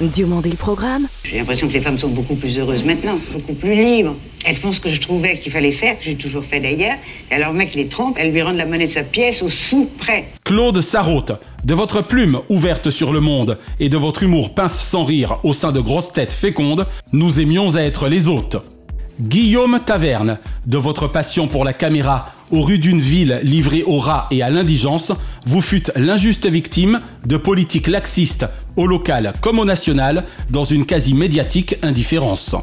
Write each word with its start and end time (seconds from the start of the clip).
Diomandé 0.00 0.50
le 0.50 0.56
programme. 0.56 1.06
J'ai 1.24 1.38
l'impression 1.38 1.68
que 1.68 1.72
les 1.72 1.80
femmes 1.80 1.96
sont 1.96 2.10
beaucoup 2.10 2.34
plus 2.34 2.58
heureuses 2.58 2.84
maintenant, 2.84 3.18
beaucoup 3.32 3.54
plus 3.54 3.74
libres. 3.74 4.14
Elles 4.44 4.54
font 4.54 4.72
ce 4.72 4.80
que 4.80 4.90
je 4.90 5.00
trouvais 5.00 5.38
qu'il 5.38 5.50
fallait 5.50 5.72
faire, 5.72 5.98
que 5.98 6.04
j'ai 6.04 6.16
toujours 6.16 6.44
fait 6.44 6.60
d'ailleurs. 6.60 6.96
Et 7.30 7.34
alors, 7.34 7.52
le 7.52 7.58
mec 7.58 7.74
les 7.74 7.86
trompe, 7.86 8.18
elles 8.18 8.30
lui 8.30 8.42
rendent 8.42 8.58
la 8.58 8.66
monnaie 8.66 8.86
de 8.86 8.90
sa 8.90 9.02
pièce 9.02 9.42
au 9.42 9.48
sou 9.48 9.88
près. 9.96 10.28
Claude 10.44 10.82
Sarraute, 10.82 11.32
de 11.64 11.72
votre 11.72 12.02
plume 12.02 12.40
ouverte 12.50 12.90
sur 12.90 13.12
le 13.12 13.20
monde 13.20 13.58
et 13.78 13.88
de 13.88 13.96
votre 13.96 14.22
humour 14.22 14.54
pince 14.54 14.78
sans 14.78 15.04
rire 15.04 15.38
au 15.44 15.54
sein 15.54 15.72
de 15.72 15.80
grosses 15.80 16.12
têtes 16.12 16.32
fécondes, 16.32 16.86
nous 17.12 17.40
aimions 17.40 17.76
à 17.76 17.80
être 17.80 18.06
les 18.06 18.28
hôtes. 18.28 18.56
Guillaume 19.18 19.80
Taverne, 19.84 20.38
de 20.66 20.76
votre 20.76 21.06
passion 21.06 21.46
pour 21.46 21.64
la 21.64 21.72
caméra 21.72 22.32
aux 22.50 22.62
rues 22.62 22.78
d'une 22.78 23.00
ville 23.00 23.40
livrée 23.42 23.82
aux 23.82 23.98
rats 23.98 24.26
et 24.30 24.42
à 24.42 24.50
l'indigence, 24.50 25.12
vous 25.46 25.60
fûtes 25.60 25.92
l'injuste 25.96 26.46
victime 26.46 27.00
de 27.26 27.36
politiques 27.36 27.86
laxistes 27.86 28.46
au 28.76 28.86
local 28.86 29.32
comme 29.40 29.58
au 29.58 29.64
national 29.64 30.24
dans 30.50 30.64
une 30.64 30.86
quasi 30.86 31.14
médiatique 31.14 31.76
indifférence. 31.82 32.56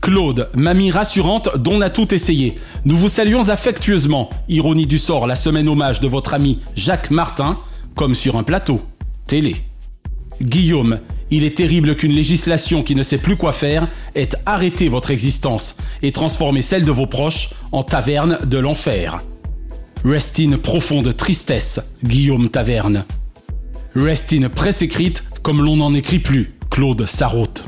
Claude, 0.00 0.50
mamie 0.54 0.90
rassurante 0.90 1.56
dont 1.58 1.74
on 1.74 1.80
a 1.80 1.88
tout 1.88 2.12
essayé. 2.12 2.58
Nous 2.84 2.96
vous 2.96 3.08
saluons 3.08 3.48
affectueusement. 3.48 4.30
Ironie 4.48 4.86
du 4.86 4.98
sort, 4.98 5.28
la 5.28 5.36
semaine 5.36 5.68
hommage 5.68 6.00
de 6.00 6.08
votre 6.08 6.34
ami 6.34 6.58
Jacques 6.74 7.12
Martin, 7.12 7.58
comme 7.94 8.16
sur 8.16 8.36
un 8.36 8.42
plateau. 8.42 8.82
Télé. 9.28 9.56
Guillaume, 10.42 10.98
il 11.32 11.44
est 11.44 11.56
terrible 11.56 11.96
qu'une 11.96 12.12
législation 12.12 12.82
qui 12.82 12.94
ne 12.94 13.02
sait 13.02 13.16
plus 13.16 13.36
quoi 13.36 13.52
faire 13.52 13.88
ait 14.14 14.28
arrêté 14.44 14.90
votre 14.90 15.10
existence 15.10 15.76
et 16.02 16.12
transformé 16.12 16.60
celle 16.60 16.84
de 16.84 16.92
vos 16.92 17.06
proches 17.06 17.50
en 17.72 17.82
taverne 17.82 18.38
de 18.44 18.58
l'enfer. 18.58 19.22
Rest 20.04 20.40
in 20.40 20.58
profonde 20.58 21.16
tristesse, 21.16 21.80
Guillaume 22.04 22.50
Taverne. 22.50 23.06
Rest 23.96 24.34
in 24.34 24.50
presse 24.50 24.82
écrite 24.82 25.24
comme 25.42 25.62
l'on 25.62 25.76
n'en 25.76 25.94
écrit 25.94 26.18
plus, 26.18 26.52
Claude 26.70 27.06
Sarraute. 27.06 27.64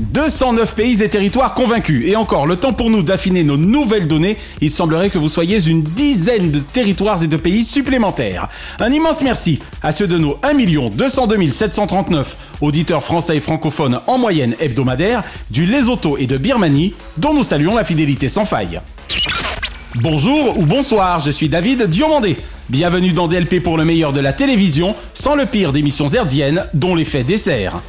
209 0.00 0.74
pays 0.74 1.02
et 1.02 1.08
territoires 1.08 1.54
convaincus. 1.54 2.08
Et 2.08 2.16
encore, 2.16 2.46
le 2.46 2.56
temps 2.56 2.72
pour 2.72 2.90
nous 2.90 3.02
d'affiner 3.02 3.44
nos 3.44 3.58
nouvelles 3.58 4.08
données. 4.08 4.38
Il 4.60 4.72
semblerait 4.72 5.10
que 5.10 5.18
vous 5.18 5.28
soyez 5.28 5.62
une 5.68 5.82
dizaine 5.82 6.50
de 6.50 6.58
territoires 6.58 7.22
et 7.22 7.28
de 7.28 7.36
pays 7.36 7.64
supplémentaires. 7.64 8.48
Un 8.78 8.90
immense 8.90 9.22
merci 9.22 9.60
à 9.82 9.92
ceux 9.92 10.06
de 10.06 10.16
nos 10.16 10.38
1 10.42 10.54
202 10.90 11.50
739 11.50 12.36
auditeurs 12.60 13.02
français 13.02 13.36
et 13.36 13.40
francophones 13.40 14.00
en 14.06 14.18
moyenne 14.18 14.56
hebdomadaire 14.58 15.22
du 15.50 15.66
Lesotho 15.66 16.16
et 16.16 16.26
de 16.26 16.38
Birmanie, 16.38 16.94
dont 17.18 17.34
nous 17.34 17.44
saluons 17.44 17.76
la 17.76 17.84
fidélité 17.84 18.28
sans 18.28 18.44
faille. 18.44 18.80
Bonjour 19.96 20.56
ou 20.58 20.66
bonsoir, 20.66 21.20
je 21.20 21.30
suis 21.30 21.48
David 21.48 21.82
Diomandé. 21.88 22.38
Bienvenue 22.70 23.12
dans 23.12 23.26
DLP 23.28 23.60
pour 23.60 23.76
le 23.76 23.84
meilleur 23.84 24.12
de 24.12 24.20
la 24.20 24.32
télévision, 24.32 24.94
sans 25.12 25.34
le 25.34 25.44
pire 25.44 25.72
d'émissions 25.72 26.08
herdiennes 26.08 26.64
dont 26.72 26.94
l'effet 26.94 27.24
dessert. 27.24 27.82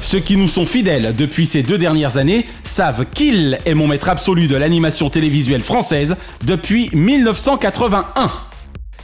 Ceux 0.00 0.20
qui 0.20 0.36
nous 0.36 0.48
sont 0.48 0.64
fidèles 0.64 1.14
depuis 1.14 1.44
ces 1.44 1.62
deux 1.62 1.76
dernières 1.76 2.16
années 2.16 2.46
savent 2.64 3.04
qu'il 3.12 3.58
est 3.66 3.74
mon 3.74 3.86
maître 3.86 4.08
absolu 4.08 4.48
de 4.48 4.56
l'animation 4.56 5.10
télévisuelle 5.10 5.62
française 5.62 6.16
depuis 6.44 6.88
1981. 6.94 8.32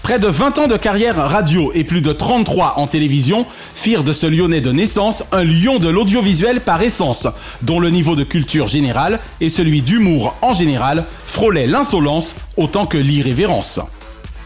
Près 0.03 0.19
de 0.19 0.27
20 0.27 0.59
ans 0.59 0.67
de 0.67 0.77
carrière 0.77 1.17
radio 1.17 1.71
et 1.75 1.85
plus 1.85 2.01
de 2.01 2.13
33 2.13 2.75
en 2.79 2.87
télévision 2.87 3.47
firent 3.75 4.05
de 4.05 4.13
ce 4.13 4.27
Lyonnais 4.27 4.61
de 4.61 4.73
naissance 4.73 5.25
un 5.33 5.45
lion 5.45 5.79
de 5.79 5.89
l'audiovisuel 5.89 6.61
par 6.61 6.83
essence, 6.83 7.27
dont 7.63 7.81
le 7.81 7.91
niveau 7.91 8.17
de 8.17 8.25
culture 8.25 8.69
générale 8.69 9.21
et 9.41 9.49
celui 9.49 9.83
d'humour 9.83 10.35
en 10.43 10.53
général 10.53 11.05
frôlaient 11.27 11.67
l'insolence 11.67 12.35
autant 12.57 12.87
que 12.87 12.99
l'irrévérence. 12.99 13.81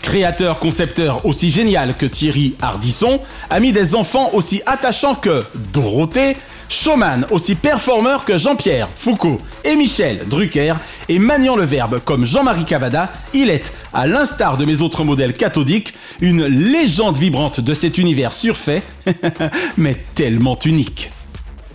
Créateur 0.03 0.59
concepteur 0.59 1.25
aussi 1.27 1.51
génial 1.51 1.97
que 1.97 2.07
Thierry 2.07 2.55
Hardisson, 2.61 3.21
ami 3.51 3.73
des 3.73 3.95
enfants 3.95 4.31
aussi 4.33 4.63
attachants 4.67 5.15
que 5.15 5.45
Dorothée, 5.73 6.37
showman 6.69 7.27
aussi 7.31 7.55
performeur 7.55 8.25
que 8.25 8.39
Jean-Pierre 8.39 8.89
Foucault 8.95 9.41
et 9.65 9.77
Michel 9.77 10.27
Drucker, 10.29 10.75
et 11.09 11.19
maniant 11.19 11.57
le 11.57 11.65
verbe 11.65 12.01
comme 12.05 12.25
Jean-Marie 12.25 12.65
Cavada, 12.65 13.13
il 13.35 13.51
est, 13.51 13.73
à 13.93 14.07
l'instar 14.07 14.57
de 14.57 14.65
mes 14.65 14.81
autres 14.83 15.05
modèles 15.05 15.33
cathodiques, 15.33 15.95
une 16.21 16.45
légende 16.45 17.17
vibrante 17.17 17.61
de 17.61 17.75
cet 17.75 17.99
univers 17.99 18.35
surfait, 18.35 18.83
mais 19.77 19.97
tellement 20.15 20.59
unique. 20.65 21.11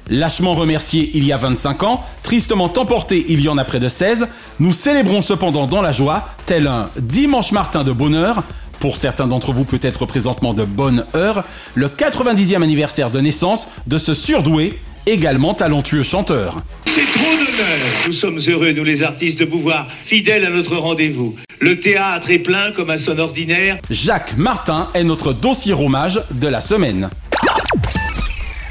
Lâchement 0.09 0.53
remercié 0.53 1.11
il 1.13 1.25
y 1.25 1.31
a 1.31 1.37
25 1.37 1.83
ans, 1.83 2.03
tristement 2.23 2.71
emporté 2.77 3.25
il 3.29 3.41
y 3.41 3.47
en 3.47 3.57
a 3.57 3.63
près 3.63 3.79
de 3.79 3.87
16, 3.87 4.27
nous 4.59 4.73
célébrons 4.73 5.21
cependant 5.21 5.65
dans 5.65 5.81
la 5.81 5.91
joie, 5.91 6.29
tel 6.45 6.67
un 6.67 6.89
dimanche 6.99 7.51
Martin 7.51 7.83
de 7.83 7.91
bonheur, 7.91 8.43
pour 8.79 8.97
certains 8.97 9.27
d'entre 9.27 9.53
vous 9.53 9.63
peut-être 9.63 10.05
présentement 10.05 10.53
de 10.53 10.65
bonne 10.65 11.05
heure, 11.15 11.45
le 11.73 11.87
90e 11.87 12.61
anniversaire 12.61 13.11
de 13.11 13.21
naissance 13.21 13.69
de 13.87 13.97
ce 13.97 14.13
surdoué, 14.13 14.79
également 15.05 15.53
talentueux 15.53 16.03
chanteur. 16.03 16.57
C'est 16.85 17.01
trop 17.01 17.31
d'honneur. 17.31 17.79
Nous 18.05 18.13
sommes 18.13 18.39
heureux, 18.47 18.73
nous 18.73 18.83
les 18.83 19.03
artistes, 19.03 19.39
de 19.39 19.45
pouvoir 19.45 19.87
fidèles 20.03 20.45
à 20.45 20.49
notre 20.49 20.75
rendez-vous. 20.75 21.35
Le 21.59 21.79
théâtre 21.79 22.29
est 22.29 22.39
plein 22.39 22.73
comme 22.73 22.89
à 22.89 22.97
son 22.97 23.17
ordinaire. 23.19 23.77
Jacques 23.89 24.35
Martin 24.35 24.89
est 24.93 25.03
notre 25.03 25.31
dossier 25.31 25.73
hommage 25.73 26.21
de 26.31 26.47
la 26.49 26.59
semaine. 26.59 27.09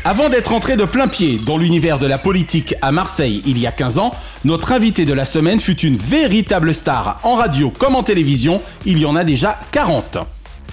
Avant 0.04 0.28
d'être 0.28 0.52
entré 0.52 0.76
de 0.76 0.84
plein 0.84 1.06
pied 1.06 1.38
dans 1.38 1.56
l'univers 1.56 2.00
de 2.00 2.08
la 2.08 2.18
politique 2.18 2.74
à 2.82 2.90
Marseille 2.90 3.40
il 3.46 3.56
y 3.56 3.68
a 3.68 3.72
15 3.72 3.98
ans, 3.98 4.10
notre 4.44 4.72
invité 4.72 5.04
de 5.04 5.12
la 5.12 5.24
semaine 5.24 5.60
fut 5.60 5.78
une 5.78 5.94
véritable 5.94 6.74
star 6.74 7.20
en 7.22 7.36
radio 7.36 7.70
comme 7.70 7.94
en 7.94 8.02
télévision, 8.02 8.60
il 8.84 8.98
y 8.98 9.06
en 9.06 9.14
a 9.14 9.22
déjà 9.22 9.60
40. 9.70 10.18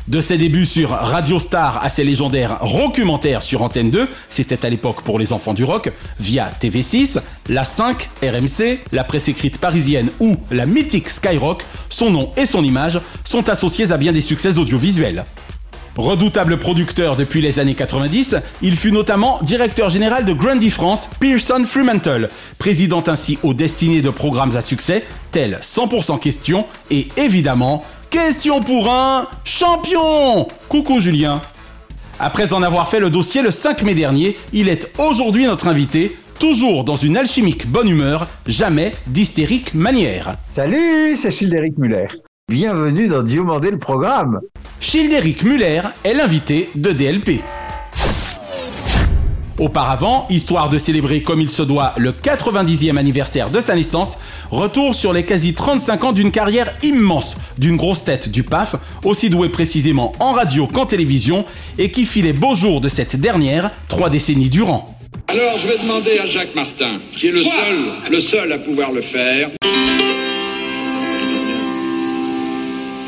De 0.08 0.20
ses 0.20 0.40
débuts 0.40 0.66
sur 0.66 0.90
Radio 0.90 1.38
Star 1.38 1.80
à 1.84 1.90
ses 1.90 2.04
légendaires 2.04 2.58
documentaires 2.64 3.44
sur 3.44 3.62
Antenne 3.62 3.92
2, 3.92 4.10
c'était 4.32 4.66
à 4.66 4.70
l'époque 4.72 5.04
pour 5.04 5.20
les 5.20 5.32
enfants 5.32 5.54
du 5.54 5.64
rock, 5.64 5.92
via 6.20 6.50
TV6, 6.60 7.20
la 7.50 7.64
5, 7.64 8.10
RMC, 8.24 8.80
la 8.92 9.04
presse 9.04 9.28
écrite 9.28 9.60
parisienne 9.60 10.10
ou 10.20 10.38
la 10.50 10.66
mythique 10.66 11.08
Skyrock, 11.08 11.64
son 11.90 12.10
nom 12.10 12.32
et 12.36 12.48
son 12.48 12.64
image 12.64 13.00
sont 13.24 13.48
associés 13.48 13.92
à 13.92 13.98
bien 13.98 14.12
des 14.12 14.24
succès 14.24 14.58
audiovisuels. 14.58 15.24
Redoutable 16.00 16.56
producteur 16.56 17.18
depuis 17.18 17.42
les 17.42 17.60
années 17.60 17.76
90, 17.76 18.38
il 18.62 18.78
fut 18.78 18.94
notamment 18.94 19.38
directeur 19.42 19.90
général 19.90 20.24
de 20.24 20.32
Grundy 20.32 20.70
France, 20.70 21.10
Pearson 21.20 21.66
Fremantle, 21.68 22.30
présidant 22.58 23.04
ainsi 23.08 23.38
aux 23.44 23.54
destinées 23.54 24.02
de 24.02 24.10
programmes 24.10 24.56
à 24.56 24.62
succès 24.62 25.04
tels 25.32 25.60
100% 25.62 26.18
Question 26.20 26.66
et 26.90 27.10
évidemment 27.18 27.84
Question 28.10 28.62
pour 28.62 28.90
un 28.90 29.28
champion 29.44 30.48
Coucou 30.70 31.02
Julien 31.02 31.42
Après 32.18 32.54
en 32.54 32.64
avoir 32.64 32.88
fait 32.88 33.02
le 33.02 33.10
dossier 33.10 33.42
le 33.42 33.52
5 33.52 33.84
mai 33.84 33.94
dernier, 33.94 34.38
il 34.54 34.70
est 34.70 34.90
aujourd'hui 35.00 35.48
notre 35.48 35.68
invité, 35.68 36.16
toujours 36.40 36.86
dans 36.86 36.96
une 36.96 37.18
alchimique 37.18 37.68
bonne 37.68 37.90
humeur, 37.90 38.30
jamais 38.48 38.94
d'hystérique 39.08 39.74
manière. 39.74 40.38
Salut, 40.48 41.18
c'est 41.18 41.32
Childéric 41.32 41.78
Muller. 41.78 42.08
Bienvenue 42.50 43.08
dans 43.08 43.22
Diomandé 43.22 43.70
le 43.70 43.78
programme. 43.78 44.40
Childéric 44.80 45.44
Muller 45.44 45.82
est 46.04 46.16
l'invité 46.16 46.72
de 46.74 46.92
DLP. 46.92 47.44
Auparavant, 49.60 50.26
histoire 50.32 50.68
de 50.68 50.80
célébrer 50.80 51.22
comme 51.22 51.42
il 51.42 51.50
se 51.52 51.62
doit 51.62 51.94
le 51.98 52.12
90e 52.12 52.98
anniversaire 52.98 53.52
de 53.52 53.62
sa 53.62 53.76
naissance, 53.76 54.18
retour 54.50 54.96
sur 54.96 55.14
les 55.14 55.26
quasi 55.26 55.54
35 55.54 56.04
ans 56.06 56.12
d'une 56.12 56.32
carrière 56.32 56.76
immense, 56.82 57.38
d'une 57.60 57.78
grosse 57.78 58.04
tête 58.04 58.32
du 58.32 58.42
PAF, 58.42 58.78
aussi 59.04 59.30
douée 59.30 59.50
précisément 59.50 60.14
en 60.20 60.32
radio 60.32 60.66
qu'en 60.66 60.88
télévision, 60.88 61.46
et 61.78 61.92
qui 61.92 62.08
fit 62.08 62.24
les 62.24 62.34
beaux 62.34 62.56
jours 62.56 62.82
de 62.82 62.90
cette 62.90 63.16
dernière, 63.16 63.70
trois 63.90 64.10
décennies 64.10 64.50
durant. 64.50 64.98
Alors 65.28 65.56
je 65.60 65.68
vais 65.68 65.78
demander 65.78 66.18
à 66.18 66.26
Jacques 66.26 66.56
Martin, 66.56 67.00
qui 67.20 67.28
est 67.28 67.32
le 67.32 67.44
seul, 67.44 67.92
le 68.10 68.22
seul 68.22 68.52
à 68.52 68.58
pouvoir 68.58 68.92
le 68.92 69.04
faire. 69.04 69.52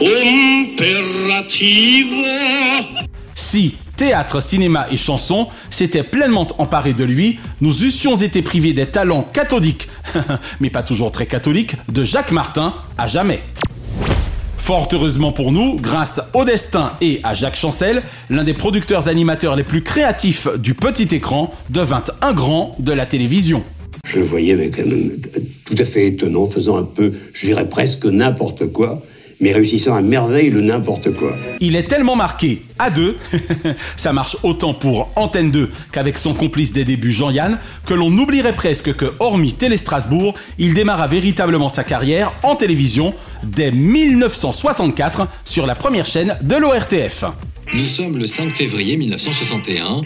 Impérative. 0.01 1.67
Si 3.35 3.75
théâtre, 3.95 4.41
cinéma 4.41 4.87
et 4.91 4.97
chanson 4.97 5.47
s'étaient 5.69 6.01
pleinement 6.01 6.47
emparés 6.57 6.93
de 6.93 7.03
lui, 7.03 7.37
nous 7.59 7.83
eussions 7.83 8.15
été 8.15 8.41
privés 8.41 8.73
des 8.73 8.87
talents 8.87 9.21
cathodiques, 9.21 9.87
mais 10.59 10.71
pas 10.71 10.81
toujours 10.81 11.11
très 11.11 11.27
catholiques, 11.27 11.75
de 11.91 12.03
Jacques 12.03 12.31
Martin 12.31 12.73
à 12.97 13.05
jamais. 13.05 13.41
Fort 14.57 14.89
heureusement 14.91 15.31
pour 15.31 15.51
nous, 15.51 15.77
grâce 15.79 16.19
au 16.33 16.45
destin 16.45 16.93
et 16.99 17.19
à 17.23 17.35
Jacques 17.35 17.55
Chancel, 17.55 18.01
l'un 18.31 18.43
des 18.43 18.55
producteurs 18.55 19.07
animateurs 19.07 19.55
les 19.55 19.63
plus 19.63 19.83
créatifs 19.83 20.47
du 20.57 20.73
petit 20.73 21.13
écran 21.15 21.53
devint 21.69 22.03
un 22.23 22.33
grand 22.33 22.75
de 22.79 22.91
la 22.91 23.05
télévision. 23.05 23.63
Je 24.07 24.17
le 24.17 24.25
voyais 24.25 24.53
avec 24.53 24.79
un 24.79 24.85
tout 25.65 25.75
à 25.77 25.85
fait 25.85 26.07
étonnant, 26.07 26.47
faisant 26.47 26.77
un 26.77 26.83
peu, 26.83 27.11
je 27.33 27.45
dirais 27.45 27.69
presque 27.69 28.05
n'importe 28.05 28.65
quoi, 28.71 29.03
mais 29.41 29.51
réussissant 29.51 29.95
à 29.95 30.01
merveille 30.01 30.49
le 30.49 30.61
n'importe 30.61 31.11
quoi. 31.11 31.35
Il 31.59 31.75
est 31.75 31.83
tellement 31.83 32.15
marqué 32.15 32.61
à 32.79 32.89
deux, 32.89 33.17
ça 33.97 34.13
marche 34.13 34.37
autant 34.43 34.73
pour 34.73 35.09
Antenne 35.15 35.51
2 35.51 35.69
qu'avec 35.91 36.17
son 36.17 36.33
complice 36.33 36.71
des 36.71 36.85
débuts 36.85 37.11
Jean-Yann, 37.11 37.59
que 37.85 37.93
l'on 37.93 38.11
oublierait 38.11 38.55
presque 38.55 38.95
que, 38.95 39.05
hormis 39.19 39.53
Télé 39.53 39.77
Strasbourg, 39.77 40.35
il 40.59 40.73
démarra 40.73 41.07
véritablement 41.07 41.69
sa 41.69 41.83
carrière 41.83 42.31
en 42.43 42.55
télévision 42.55 43.13
dès 43.43 43.71
1964 43.71 45.27
sur 45.43 45.65
la 45.65 45.75
première 45.75 46.05
chaîne 46.05 46.37
de 46.41 46.55
l'ORTF. 46.55 47.25
Nous 47.73 47.85
sommes 47.85 48.17
le 48.17 48.27
5 48.27 48.51
février 48.51 48.97
1961 48.97 50.01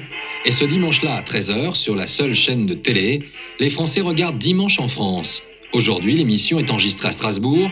et 0.45 0.51
ce 0.51 0.63
dimanche-là 0.65 1.15
à 1.15 1.21
13h 1.21 1.75
sur 1.75 1.95
la 1.95 2.07
seule 2.07 2.35
chaîne 2.35 2.65
de 2.65 2.75
télé, 2.75 3.23
les 3.59 3.69
Français 3.69 4.01
regardent 4.01 4.37
Dimanche 4.37 4.79
en 4.79 4.87
France. 4.87 5.43
Aujourd'hui, 5.73 6.15
l'émission 6.15 6.59
est 6.59 6.69
enregistrée 6.69 7.07
à 7.07 7.11
Strasbourg. 7.11 7.69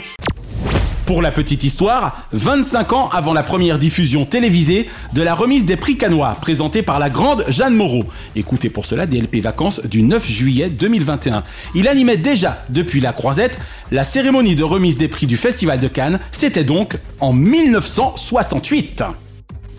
Pour 1.06 1.22
la 1.22 1.32
petite 1.32 1.66
histoire, 1.66 2.28
25 2.32 2.94
ans 2.94 3.10
avant 3.10 3.34
la 3.34 3.44
première 3.44 3.78
diffusion 3.78 4.26
télévisée 4.26 4.90
de 5.14 5.22
la 5.22 5.36
remise 5.36 5.66
des 5.66 5.76
prix 5.76 5.98
canois 5.98 6.38
présentée 6.40 6.82
par 6.82 6.98
la 6.98 7.10
grande 7.10 7.44
Jeanne 7.50 7.76
Moreau. 7.76 8.06
Écoutez 8.38 8.70
pour 8.70 8.86
cela 8.86 9.06
DLP 9.06 9.42
Vacances 9.42 9.82
du 9.86 10.02
9 10.02 10.26
juillet 10.26 10.70
2021. 10.70 11.44
Il 11.76 11.90
animait 11.90 12.16
déjà 12.16 12.64
depuis 12.70 13.02
la 13.02 13.12
croisette 13.12 13.60
la 13.92 14.06
cérémonie 14.06 14.56
de 14.56 14.64
remise 14.64 14.98
des 14.98 15.10
prix 15.10 15.28
du 15.28 15.36
Festival 15.36 15.82
de 15.82 15.90
Cannes. 15.90 16.20
C'était 16.32 16.64
donc 16.64 16.98
en 17.20 17.34
1968. 17.34 19.04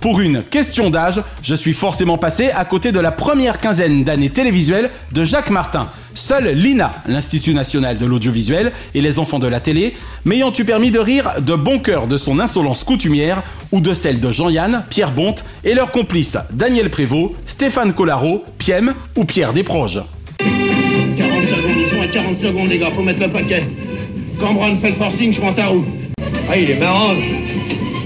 Pour 0.04 0.20
une 0.20 0.42
question 0.42 0.90
d'âge, 0.90 1.22
je 1.42 1.54
suis 1.54 1.72
forcément 1.72 2.18
passé 2.18 2.50
à 2.50 2.66
côté 2.66 2.92
de 2.92 3.00
la 3.00 3.10
première 3.10 3.58
quinzaine 3.58 4.04
d'années 4.04 4.28
télévisuelles 4.28 4.90
de 5.12 5.24
Jacques 5.24 5.48
Martin. 5.48 5.88
Seul 6.12 6.48
l'INA, 6.54 6.92
l'Institut 7.06 7.54
national 7.54 7.96
de 7.96 8.04
l'audiovisuel, 8.04 8.72
et 8.94 9.00
les 9.00 9.18
enfants 9.18 9.38
de 9.38 9.46
la 9.46 9.60
télé 9.60 9.94
m'ayant 10.26 10.52
eu 10.52 10.64
permis 10.66 10.90
de 10.90 10.98
rire 10.98 11.36
de 11.40 11.54
bon 11.54 11.78
cœur 11.78 12.06
de 12.06 12.18
son 12.18 12.38
insolence 12.38 12.84
coutumière 12.84 13.42
ou 13.72 13.80
de 13.80 13.94
celle 13.94 14.20
de 14.20 14.30
Jean-Yann, 14.30 14.84
Pierre 14.90 15.10
Bonte 15.10 15.42
et 15.64 15.72
leurs 15.72 15.90
complices 15.90 16.36
Daniel 16.52 16.90
Prévost, 16.90 17.32
Stéphane 17.46 17.94
Collaro, 17.94 18.44
Piem 18.58 18.92
ou 19.16 19.24
Pierre 19.24 19.54
Desproges. 19.54 20.02
40 20.36 20.50
secondes, 21.46 21.78
ils 21.78 21.88
sont 21.88 22.02
à 22.02 22.08
40 22.08 22.40
secondes 22.42 22.68
les 22.68 22.78
gars, 22.78 22.90
faut 22.94 23.02
mettre 23.02 23.20
le 23.20 23.32
paquet. 23.32 23.66
Cambron 24.38 24.74
fait 24.74 24.90
le 24.90 24.96
forcing, 24.96 25.32
je 25.32 25.40
prends 25.40 25.54
ta 25.54 25.68
roue. 25.68 25.86
Ah 26.50 26.58
il 26.58 26.68
est 26.68 26.78
marrant. 26.78 27.14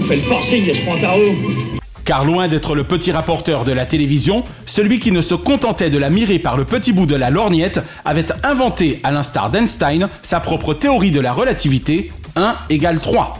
Fait 0.07 0.15
le 0.15 0.21
forcing 0.21 0.65
et 0.65 0.73
je 0.73 0.81
prends 0.83 0.97
ta 0.97 1.11
roue. 1.11 1.78
Car 2.09 2.25
loin 2.25 2.47
d'être 2.47 2.73
le 2.73 2.83
petit 2.83 3.11
rapporteur 3.11 3.65
de 3.65 3.71
la 3.71 3.85
télévision, 3.85 4.43
celui 4.65 4.99
qui 4.99 5.11
ne 5.11 5.21
se 5.21 5.35
contentait 5.35 5.91
de 5.91 5.99
la 5.99 6.09
mirer 6.09 6.39
par 6.39 6.57
le 6.57 6.65
petit 6.65 6.91
bout 6.91 7.05
de 7.05 7.13
la 7.13 7.29
lorgnette 7.29 7.81
avait 8.03 8.25
inventé, 8.41 8.99
à 9.03 9.11
l'instar 9.11 9.51
d'Einstein, 9.51 10.09
sa 10.23 10.39
propre 10.39 10.73
théorie 10.73 11.11
de 11.11 11.19
la 11.19 11.33
relativité 11.33 12.11
1 12.35 12.55
égale 12.71 12.99
3. 12.99 13.35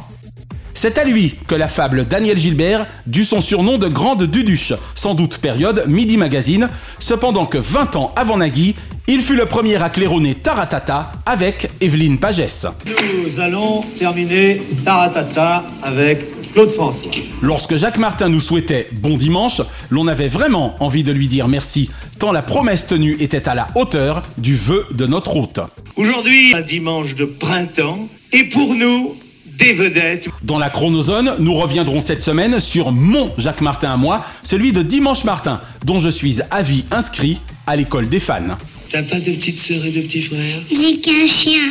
C'est 0.75 0.99
à 0.99 1.03
lui 1.03 1.33
que 1.47 1.55
la 1.55 1.67
fable 1.67 2.05
Daniel 2.05 2.37
Gilbert 2.37 2.85
dut 3.07 3.25
son 3.25 3.41
surnom 3.41 3.79
de 3.79 3.87
Grande 3.87 4.25
Duduche, 4.25 4.73
sans 4.93 5.15
doute 5.15 5.39
période 5.39 5.85
Midi 5.87 6.17
Magazine, 6.17 6.69
cependant 6.99 7.47
que 7.47 7.57
20 7.57 7.95
ans 7.95 8.13
avant 8.15 8.37
Nagui, 8.37 8.75
il 9.07 9.21
fut 9.21 9.35
le 9.35 9.47
premier 9.47 9.81
à 9.81 9.89
claironner 9.89 10.35
Taratata 10.35 11.11
avec 11.25 11.71
Evelyne 11.81 12.19
Pagès. 12.19 12.67
Nous 12.85 13.39
allons 13.39 13.81
terminer 13.97 14.61
Taratata 14.85 15.63
avec 15.81 16.38
Claude 16.53 16.71
François. 16.71 17.11
Lorsque 17.41 17.75
Jacques 17.75 17.97
Martin 17.97 18.29
nous 18.29 18.39
souhaitait 18.39 18.87
bon 18.91 19.17
dimanche, 19.17 19.61
l'on 19.89 20.07
avait 20.07 20.27
vraiment 20.27 20.75
envie 20.79 21.03
de 21.03 21.11
lui 21.11 21.27
dire 21.27 21.47
merci, 21.47 21.89
tant 22.17 22.31
la 22.31 22.41
promesse 22.41 22.87
tenue 22.87 23.17
était 23.19 23.47
à 23.47 23.55
la 23.55 23.67
hauteur 23.75 24.23
du 24.37 24.55
vœu 24.55 24.85
de 24.91 25.05
notre 25.05 25.35
hôte. 25.35 25.59
Aujourd'hui, 25.95 26.53
un 26.53 26.61
dimanche 26.61 27.15
de 27.15 27.25
printemps, 27.25 28.07
et 28.31 28.43
pour 28.45 28.73
nous, 28.73 29.15
des 29.45 29.73
vedettes. 29.73 30.29
Dans 30.43 30.57
la 30.57 30.69
chronozone, 30.69 31.35
nous 31.39 31.53
reviendrons 31.53 31.99
cette 31.99 32.21
semaine 32.21 32.59
sur 32.59 32.91
mon 32.91 33.31
Jacques 33.37 33.61
Martin 33.61 33.91
à 33.91 33.97
moi, 33.97 34.25
celui 34.41 34.71
de 34.71 34.81
Dimanche 34.81 35.25
Martin, 35.25 35.61
dont 35.85 35.99
je 35.99 36.09
suis 36.09 36.39
à 36.49 36.61
vie 36.61 36.85
inscrit 36.91 37.39
à 37.67 37.75
l'école 37.75 38.09
des 38.09 38.19
fans. 38.19 38.57
T'as 38.89 39.03
pas 39.03 39.19
de 39.19 39.31
petite 39.31 39.59
sœur 39.59 39.85
et 39.85 39.91
de 39.91 40.01
petits 40.01 40.21
frères? 40.21 40.59
J'ai 40.71 40.99
qu'un 40.99 41.27
chien. 41.27 41.61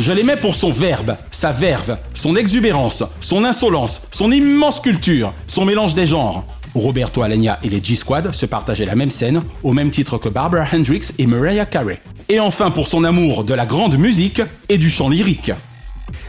Je 0.00 0.12
l'aimais 0.12 0.36
pour 0.36 0.56
son 0.56 0.72
verbe, 0.72 1.16
sa 1.30 1.52
verve, 1.52 1.96
son 2.14 2.34
exubérance, 2.34 3.04
son 3.20 3.44
insolence, 3.44 4.02
son 4.10 4.32
immense 4.32 4.80
culture, 4.80 5.32
son 5.46 5.64
mélange 5.64 5.94
des 5.94 6.04
genres. 6.06 6.44
Roberto 6.74 7.22
Alagna 7.22 7.60
et 7.62 7.68
les 7.68 7.82
G-Squad 7.82 8.34
se 8.34 8.44
partageaient 8.44 8.86
la 8.86 8.96
même 8.96 9.08
scène, 9.08 9.42
au 9.62 9.72
même 9.72 9.92
titre 9.92 10.18
que 10.18 10.28
Barbara 10.28 10.66
Hendricks 10.74 11.12
et 11.18 11.26
Mariah 11.26 11.66
Carey. 11.66 12.00
Et 12.28 12.40
enfin 12.40 12.72
pour 12.72 12.88
son 12.88 13.04
amour 13.04 13.44
de 13.44 13.54
la 13.54 13.66
grande 13.66 13.96
musique 13.96 14.42
et 14.68 14.78
du 14.78 14.90
chant 14.90 15.08
lyrique. 15.08 15.52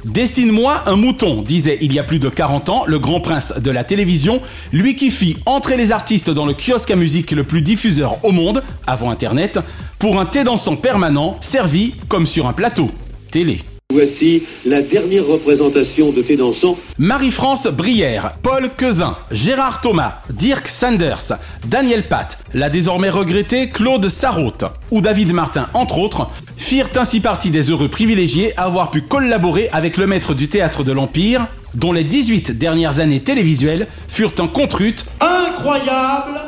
Dessine-moi 0.06 0.84
un 0.86 0.96
mouton, 0.96 1.42
disait 1.42 1.80
il 1.82 1.92
y 1.92 1.98
a 1.98 2.04
plus 2.04 2.20
de 2.20 2.30
40 2.30 2.70
ans 2.70 2.84
le 2.86 3.00
grand 3.00 3.20
prince 3.20 3.54
de 3.58 3.72
la 3.72 3.84
télévision, 3.84 4.42
lui 4.72 4.96
qui 4.96 5.10
fit 5.10 5.38
entrer 5.48 5.76
les 5.76 5.92
artistes 5.92 6.30
dans 6.30 6.46
le 6.46 6.54
kiosque 6.54 6.92
à 6.92 6.96
musique 6.96 7.32
le 7.32 7.44
plus 7.44 7.64
diffuseur 7.64 8.24
au 8.24 8.32
monde, 8.32 8.64
avant 8.86 9.10
Internet, 9.10 9.60
pour 9.98 10.20
un 10.22 10.28
thé 10.28 10.44
dansant 10.44 10.76
permanent 10.76 11.38
servi 11.42 11.96
comme 12.08 12.28
sur 12.28 12.48
un 12.48 12.54
plateau. 12.54 12.92
Télé. 13.32 13.62
Voici 13.94 14.44
la 14.66 14.82
dernière 14.82 15.26
représentation 15.26 16.12
de 16.12 16.22
Thé 16.22 16.38
dansant. 16.38 16.78
Marie-France 16.98 17.68
Brière, 17.68 18.34
Paul 18.42 18.70
Quezin, 18.76 19.16
Gérard 19.32 19.80
Thomas, 19.80 20.22
Dirk 20.32 20.68
Sanders, 20.68 21.34
Daniel 21.68 22.08
Pat, 22.08 22.38
la 22.54 22.70
désormais 22.70 23.10
regrettée 23.10 23.70
Claude 23.70 24.10
Sarraute 24.10 24.66
ou 24.90 25.02
David 25.02 25.34
Martin, 25.34 25.70
entre 25.74 26.00
autres, 26.00 26.30
firent 26.58 26.90
ainsi 26.96 27.20
partie 27.20 27.52
des 27.52 27.70
heureux 27.70 27.88
privilégiés 27.88 28.58
à 28.58 28.64
avoir 28.64 28.90
pu 28.90 29.02
collaborer 29.02 29.70
avec 29.72 29.98
le 29.98 30.08
maître 30.08 30.34
du 30.34 30.48
théâtre 30.48 30.84
de 30.84 30.92
l'Empire, 30.92 31.48
dont 31.76 31.94
les 31.94 32.04
18 32.04 32.58
dernières 32.58 33.00
années 33.00 33.22
télévisuelles 33.22 33.88
furent 34.08 34.34
un 34.40 34.48
contrute 34.48 35.06
incroyable. 35.20 36.40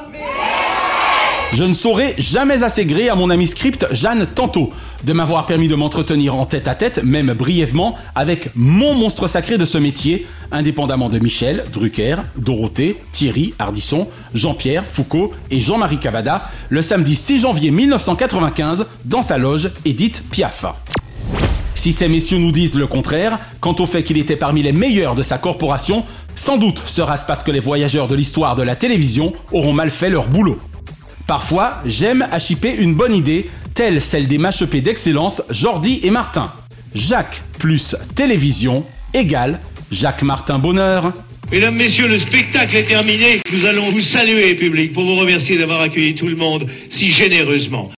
Je 1.53 1.63
ne 1.63 1.73
saurais 1.73 2.13
jamais 2.17 2.63
assez 2.63 2.85
gré 2.85 3.09
à 3.09 3.15
mon 3.15 3.29
ami 3.29 3.47
script 3.47 3.87
Jeanne 3.91 4.27
Tantôt 4.27 4.71
de 5.03 5.13
m'avoir 5.13 5.45
permis 5.45 5.67
de 5.67 5.75
m'entretenir 5.75 6.35
en 6.35 6.45
tête 6.45 6.67
à 6.67 6.75
tête, 6.75 7.03
même 7.03 7.33
brièvement, 7.33 7.95
avec 8.15 8.51
mon 8.55 8.95
monstre 8.95 9.27
sacré 9.27 9.57
de 9.57 9.65
ce 9.65 9.77
métier, 9.77 10.27
indépendamment 10.51 11.09
de 11.09 11.19
Michel, 11.19 11.65
Drucker, 11.71 12.17
Dorothée, 12.37 12.97
Thierry, 13.11 13.53
Ardisson, 13.59 14.07
Jean-Pierre, 14.33 14.83
Foucault 14.89 15.33
et 15.51 15.59
Jean-Marie 15.59 15.99
Cavada, 15.99 16.49
le 16.69 16.81
samedi 16.81 17.15
6 17.15 17.39
janvier 17.39 17.71
1995, 17.71 18.85
dans 19.05 19.21
sa 19.21 19.37
loge 19.37 19.71
Edith 19.85 20.23
Piaf. 20.31 20.65
Si 21.75 21.93
ces 21.93 22.07
messieurs 22.07 22.39
nous 22.39 22.51
disent 22.51 22.75
le 22.75 22.87
contraire, 22.87 23.37
quant 23.59 23.75
au 23.77 23.85
fait 23.85 24.01
qu'il 24.03 24.17
était 24.17 24.35
parmi 24.35 24.63
les 24.63 24.71
meilleurs 24.71 25.13
de 25.13 25.21
sa 25.21 25.37
corporation, 25.37 26.05
sans 26.35 26.57
doute 26.57 26.81
sera-ce 26.85 27.25
parce 27.25 27.43
que 27.43 27.51
les 27.51 27.59
voyageurs 27.59 28.07
de 28.07 28.15
l'histoire 28.15 28.55
de 28.55 28.63
la 28.63 28.75
télévision 28.75 29.31
auront 29.51 29.73
mal 29.73 29.91
fait 29.91 30.09
leur 30.09 30.27
boulot. 30.27 30.57
Parfois, 31.27 31.81
j'aime 31.85 32.25
à 32.31 32.39
chipper 32.39 32.73
une 32.73 32.95
bonne 32.95 33.13
idée, 33.13 33.49
telle 33.77 34.01
celle 34.01 34.25
des 34.27 34.39
machepés 34.39 34.81
d'excellence 34.81 35.43
Jordi 35.51 35.99
et 36.01 36.09
Martin. 36.09 36.51
Jacques 36.95 37.43
plus 37.59 37.95
télévision 38.15 38.83
égale 39.13 39.59
Jacques 39.91 40.23
Martin 40.23 40.57
Bonheur. 40.57 41.13
Mesdames, 41.51 41.75
Messieurs, 41.75 42.07
le 42.07 42.17
spectacle 42.17 42.75
est 42.75 42.87
terminé. 42.87 43.39
Nous 43.53 43.67
allons 43.67 43.91
vous 43.91 44.01
saluer, 44.01 44.55
public, 44.55 44.93
pour 44.93 45.03
vous 45.05 45.15
remercier 45.15 45.57
d'avoir 45.57 45.81
accueilli 45.81 46.15
tout 46.15 46.27
le 46.27 46.35
monde 46.35 46.67
si 46.89 47.11
généreusement. 47.11 47.91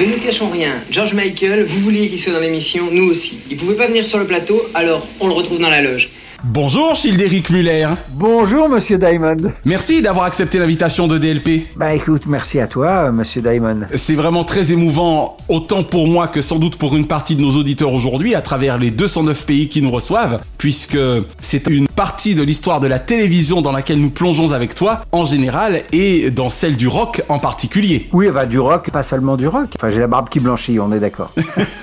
Ne 0.00 0.04
nous 0.06 0.18
cachons 0.20 0.50
rien, 0.50 0.72
George 0.90 1.14
Michael, 1.14 1.66
vous 1.66 1.80
vouliez 1.82 2.08
qu'il 2.08 2.18
soit 2.18 2.32
dans 2.32 2.40
l'émission, 2.40 2.88
nous 2.90 3.04
aussi. 3.04 3.38
Il 3.48 3.56
pouvait 3.56 3.76
pas 3.76 3.86
venir 3.86 4.04
sur 4.04 4.18
le 4.18 4.26
plateau, 4.26 4.60
alors 4.74 5.06
on 5.20 5.28
le 5.28 5.34
retrouve 5.34 5.60
dans 5.60 5.70
la 5.70 5.82
loge. 5.82 6.08
Bonjour 6.44 6.94
Childéric 6.94 7.50
Muller. 7.50 7.88
Bonjour 8.10 8.68
Monsieur 8.68 8.96
Diamond. 8.96 9.36
Merci 9.64 10.02
d'avoir 10.02 10.24
accepté 10.24 10.60
l'invitation 10.60 11.08
de 11.08 11.18
DLP. 11.18 11.66
Bah 11.74 11.92
écoute, 11.92 12.26
merci 12.26 12.60
à 12.60 12.68
toi 12.68 13.10
Monsieur 13.10 13.42
Diamond. 13.42 13.80
C'est 13.96 14.14
vraiment 14.14 14.44
très 14.44 14.70
émouvant, 14.70 15.36
autant 15.48 15.82
pour 15.82 16.06
moi 16.06 16.28
que 16.28 16.40
sans 16.40 16.60
doute 16.60 16.76
pour 16.76 16.96
une 16.96 17.08
partie 17.08 17.34
de 17.34 17.40
nos 17.40 17.50
auditeurs 17.56 17.92
aujourd'hui, 17.92 18.36
à 18.36 18.40
travers 18.40 18.78
les 18.78 18.92
209 18.92 19.46
pays 19.46 19.68
qui 19.68 19.82
nous 19.82 19.90
reçoivent, 19.90 20.40
puisque 20.58 20.98
c'est 21.42 21.66
une 21.66 21.88
partie 21.88 22.36
de 22.36 22.44
l'histoire 22.44 22.78
de 22.78 22.86
la 22.86 23.00
télévision 23.00 23.60
dans 23.60 23.72
laquelle 23.72 24.00
nous 24.00 24.10
plongeons 24.10 24.52
avec 24.52 24.76
toi 24.76 25.02
en 25.10 25.24
général 25.24 25.82
et 25.92 26.30
dans 26.30 26.50
celle 26.50 26.76
du 26.76 26.86
rock 26.86 27.20
en 27.28 27.40
particulier. 27.40 28.08
Oui, 28.12 28.30
bah 28.30 28.46
du 28.46 28.60
rock, 28.60 28.90
pas 28.92 29.02
seulement 29.02 29.36
du 29.36 29.48
rock. 29.48 29.70
Enfin, 29.74 29.88
j'ai 29.88 29.98
la 29.98 30.06
barbe 30.06 30.28
qui 30.28 30.38
blanchit, 30.38 30.78
on 30.78 30.92
est 30.92 31.00
d'accord. 31.00 31.32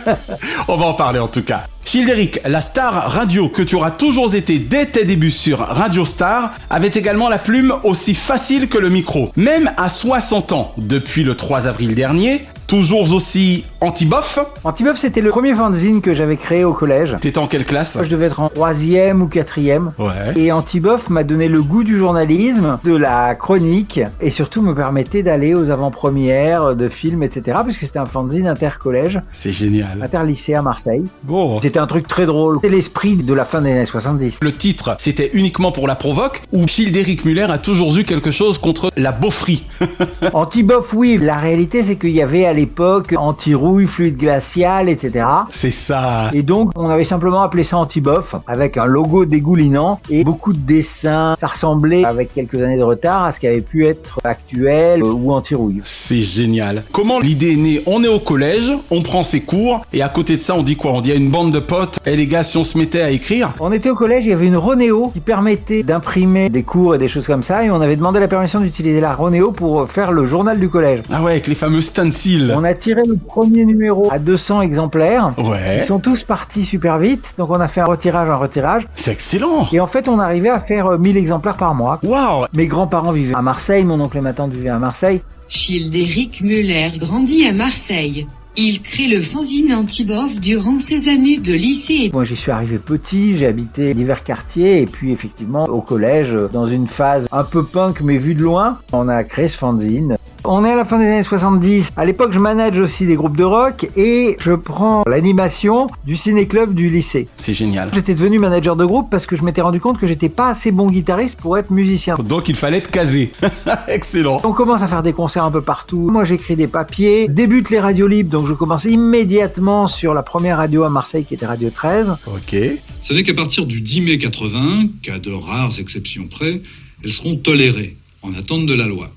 on 0.69 0.77
va 0.77 0.85
en 0.85 0.93
parler 0.93 1.19
en 1.19 1.27
tout 1.27 1.43
cas. 1.43 1.65
Childéric, 1.85 2.39
la 2.45 2.61
star 2.61 3.11
radio 3.11 3.47
que 3.47 3.61
tu 3.61 3.75
auras 3.75 3.91
toujours 3.91 4.33
été 4.33 4.57
dès 4.57 4.87
tes 4.87 5.05
débuts 5.05 5.29
sur 5.29 5.59
Radio 5.59 6.03
Star, 6.03 6.55
avait 6.71 6.87
également 6.87 7.29
la 7.29 7.37
plume 7.37 7.75
aussi 7.83 8.15
facile 8.15 8.67
que 8.67 8.79
le 8.79 8.89
micro. 8.89 9.31
Même 9.35 9.71
à 9.77 9.87
60 9.87 10.51
ans, 10.51 10.73
depuis 10.77 11.23
le 11.23 11.35
3 11.35 11.67
avril 11.67 11.93
dernier, 11.93 12.47
toujours 12.67 13.11
aussi 13.13 13.65
anti-bof. 13.81 14.39
Antibob, 14.63 14.95
c'était 14.95 15.21
le 15.21 15.29
premier 15.29 15.53
fanzine 15.55 16.01
que 16.01 16.13
j'avais 16.13 16.37
créé 16.37 16.63
au 16.63 16.73
collège. 16.73 17.15
T'étais 17.21 17.37
en 17.37 17.47
quelle 17.47 17.65
classe? 17.65 17.95
Moi, 17.95 18.05
je 18.05 18.09
devais 18.09 18.25
être 18.27 18.39
en 18.39 18.49
troisième 18.49 19.21
ou 19.21 19.27
quatrième. 19.27 19.91
Ouais. 19.99 20.33
Et 20.35 20.51
Antibof 20.51 21.09
m'a 21.09 21.23
donné 21.23 21.47
le 21.47 21.61
goût 21.61 21.83
du 21.83 21.97
journalisme, 21.97 22.77
de 22.83 22.95
la 22.95 23.35
chronique, 23.35 23.99
et 24.21 24.29
surtout 24.31 24.61
me 24.61 24.73
permettait 24.73 25.23
d'aller 25.23 25.53
aux 25.53 25.69
avant-premières 25.71 26.75
de 26.75 26.89
films, 26.89 27.23
etc. 27.23 27.59
Puisque 27.63 27.81
c'était 27.81 27.99
un 27.99 28.05
fanzine 28.05 28.47
intercollège, 28.47 29.21
C'est 29.33 29.51
génial. 29.51 30.01
interlycée 30.01 30.53
à 30.55 30.61
Marseille. 30.61 31.03
Bon. 31.23 31.59
C'était 31.61 31.79
un 31.79 31.87
truc 31.87 32.07
très 32.07 32.25
drôle. 32.25 32.59
C'était 32.61 32.75
l'esprit 32.75 33.15
de 33.15 33.33
la 33.33 33.45
fin 33.45 33.61
des 33.61 33.71
années 33.71 33.85
70. 33.85 34.39
Le 34.41 34.51
titre, 34.51 34.95
c'était 34.99 35.29
uniquement 35.33 35.71
pour 35.71 35.87
la 35.87 35.95
provoque 35.95 36.41
ou 36.51 36.67
Childéric 36.67 37.25
Muller 37.25 37.47
a 37.49 37.57
toujours 37.57 37.95
eu 37.97 38.03
quelque 38.03 38.31
chose 38.31 38.57
contre 38.57 38.91
la 38.97 39.11
beaufrie? 39.11 39.65
Antibof, 40.33 40.93
oui. 40.93 41.17
La 41.21 41.37
réalité, 41.37 41.83
c'est 41.83 41.95
qu'il 41.97 42.11
y 42.11 42.21
avait 42.21 42.45
à 42.45 42.53
l'époque 42.55 43.13
anti-rouille, 43.15 43.85
fluide 43.85 44.17
glacial, 44.17 44.89
etc. 44.89 45.25
C'est 45.51 45.69
ça. 45.69 46.29
Et 46.33 46.41
donc, 46.41 46.71
on 46.75 46.89
avait 46.89 47.03
simplement 47.03 47.41
appelé 47.41 47.63
ça 47.63 47.77
Antibof, 47.77 48.35
avec 48.47 48.77
un 48.77 48.85
logo 48.85 49.25
dégoulinant 49.25 49.99
et 50.09 50.23
beaucoup 50.23 50.53
de 50.53 50.59
dessins. 50.59 51.35
Ça 51.39 51.47
ressemblait, 51.47 52.03
avec 52.03 52.33
quelques 52.33 52.61
années 52.61 52.77
de 52.77 52.83
retard, 52.83 53.23
à 53.23 53.31
ce 53.31 53.39
qui 53.39 53.47
avait 53.47 53.61
pu 53.61 53.85
être 53.85 54.19
actuel 54.23 55.03
euh, 55.03 55.11
ou 55.11 55.31
anti-rouille. 55.31 55.81
C'est 55.83 56.21
génial. 56.21 56.83
Comment 56.91 57.19
l'idée 57.19 57.53
est 57.53 57.57
née? 57.57 57.81
On 57.85 58.03
est 58.03 58.07
au 58.07 58.19
collège, 58.19 58.71
on 58.89 59.01
prend 59.01 59.23
ses 59.23 59.41
cours, 59.41 59.85
et 59.93 60.01
à 60.01 60.09
côté 60.09 60.35
de 60.35 60.41
ça, 60.41 60.55
on 60.55 60.63
dit 60.63 60.75
quoi? 60.75 60.91
On 60.93 61.01
dit 61.01 61.11
à 61.11 61.15
une 61.15 61.29
bande 61.29 61.51
de 61.51 61.59
potes, 61.59 61.99
et 62.05 62.15
les 62.15 62.27
gars, 62.27 62.43
si 62.43 62.57
on 62.57 62.63
se 62.63 62.77
mettait 62.77 63.01
à 63.01 63.11
écrire? 63.11 63.51
On 63.59 63.71
était 63.71 63.89
au 63.89 63.95
collège, 63.95 64.25
il 64.25 64.29
y 64.29 64.33
avait 64.33 64.47
une 64.47 64.57
Ronéo 64.57 65.09
qui 65.13 65.19
permettait 65.19 65.83
d'imprimer 65.83 66.49
des 66.49 66.63
cours 66.63 66.95
et 66.95 66.97
des 66.97 67.09
choses 67.09 67.27
comme 67.27 67.43
ça, 67.43 67.63
et 67.63 67.69
on 67.69 67.81
avait 67.81 67.95
demandé 67.95 68.19
la 68.19 68.27
permission 68.27 68.59
d'utiliser 68.59 69.01
la 69.01 69.13
Ronéo 69.13 69.51
pour 69.51 69.89
faire 69.89 70.11
le 70.11 70.25
journal 70.25 70.59
du 70.59 70.69
collège. 70.69 71.01
Ah 71.11 71.21
ouais, 71.21 71.31
avec 71.31 71.47
les 71.47 71.55
fameux 71.55 71.81
stencils. 71.81 72.44
On 72.53 72.63
a 72.63 72.73
tiré 72.73 73.01
le 73.07 73.15
premier 73.15 73.65
numéro 73.65 74.09
à 74.11 74.19
200 74.19 74.61
exemplaires. 74.61 75.33
Ouais. 75.37 75.79
Ils 75.79 75.85
sont 75.85 75.99
tous 75.99 76.23
partis 76.23 76.65
super 76.65 76.97
vite, 76.97 77.33
donc 77.37 77.49
on 77.49 77.59
a 77.59 77.67
fait 77.67 77.81
un 77.81 77.85
retirage, 77.85 78.29
un 78.29 78.35
retirage. 78.35 78.87
C'est 78.95 79.11
excellent. 79.11 79.67
Et 79.71 79.79
en 79.79 79.87
fait, 79.87 80.07
on 80.07 80.19
arrivait 80.19 80.49
à 80.49 80.59
faire 80.59 80.87
euh, 80.87 80.97
1000 80.97 81.17
exemplaires 81.17 81.57
par 81.57 81.75
mois. 81.75 81.99
Waouh 82.03 82.45
Mes 82.53 82.67
grands-parents 82.67 83.11
vivaient 83.11 83.35
à 83.35 83.41
Marseille, 83.41 83.83
mon 83.83 83.99
oncle 83.99 84.17
et 84.17 84.21
ma 84.21 84.33
tante 84.33 84.51
vivaient 84.51 84.69
à 84.69 84.79
Marseille. 84.79 85.21
Childéric 85.47 86.41
Muller 86.41 86.91
grandit 86.97 87.47
à 87.47 87.53
Marseille. 87.53 88.25
Il 88.57 88.81
crée 88.81 89.07
le 89.07 89.19
fanzine 89.19 89.73
Antibof 89.73 90.39
durant 90.39 90.79
ses 90.79 91.09
années 91.09 91.37
de 91.37 91.53
lycée. 91.53 92.09
Moi, 92.13 92.23
j'y 92.23 92.37
suis 92.37 92.51
arrivé 92.51 92.77
petit, 92.77 93.35
j'ai 93.35 93.47
habité 93.47 93.93
divers 93.93 94.23
quartiers, 94.23 94.81
et 94.81 94.85
puis 94.85 95.11
effectivement, 95.11 95.65
au 95.65 95.81
collège, 95.81 96.33
euh, 96.33 96.47
dans 96.51 96.65
une 96.65 96.87
phase 96.87 97.27
un 97.33 97.43
peu 97.43 97.65
punk, 97.65 97.99
mais 97.99 98.17
vue 98.17 98.33
de 98.33 98.43
loin, 98.43 98.79
on 98.93 99.09
a 99.09 99.25
créé 99.25 99.49
ce 99.49 99.57
fanzine. 99.57 100.15
On 100.47 100.63
est 100.63 100.71
à 100.71 100.75
la 100.75 100.85
fin 100.85 100.99
des 100.99 101.05
années 101.05 101.23
70. 101.23 101.93
À 101.97 102.05
l'époque, 102.05 102.31
je 102.31 102.39
manage 102.39 102.79
aussi 102.79 103.07
des 103.07 103.15
groupes 103.15 103.35
de 103.35 103.43
rock 103.43 103.87
et 103.95 104.37
je 104.39 104.51
prends 104.51 105.03
l'animation 105.07 105.87
du 106.05 106.17
ciné-club 106.17 106.75
du 106.75 106.89
lycée. 106.89 107.27
C'est 107.37 107.53
génial. 107.53 107.89
J'étais 107.93 108.13
devenu 108.13 108.37
manager 108.37 108.75
de 108.75 108.85
groupe 108.85 109.09
parce 109.09 109.25
que 109.25 109.35
je 109.35 109.43
m'étais 109.43 109.61
rendu 109.61 109.79
compte 109.79 109.99
que 109.99 110.05
j'étais 110.05 110.29
pas 110.29 110.49
assez 110.49 110.71
bon 110.71 110.87
guitariste 110.87 111.39
pour 111.39 111.57
être 111.57 111.71
musicien. 111.71 112.15
Donc 112.17 112.47
il 112.47 112.55
fallait 112.55 112.77
être 112.77 112.91
casé. 112.91 113.31
Excellent. 113.87 114.39
On 114.43 114.51
commence 114.51 114.83
à 114.83 114.87
faire 114.87 115.01
des 115.01 115.13
concerts 115.13 115.45
un 115.45 115.51
peu 115.51 115.61
partout. 115.61 116.09
Moi, 116.11 116.25
j'écris 116.25 116.55
des 116.55 116.67
papiers. 116.67 117.27
Débute 117.27 117.71
les 117.71 117.79
radios 117.79 118.07
libres, 118.07 118.29
donc 118.29 118.47
je 118.47 118.53
commence 118.53 118.85
immédiatement 118.85 119.87
sur 119.87 120.13
la 120.13 120.21
première 120.21 120.57
radio 120.57 120.83
à 120.83 120.89
Marseille 120.89 121.25
qui 121.25 121.33
était 121.33 121.47
Radio 121.47 121.71
13. 121.71 122.17
Ok. 122.27 122.55
Ce 123.01 123.13
n'est 123.13 123.23
qu'à 123.23 123.33
partir 123.33 123.65
du 123.65 123.81
10 123.81 124.01
mai 124.01 124.17
80 124.19 124.87
qu'à 125.01 125.17
de 125.17 125.31
rares 125.31 125.79
exceptions 125.79 126.27
près, 126.27 126.61
elles 127.03 127.11
seront 127.11 127.35
tolérées, 127.37 127.97
en 128.21 128.33
attente 128.35 128.67
de 128.67 128.73
la 128.75 128.85
loi. 128.85 129.09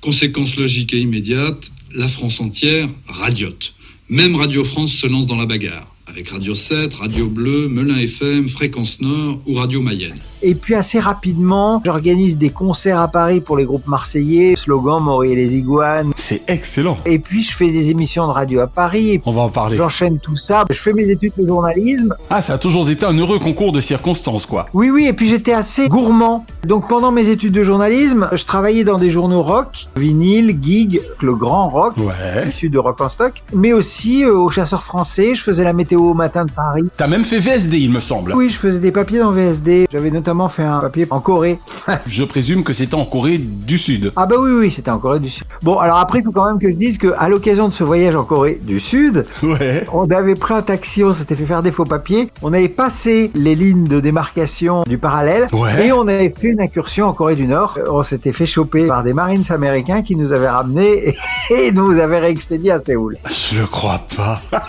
Conséquence 0.00 0.56
logique 0.56 0.94
et 0.94 1.00
immédiate, 1.00 1.70
la 1.94 2.08
France 2.08 2.40
entière 2.40 2.88
radiote. 3.06 3.74
Même 4.08 4.34
Radio 4.34 4.64
France 4.64 4.92
se 4.94 5.06
lance 5.06 5.26
dans 5.26 5.36
la 5.36 5.46
bagarre, 5.46 5.94
avec 6.10 6.28
Radio 6.30 6.54
7, 6.54 6.92
Radio 6.94 7.26
Bleu, 7.28 7.68
Melun 7.68 7.96
FM, 7.98 8.48
Fréquence 8.48 8.96
Nord 9.00 9.38
ou 9.46 9.54
Radio 9.54 9.80
Mayenne. 9.80 10.16
Et 10.42 10.54
puis 10.54 10.74
assez 10.74 10.98
rapidement, 10.98 11.80
j'organise 11.84 12.36
des 12.38 12.48
concerts 12.50 12.98
à 12.98 13.08
Paris 13.08 13.40
pour 13.40 13.56
les 13.58 13.64
groupes 13.64 13.86
marseillais, 13.86 14.56
slogan 14.56 15.02
Maury 15.02 15.32
et 15.32 15.36
les 15.36 15.54
Iguanes. 15.56 16.12
C'est 16.16 16.42
excellent. 16.48 16.96
Et 17.06 17.18
puis 17.18 17.42
je 17.42 17.54
fais 17.54 17.70
des 17.70 17.90
émissions 17.90 18.26
de 18.26 18.32
radio 18.32 18.60
à 18.60 18.66
Paris. 18.66 19.20
On 19.26 19.32
va 19.32 19.42
en 19.42 19.50
parler. 19.50 19.76
J'enchaîne 19.76 20.18
tout 20.18 20.36
ça. 20.36 20.64
Je 20.70 20.78
fais 20.78 20.92
mes 20.94 21.10
études 21.10 21.34
de 21.38 21.46
journalisme. 21.46 22.14
Ah, 22.30 22.40
ça 22.40 22.54
a 22.54 22.58
toujours 22.58 22.88
été 22.90 23.04
un 23.04 23.16
heureux 23.16 23.38
concours 23.38 23.72
de 23.72 23.80
circonstances, 23.80 24.46
quoi. 24.46 24.66
Oui, 24.72 24.90
oui, 24.90 25.06
et 25.06 25.12
puis 25.12 25.28
j'étais 25.28 25.52
assez 25.52 25.88
gourmand. 25.88 26.44
Donc 26.66 26.88
pendant 26.88 27.12
mes 27.12 27.28
études 27.28 27.52
de 27.52 27.62
journalisme, 27.62 28.28
je 28.32 28.44
travaillais 28.44 28.84
dans 28.84 28.98
des 28.98 29.10
journaux 29.10 29.42
rock, 29.42 29.86
vinyle, 29.96 30.56
gig, 30.60 31.00
le 31.20 31.34
grand 31.34 31.68
rock, 31.68 31.94
Ouais. 31.98 32.48
issu 32.48 32.68
de 32.70 32.78
Rock 32.78 33.00
en 33.02 33.08
Stock, 33.10 33.34
mais 33.54 33.72
aussi 33.74 34.24
euh, 34.24 34.34
aux 34.34 34.48
chasseurs 34.48 34.82
français. 34.82 35.34
Je 35.34 35.42
faisais 35.42 35.64
la 35.64 35.74
météo 35.74 35.99
au 36.08 36.14
matin 36.14 36.44
de 36.44 36.50
Paris. 36.50 36.84
T'as 36.96 37.06
même 37.06 37.24
fait 37.24 37.38
VSD, 37.38 37.78
il 37.78 37.90
me 37.92 38.00
semble. 38.00 38.32
Oui, 38.34 38.50
je 38.50 38.58
faisais 38.58 38.78
des 38.78 38.92
papiers 38.92 39.18
dans 39.18 39.30
VSD. 39.32 39.86
J'avais 39.90 40.10
notamment 40.10 40.48
fait 40.48 40.62
un 40.62 40.80
papier 40.80 41.06
en 41.10 41.20
Corée. 41.20 41.58
Je 42.06 42.24
présume 42.24 42.62
que 42.64 42.72
c'était 42.72 42.94
en 42.94 43.04
Corée 43.04 43.38
du 43.38 43.78
Sud. 43.78 44.12
Ah 44.16 44.26
bah 44.26 44.36
oui, 44.38 44.50
oui, 44.52 44.70
c'était 44.70 44.90
en 44.90 44.98
Corée 44.98 45.20
du 45.20 45.30
Sud. 45.30 45.44
Bon, 45.62 45.78
alors 45.78 45.98
après, 45.98 46.18
il 46.20 46.24
faut 46.24 46.32
quand 46.32 46.46
même 46.46 46.58
que 46.58 46.70
je 46.70 46.76
dise 46.76 46.98
que 46.98 47.12
à 47.18 47.28
l'occasion 47.28 47.68
de 47.68 47.72
ce 47.72 47.84
voyage 47.84 48.14
en 48.14 48.24
Corée 48.24 48.58
du 48.62 48.80
Sud, 48.80 49.26
Ouais. 49.42 49.84
on 49.92 50.08
avait 50.10 50.34
pris 50.34 50.54
un 50.54 50.62
taxi, 50.62 51.02
on 51.04 51.12
s'était 51.12 51.36
fait 51.36 51.46
faire 51.46 51.62
des 51.62 51.72
faux 51.72 51.84
papiers, 51.84 52.30
on 52.42 52.52
avait 52.52 52.68
passé 52.68 53.30
les 53.34 53.54
lignes 53.54 53.84
de 53.84 54.00
démarcation 54.00 54.82
du 54.84 54.98
parallèle 54.98 55.46
Ouais. 55.52 55.86
et 55.86 55.92
on 55.92 56.02
avait 56.08 56.32
fait 56.36 56.48
une 56.48 56.60
incursion 56.60 57.06
en 57.06 57.12
Corée 57.12 57.34
du 57.36 57.46
Nord. 57.46 57.76
Euh, 57.78 57.84
On 57.90 58.02
s'était 58.02 58.32
fait 58.32 58.46
choper 58.46 58.86
par 58.86 59.02
des 59.02 59.12
Marines 59.12 59.44
américains 59.50 60.02
qui 60.02 60.16
nous 60.16 60.32
avaient 60.32 60.48
ramenés 60.48 61.08
et, 61.08 61.16
et 61.68 61.72
nous 61.72 61.98
avaient 61.98 62.20
réexpédiés 62.20 62.72
à 62.72 62.78
Séoul. 62.78 63.16
Je 63.28 63.62
crois 63.64 64.00
pas. 64.16 64.40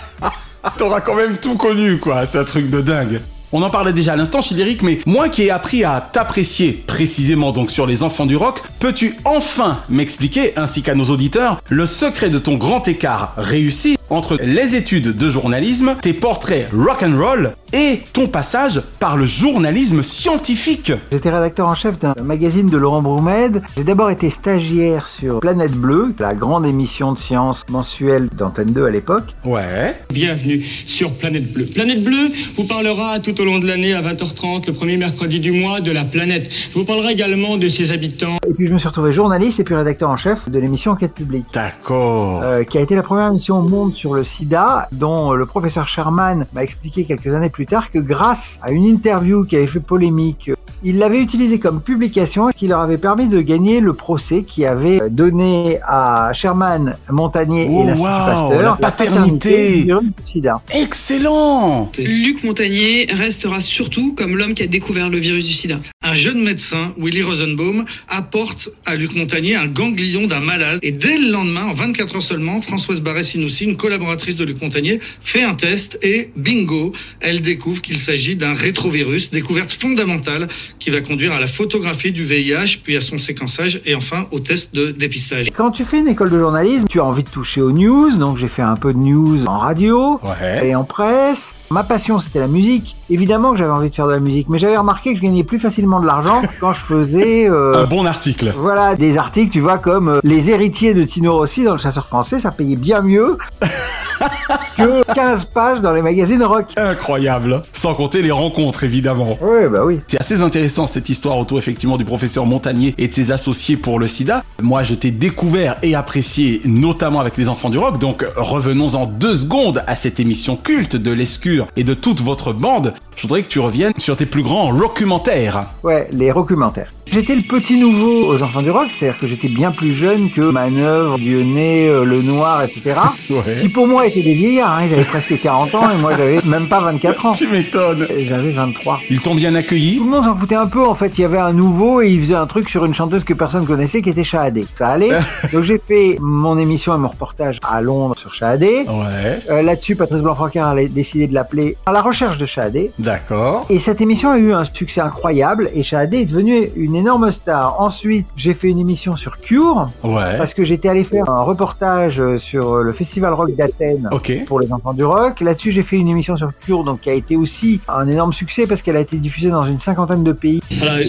T'auras 0.78 1.00
quand 1.00 1.14
même 1.14 1.38
tout 1.38 1.56
connu, 1.56 1.98
quoi. 1.98 2.26
C'est 2.26 2.38
un 2.38 2.44
truc 2.44 2.70
de 2.70 2.80
dingue. 2.80 3.20
On 3.54 3.62
en 3.62 3.68
parlait 3.68 3.92
déjà 3.92 4.14
à 4.14 4.16
l'instant, 4.16 4.40
Childéric, 4.40 4.80
mais 4.80 5.00
moi 5.04 5.28
qui 5.28 5.42
ai 5.42 5.50
appris 5.50 5.84
à 5.84 6.00
t'apprécier 6.00 6.72
précisément 6.86 7.52
donc 7.52 7.70
sur 7.70 7.86
les 7.86 8.02
enfants 8.02 8.24
du 8.24 8.34
rock, 8.34 8.62
peux-tu 8.80 9.14
enfin 9.26 9.80
m'expliquer, 9.90 10.56
ainsi 10.56 10.80
qu'à 10.80 10.94
nos 10.94 11.04
auditeurs, 11.04 11.60
le 11.68 11.84
secret 11.84 12.30
de 12.30 12.38
ton 12.38 12.54
grand 12.54 12.88
écart 12.88 13.34
réussi 13.36 13.98
entre 14.08 14.38
les 14.42 14.74
études 14.74 15.14
de 15.14 15.30
journalisme, 15.30 15.96
tes 16.00 16.14
portraits 16.14 16.66
rock 16.72 17.02
and 17.02 17.18
roll 17.18 17.52
et 17.72 18.02
ton 18.12 18.26
passage 18.26 18.82
par 18.98 19.16
le 19.16 19.24
journalisme 19.24 20.02
scientifique 20.02 20.92
J'étais 21.10 21.30
rédacteur 21.30 21.68
en 21.68 21.74
chef 21.74 21.98
d'un 21.98 22.14
magazine 22.22 22.68
de 22.68 22.76
Laurent 22.76 23.02
Broumed. 23.02 23.62
J'ai 23.76 23.84
d'abord 23.84 24.10
été 24.10 24.30
stagiaire 24.30 25.08
sur 25.08 25.40
Planète 25.40 25.72
Bleue, 25.72 26.14
la 26.18 26.34
grande 26.34 26.66
émission 26.66 27.12
de 27.12 27.18
science 27.18 27.64
mensuelle 27.70 28.28
d'Antenne 28.36 28.72
2 28.72 28.86
à 28.86 28.90
l'époque. 28.90 29.34
Ouais. 29.44 29.94
Bienvenue 30.12 30.62
sur 30.86 31.12
Planète 31.12 31.52
Bleue. 31.52 31.64
Planète 31.66 32.04
Bleue 32.04 32.28
vous 32.56 32.64
parlera 32.64 33.18
tout 33.20 33.40
au 33.40 33.44
long 33.44 33.58
de 33.58 33.66
l'année 33.66 33.94
à 33.94 34.02
20h30, 34.02 34.66
le 34.66 34.72
premier 34.72 34.96
mercredi 34.96 35.40
du 35.40 35.52
mois, 35.52 35.80
de 35.80 35.90
la 35.90 36.04
planète. 36.04 36.50
Je 36.70 36.78
vous 36.78 36.84
parlerai 36.84 37.12
également 37.12 37.56
de 37.56 37.68
ses 37.68 37.92
habitants. 37.92 38.36
Et 38.48 38.52
puis 38.52 38.66
je 38.66 38.74
me 38.74 38.78
suis 38.78 38.88
retrouvé 38.88 39.12
journaliste 39.12 39.60
et 39.60 39.64
puis 39.64 39.74
rédacteur 39.74 40.10
en 40.10 40.16
chef 40.16 40.48
de 40.48 40.58
l'émission 40.58 40.92
Enquête 40.92 41.14
publique. 41.14 41.46
D'accord. 41.54 42.42
Euh, 42.42 42.64
qui 42.64 42.76
a 42.76 42.82
été 42.82 42.94
la 42.94 43.02
première 43.02 43.28
émission 43.28 43.58
au 43.58 43.62
monde 43.62 43.94
sur 43.94 44.12
le 44.14 44.24
sida, 44.24 44.88
dont 44.92 45.32
le 45.32 45.46
professeur 45.46 45.88
Sherman 45.88 46.44
m'a 46.52 46.62
expliqué 46.62 47.04
quelques 47.04 47.32
années 47.34 47.48
plus 47.48 47.61
tard 47.66 47.90
que 47.90 47.98
grâce 47.98 48.58
à 48.62 48.72
une 48.72 48.84
interview 48.84 49.44
qui 49.44 49.56
avait 49.56 49.66
fait 49.66 49.80
polémique, 49.80 50.48
euh, 50.48 50.54
il 50.84 50.98
l'avait 50.98 51.20
utilisé 51.20 51.58
comme 51.58 51.80
publication 51.80 52.50
et 52.50 52.52
qui 52.52 52.66
leur 52.66 52.80
avait 52.80 52.98
permis 52.98 53.28
de 53.28 53.40
gagner 53.40 53.80
le 53.80 53.92
procès 53.92 54.42
qui 54.42 54.64
avait 54.66 55.00
euh, 55.00 55.08
donné 55.08 55.78
à 55.86 56.32
Sherman, 56.34 56.96
Montagnier 57.10 57.66
Oh, 57.68 57.82
et 57.82 57.86
l'Institut 57.86 58.08
wow, 58.08 58.26
Pasteur 58.26 58.62
la 58.62 58.72
paternité. 58.76 59.76
du 59.76 59.82
virus 59.84 60.04
du 60.04 60.12
sida. 60.24 60.62
Excellent 60.74 61.90
Luc 61.98 62.42
Montagnier 62.44 63.06
restera 63.12 63.60
surtout 63.60 64.14
comme 64.14 64.36
l'homme 64.36 64.54
qui 64.54 64.62
a 64.62 64.66
découvert 64.66 65.08
le 65.08 65.18
virus 65.18 65.46
du 65.46 65.52
sida. 65.52 65.78
Un 66.02 66.14
jeune 66.14 66.42
médecin, 66.42 66.92
Willy 66.98 67.22
Rosenbaum, 67.22 67.84
apporte 68.08 68.70
à 68.86 68.96
Luc 68.96 69.14
Montagnier 69.14 69.56
un 69.56 69.66
ganglion 69.66 70.26
d'un 70.26 70.40
malade. 70.40 70.78
Et 70.82 70.92
dès 70.92 71.18
le 71.18 71.30
lendemain, 71.30 71.64
en 71.64 71.74
24 71.74 72.16
heures 72.16 72.22
seulement, 72.22 72.60
Françoise 72.60 73.00
Barré-Sinoussi, 73.00 73.64
une 73.64 73.76
collaboratrice 73.76 74.36
de 74.36 74.44
Luc 74.44 74.60
Montagnier, 74.60 75.00
fait 75.20 75.42
un 75.42 75.54
test 75.54 75.98
et 76.02 76.32
bingo, 76.36 76.92
elle 77.20 77.40
découvre 77.40 77.80
qu'il 77.80 77.98
s'agit 77.98 78.36
d'un 78.36 78.54
rétrovirus, 78.54 79.30
découverte 79.30 79.72
fondamentale 79.72 80.48
qui 80.78 80.90
va 80.90 81.00
conduire 81.00 81.32
à 81.32 81.40
la 81.40 81.46
photographie 81.46 82.12
du 82.12 82.24
VIH, 82.24 82.78
puis 82.82 82.96
à 82.96 83.00
son 83.00 83.18
séquençage 83.18 83.80
et 83.84 83.94
enfin 83.94 84.26
au 84.30 84.40
test 84.40 84.74
de 84.74 84.90
dépistage. 84.90 85.50
Quand 85.56 85.70
tu 85.70 85.84
fais 85.84 85.98
une 85.98 86.08
école 86.08 86.30
de 86.30 86.38
journalisme, 86.38 86.86
tu 86.88 87.00
as 87.00 87.04
envie 87.04 87.22
de 87.24 87.28
toucher 87.28 87.60
aux 87.62 87.72
news, 87.72 88.10
donc 88.16 88.36
j'ai 88.38 88.48
fait 88.48 88.62
un 88.62 88.76
peu 88.76 88.92
de 88.92 88.98
news 88.98 89.44
en 89.46 89.58
radio 89.58 90.20
Ouais. 90.22 90.68
et 90.68 90.74
en 90.74 90.84
presse. 90.84 91.54
Ma 91.70 91.84
passion, 91.84 92.18
c'était 92.20 92.38
la 92.40 92.48
musique. 92.48 92.96
Évidemment 93.08 93.52
que 93.52 93.58
j'avais 93.58 93.70
envie 93.70 93.88
de 93.90 93.94
faire 93.94 94.06
de 94.06 94.12
la 94.12 94.20
musique, 94.20 94.48
mais 94.50 94.58
j'avais 94.58 94.76
remarqué 94.76 95.12
que 95.12 95.18
je 95.18 95.22
gagnais 95.22 95.44
plus 95.44 95.58
facilement 95.58 96.00
de 96.00 96.06
l'argent 96.06 96.42
quand 96.60 96.72
je 96.74 96.80
faisais... 96.80 97.48
euh, 97.48 97.82
Un 97.82 97.86
bon 97.86 98.04
article. 98.04 98.52
Voilà, 98.58 98.94
des 98.94 99.16
articles, 99.16 99.50
tu 99.52 99.60
vois, 99.60 99.78
comme 99.78 100.08
euh, 100.08 100.20
Les 100.22 100.50
héritiers 100.50 100.92
de 100.94 101.04
Tino 101.04 101.34
Rossi 101.34 101.64
dans 101.64 101.72
Le 101.72 101.78
Chasseur 101.78 102.06
français, 102.06 102.38
ça 102.38 102.50
payait 102.50 102.76
bien 102.76 103.00
mieux 103.00 103.38
que 104.76 105.02
15 105.14 105.46
pages 105.46 105.80
dans 105.80 105.92
les 105.92 106.02
magazines 106.02 106.42
rock. 106.42 106.66
Incroyable. 106.76 107.62
Sans 107.72 107.94
compter 107.94 108.22
les 108.22 108.30
rencontres, 108.30 108.84
évidemment. 108.84 109.38
Oui, 109.40 109.66
bah 109.70 109.84
oui. 109.84 110.00
C'est 110.06 110.20
assez 110.20 110.40
intéressant 110.42 110.61
cette 110.68 111.08
histoire 111.08 111.38
autour 111.38 111.58
effectivement 111.58 111.96
du 111.96 112.04
professeur 112.04 112.46
Montagnier 112.46 112.94
et 112.98 113.08
de 113.08 113.12
ses 113.12 113.32
associés 113.32 113.76
pour 113.76 113.98
le 113.98 114.08
sida. 114.08 114.44
Moi, 114.62 114.82
je 114.82 114.94
t'ai 114.94 115.10
découvert 115.10 115.76
et 115.82 115.94
apprécié 115.94 116.60
notamment 116.64 117.20
avec 117.20 117.36
les 117.36 117.48
enfants 117.48 117.70
du 117.70 117.78
rock. 117.78 117.98
Donc, 117.98 118.24
revenons 118.36 118.94
en 118.94 119.06
deux 119.06 119.36
secondes 119.36 119.82
à 119.86 119.94
cette 119.94 120.20
émission 120.20 120.56
culte 120.56 120.96
de 120.96 121.10
l'Escure 121.10 121.66
et 121.76 121.84
de 121.84 121.94
toute 121.94 122.20
votre 122.20 122.52
bande. 122.52 122.94
Je 123.16 123.22
voudrais 123.22 123.42
que 123.42 123.48
tu 123.48 123.60
reviennes 123.60 123.92
sur 123.98 124.16
tes 124.16 124.26
plus 124.26 124.42
grands 124.42 124.72
documentaires. 124.74 125.60
Ouais, 125.82 126.08
les 126.12 126.32
documentaires. 126.32 126.92
J'étais 127.06 127.36
le 127.36 127.42
petit 127.42 127.78
nouveau 127.78 128.32
aux 128.32 128.42
enfants 128.42 128.62
du 128.62 128.70
rock, 128.70 128.86
c'est-à-dire 128.90 129.18
que 129.20 129.26
j'étais 129.26 129.48
bien 129.48 129.70
plus 129.70 129.94
jeune 129.94 130.30
que 130.30 130.40
Manœuvre, 130.40 131.18
Dionnet, 131.18 131.86
euh, 131.88 132.04
Le 132.04 132.22
Noir, 132.22 132.62
etc. 132.62 132.98
Ouais. 133.30 133.60
Qui 133.62 133.68
pour 133.70 133.86
moi 133.86 134.06
étaient 134.06 134.22
des 134.22 134.34
vieillards, 134.34 134.78
hein. 134.78 134.84
ils 134.86 134.92
avaient 134.92 135.04
presque 135.04 135.40
40 135.40 135.74
ans 135.74 135.90
et 135.90 135.96
moi 135.96 136.12
j'avais 136.16 136.40
même 136.44 136.68
pas 136.68 136.80
24 136.80 137.26
ans. 137.26 137.32
Tu 137.42 137.46
m'étonnes. 137.48 138.06
J'avais 138.18 138.50
23. 138.50 139.00
Ils 139.08 139.20
t'ont 139.20 139.34
bien 139.34 139.54
accueilli? 139.54 139.96
Tout 139.96 140.04
le 140.04 140.10
monde 140.10 140.24
s'en 140.24 140.34
foutait 140.34 140.54
un 140.54 140.66
peu 140.66 140.84
en 140.84 140.94
fait, 140.94 141.16
il 141.18 141.22
y 141.22 141.24
avait 141.24 141.38
un 141.38 141.52
nouveau 141.52 142.02
et 142.02 142.10
il 142.10 142.20
faisait 142.20 142.34
un 142.34 142.46
truc 142.46 142.68
sur 142.68 142.84
une 142.84 142.92
chanteuse 142.94 143.24
que 143.24 143.32
personne 143.32 143.64
connaissait 143.66 144.02
qui 144.02 144.10
était 144.10 144.24
Shahadé. 144.24 144.64
Ça 144.76 144.88
allait. 144.88 145.10
Donc 145.52 145.62
j'ai 145.62 145.78
fait 145.78 146.18
mon 146.20 146.58
émission 146.58 146.94
et 146.94 146.98
mon 146.98 147.08
reportage 147.08 147.58
à 147.66 147.80
Londres 147.80 148.16
sur 148.18 148.34
Shahadé. 148.34 148.84
Ouais. 148.88 149.38
Euh, 149.50 149.62
Là-dessus, 149.62 149.96
Patrice 149.96 150.20
Blanc-Francard 150.22 150.68
a 150.70 150.84
décidé 150.84 151.26
de 151.26 151.34
l'appeler 151.34 151.76
à 151.86 151.92
la 151.92 152.02
recherche 152.02 152.36
de 152.38 152.46
Shahadé. 152.46 152.90
D'accord. 153.02 153.66
Et 153.68 153.78
cette 153.78 154.00
émission 154.00 154.30
a 154.30 154.38
eu 154.38 154.52
un 154.52 154.64
succès 154.64 155.00
incroyable 155.00 155.68
et 155.74 155.82
Shahadé 155.82 156.18
est 156.18 156.24
devenue 156.24 156.68
une 156.76 156.94
énorme 156.94 157.30
star. 157.30 157.80
Ensuite, 157.80 158.26
j'ai 158.36 158.54
fait 158.54 158.68
une 158.68 158.78
émission 158.78 159.16
sur 159.16 159.38
Cure 159.38 159.88
Ouais. 160.04 160.36
parce 160.38 160.54
que 160.54 160.62
j'étais 160.62 160.88
allé 160.88 161.02
faire 161.04 161.28
un 161.28 161.42
reportage 161.42 162.22
sur 162.36 162.76
le 162.76 162.92
festival 162.92 163.32
rock 163.34 163.54
d'Athènes 163.56 164.08
pour 164.46 164.60
les 164.60 164.72
enfants 164.72 164.94
du 164.94 165.04
rock. 165.04 165.40
Là-dessus, 165.40 165.72
j'ai 165.72 165.82
fait 165.82 165.96
une 165.96 166.08
émission 166.08 166.36
sur 166.36 166.50
Cure 166.60 166.84
donc 166.84 167.00
qui 167.00 167.10
a 167.10 167.14
été 167.14 167.36
aussi 167.36 167.80
un 167.88 168.06
énorme 168.08 168.32
succès 168.32 168.66
parce 168.66 168.82
qu'elle 168.82 168.96
a 168.96 169.00
été 169.00 169.16
diffusée 169.16 169.50
dans 169.50 169.62
une 169.62 169.80
cinquantaine 169.80 170.22
de 170.24 170.32
pays. 170.32 170.60
Hello. 170.70 171.02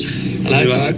Hello. 0.45 0.93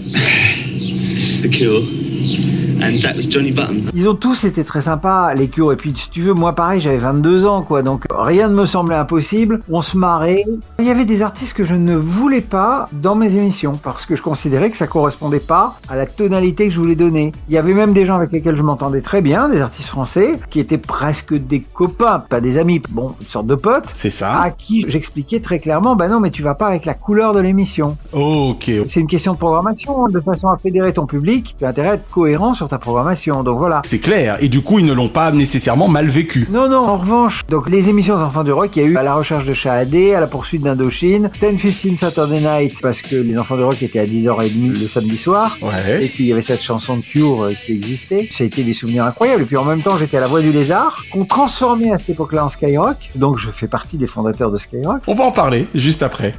This 1.15 1.39
is 1.39 1.41
The 1.41 1.49
Cure. 1.49 2.64
And 2.81 3.01
that 3.01 3.15
was 3.15 3.29
Johnny 3.29 3.51
Button. 3.51 3.91
Ils 3.93 4.07
ont 4.07 4.15
tous 4.15 4.43
été 4.43 4.63
très 4.63 4.81
sympas, 4.81 5.33
les 5.33 5.47
Cure. 5.47 5.73
Et 5.73 5.75
puis, 5.75 5.93
si 5.95 6.09
tu 6.09 6.21
veux, 6.21 6.33
moi, 6.33 6.53
pareil, 6.53 6.81
j'avais 6.81 6.97
22 6.97 7.45
ans, 7.45 7.61
quoi. 7.61 7.81
Donc, 7.81 8.03
rien 8.09 8.47
ne 8.47 8.55
me 8.55 8.65
semblait 8.65 8.95
impossible. 8.95 9.59
On 9.69 9.81
se 9.81 9.97
marrait. 9.97 10.43
Il 10.79 10.85
y 10.85 10.91
avait 10.91 11.05
des 11.05 11.21
artistes 11.21 11.53
que 11.53 11.65
je 11.65 11.73
ne 11.73 11.95
voulais 11.95 12.41
pas 12.41 12.89
dans 12.91 13.15
mes 13.15 13.35
émissions 13.35 13.73
parce 13.81 14.05
que 14.05 14.15
je 14.15 14.21
considérais 14.21 14.69
que 14.69 14.77
ça 14.77 14.87
correspondait 14.87 15.39
pas 15.39 15.79
à 15.89 15.95
la 15.95 16.05
tonalité 16.05 16.67
que 16.67 16.73
je 16.73 16.79
voulais 16.79 16.95
donner. 16.95 17.31
Il 17.49 17.53
y 17.55 17.57
avait 17.57 17.73
même 17.73 17.93
des 17.93 18.05
gens 18.05 18.15
avec 18.15 18.31
lesquels 18.31 18.57
je 18.57 18.63
m'entendais 18.63 19.01
très 19.01 19.21
bien, 19.21 19.49
des 19.49 19.61
artistes 19.61 19.89
français, 19.89 20.39
qui 20.49 20.59
étaient 20.59 20.77
presque 20.77 21.35
des 21.35 21.61
copains, 21.61 22.19
pas 22.19 22.41
des 22.41 22.57
amis, 22.57 22.81
bon, 22.89 23.15
une 23.21 23.27
sorte 23.27 23.47
de 23.47 23.55
potes. 23.55 23.85
C'est 23.93 24.09
ça. 24.09 24.39
À 24.41 24.49
qui 24.51 24.85
j'expliquais 24.87 25.39
très 25.39 25.59
clairement, 25.59 25.95
bah 25.95 26.07
non, 26.07 26.19
mais 26.19 26.31
tu 26.31 26.43
vas 26.43 26.55
pas 26.55 26.67
avec 26.67 26.85
la 26.85 26.93
couleur 26.93 27.33
de 27.33 27.39
l'émission. 27.39 27.97
Ok. 28.13 28.71
C'est 28.87 28.99
une 28.99 29.07
question 29.07 29.33
de 29.33 29.37
programmation, 29.37 30.05
hein, 30.05 30.09
de 30.09 30.19
façon 30.19 30.49
à 30.49 30.57
fédérer 30.57 30.93
ton 30.93 31.05
public. 31.05 31.55
Tu 31.57 31.65
as 31.65 31.69
intérêt 31.69 31.89
à 31.89 31.93
être 31.95 32.09
cohérent 32.09 32.53
sur 32.65 32.69
ta 32.69 32.79
programmation. 32.79 33.43
Donc 33.43 33.59
voilà. 33.59 33.81
C'est 33.85 33.99
clair. 33.99 34.37
Et 34.39 34.49
du 34.49 34.61
coup, 34.61 34.79
ils 34.79 34.85
ne 34.85 34.93
l'ont 34.93 35.07
pas 35.07 35.31
nécessairement 35.31 35.87
mal 35.87 36.07
vécu. 36.07 36.47
Non, 36.51 36.67
non, 36.67 36.77
en 36.77 36.97
revanche, 36.97 37.43
donc 37.49 37.69
les 37.69 37.89
émissions 37.89 38.15
Enfants 38.15 38.43
du 38.43 38.51
Rock, 38.51 38.71
il 38.75 38.83
y 38.83 38.85
a 38.85 38.89
eu 38.89 38.97
à 38.97 39.03
la 39.03 39.13
recherche 39.13 39.45
de 39.45 39.53
Shahadé, 39.53 40.13
à 40.13 40.19
la 40.19 40.27
poursuite 40.27 40.63
d'Indochine, 40.63 41.29
10-15 41.41 41.97
Saturday 41.97 42.39
Night, 42.39 42.81
parce 42.81 43.01
que 43.01 43.15
les 43.15 43.37
Enfants 43.37 43.57
du 43.57 43.63
Rock 43.63 43.81
étaient 43.83 43.99
à 43.99 44.05
10h30 44.05 44.69
le 44.69 44.75
samedi 44.75 45.17
soir. 45.17 45.57
Ouais. 45.61 46.03
Et 46.03 46.07
puis 46.07 46.23
il 46.23 46.27
y 46.27 46.33
avait 46.33 46.41
cette 46.41 46.61
chanson 46.61 46.97
de 46.97 47.01
Cure 47.01 47.43
euh, 47.43 47.51
qui 47.65 47.73
existait. 47.73 48.27
Ça 48.31 48.43
a 48.43 48.47
été 48.47 48.63
des 48.63 48.73
souvenirs 48.73 49.05
incroyables. 49.05 49.43
Et 49.43 49.45
puis 49.45 49.57
en 49.57 49.65
même 49.65 49.81
temps, 49.81 49.97
j'étais 49.97 50.17
à 50.17 50.21
la 50.21 50.27
Voix 50.27 50.41
du 50.41 50.51
Lézard, 50.51 51.03
qu'on 51.11 51.25
transformait 51.25 51.91
à 51.91 51.97
cette 51.97 52.11
époque-là 52.11 52.45
en 52.45 52.49
Skyrock. 52.49 53.11
Donc 53.15 53.37
je 53.37 53.51
fais 53.51 53.67
partie 53.67 53.97
des 53.97 54.07
fondateurs 54.07 54.51
de 54.51 54.57
Skyrock. 54.57 55.01
On 55.07 55.13
va 55.13 55.25
en 55.25 55.31
parler 55.31 55.67
juste 55.75 56.01
après. 56.01 56.33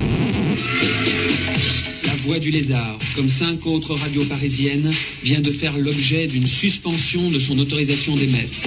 Voix 2.26 2.38
du 2.40 2.50
Lézard, 2.50 2.98
comme 3.14 3.28
cinq 3.28 3.66
autres 3.66 3.94
radios 3.94 4.24
parisiennes, 4.24 4.90
vient 5.22 5.38
de 5.40 5.50
faire 5.50 5.72
l'objet 5.78 6.26
d'une 6.26 6.46
suspension 6.46 7.30
de 7.30 7.38
son 7.38 7.56
autorisation 7.58 8.16
d'émettre. 8.16 8.58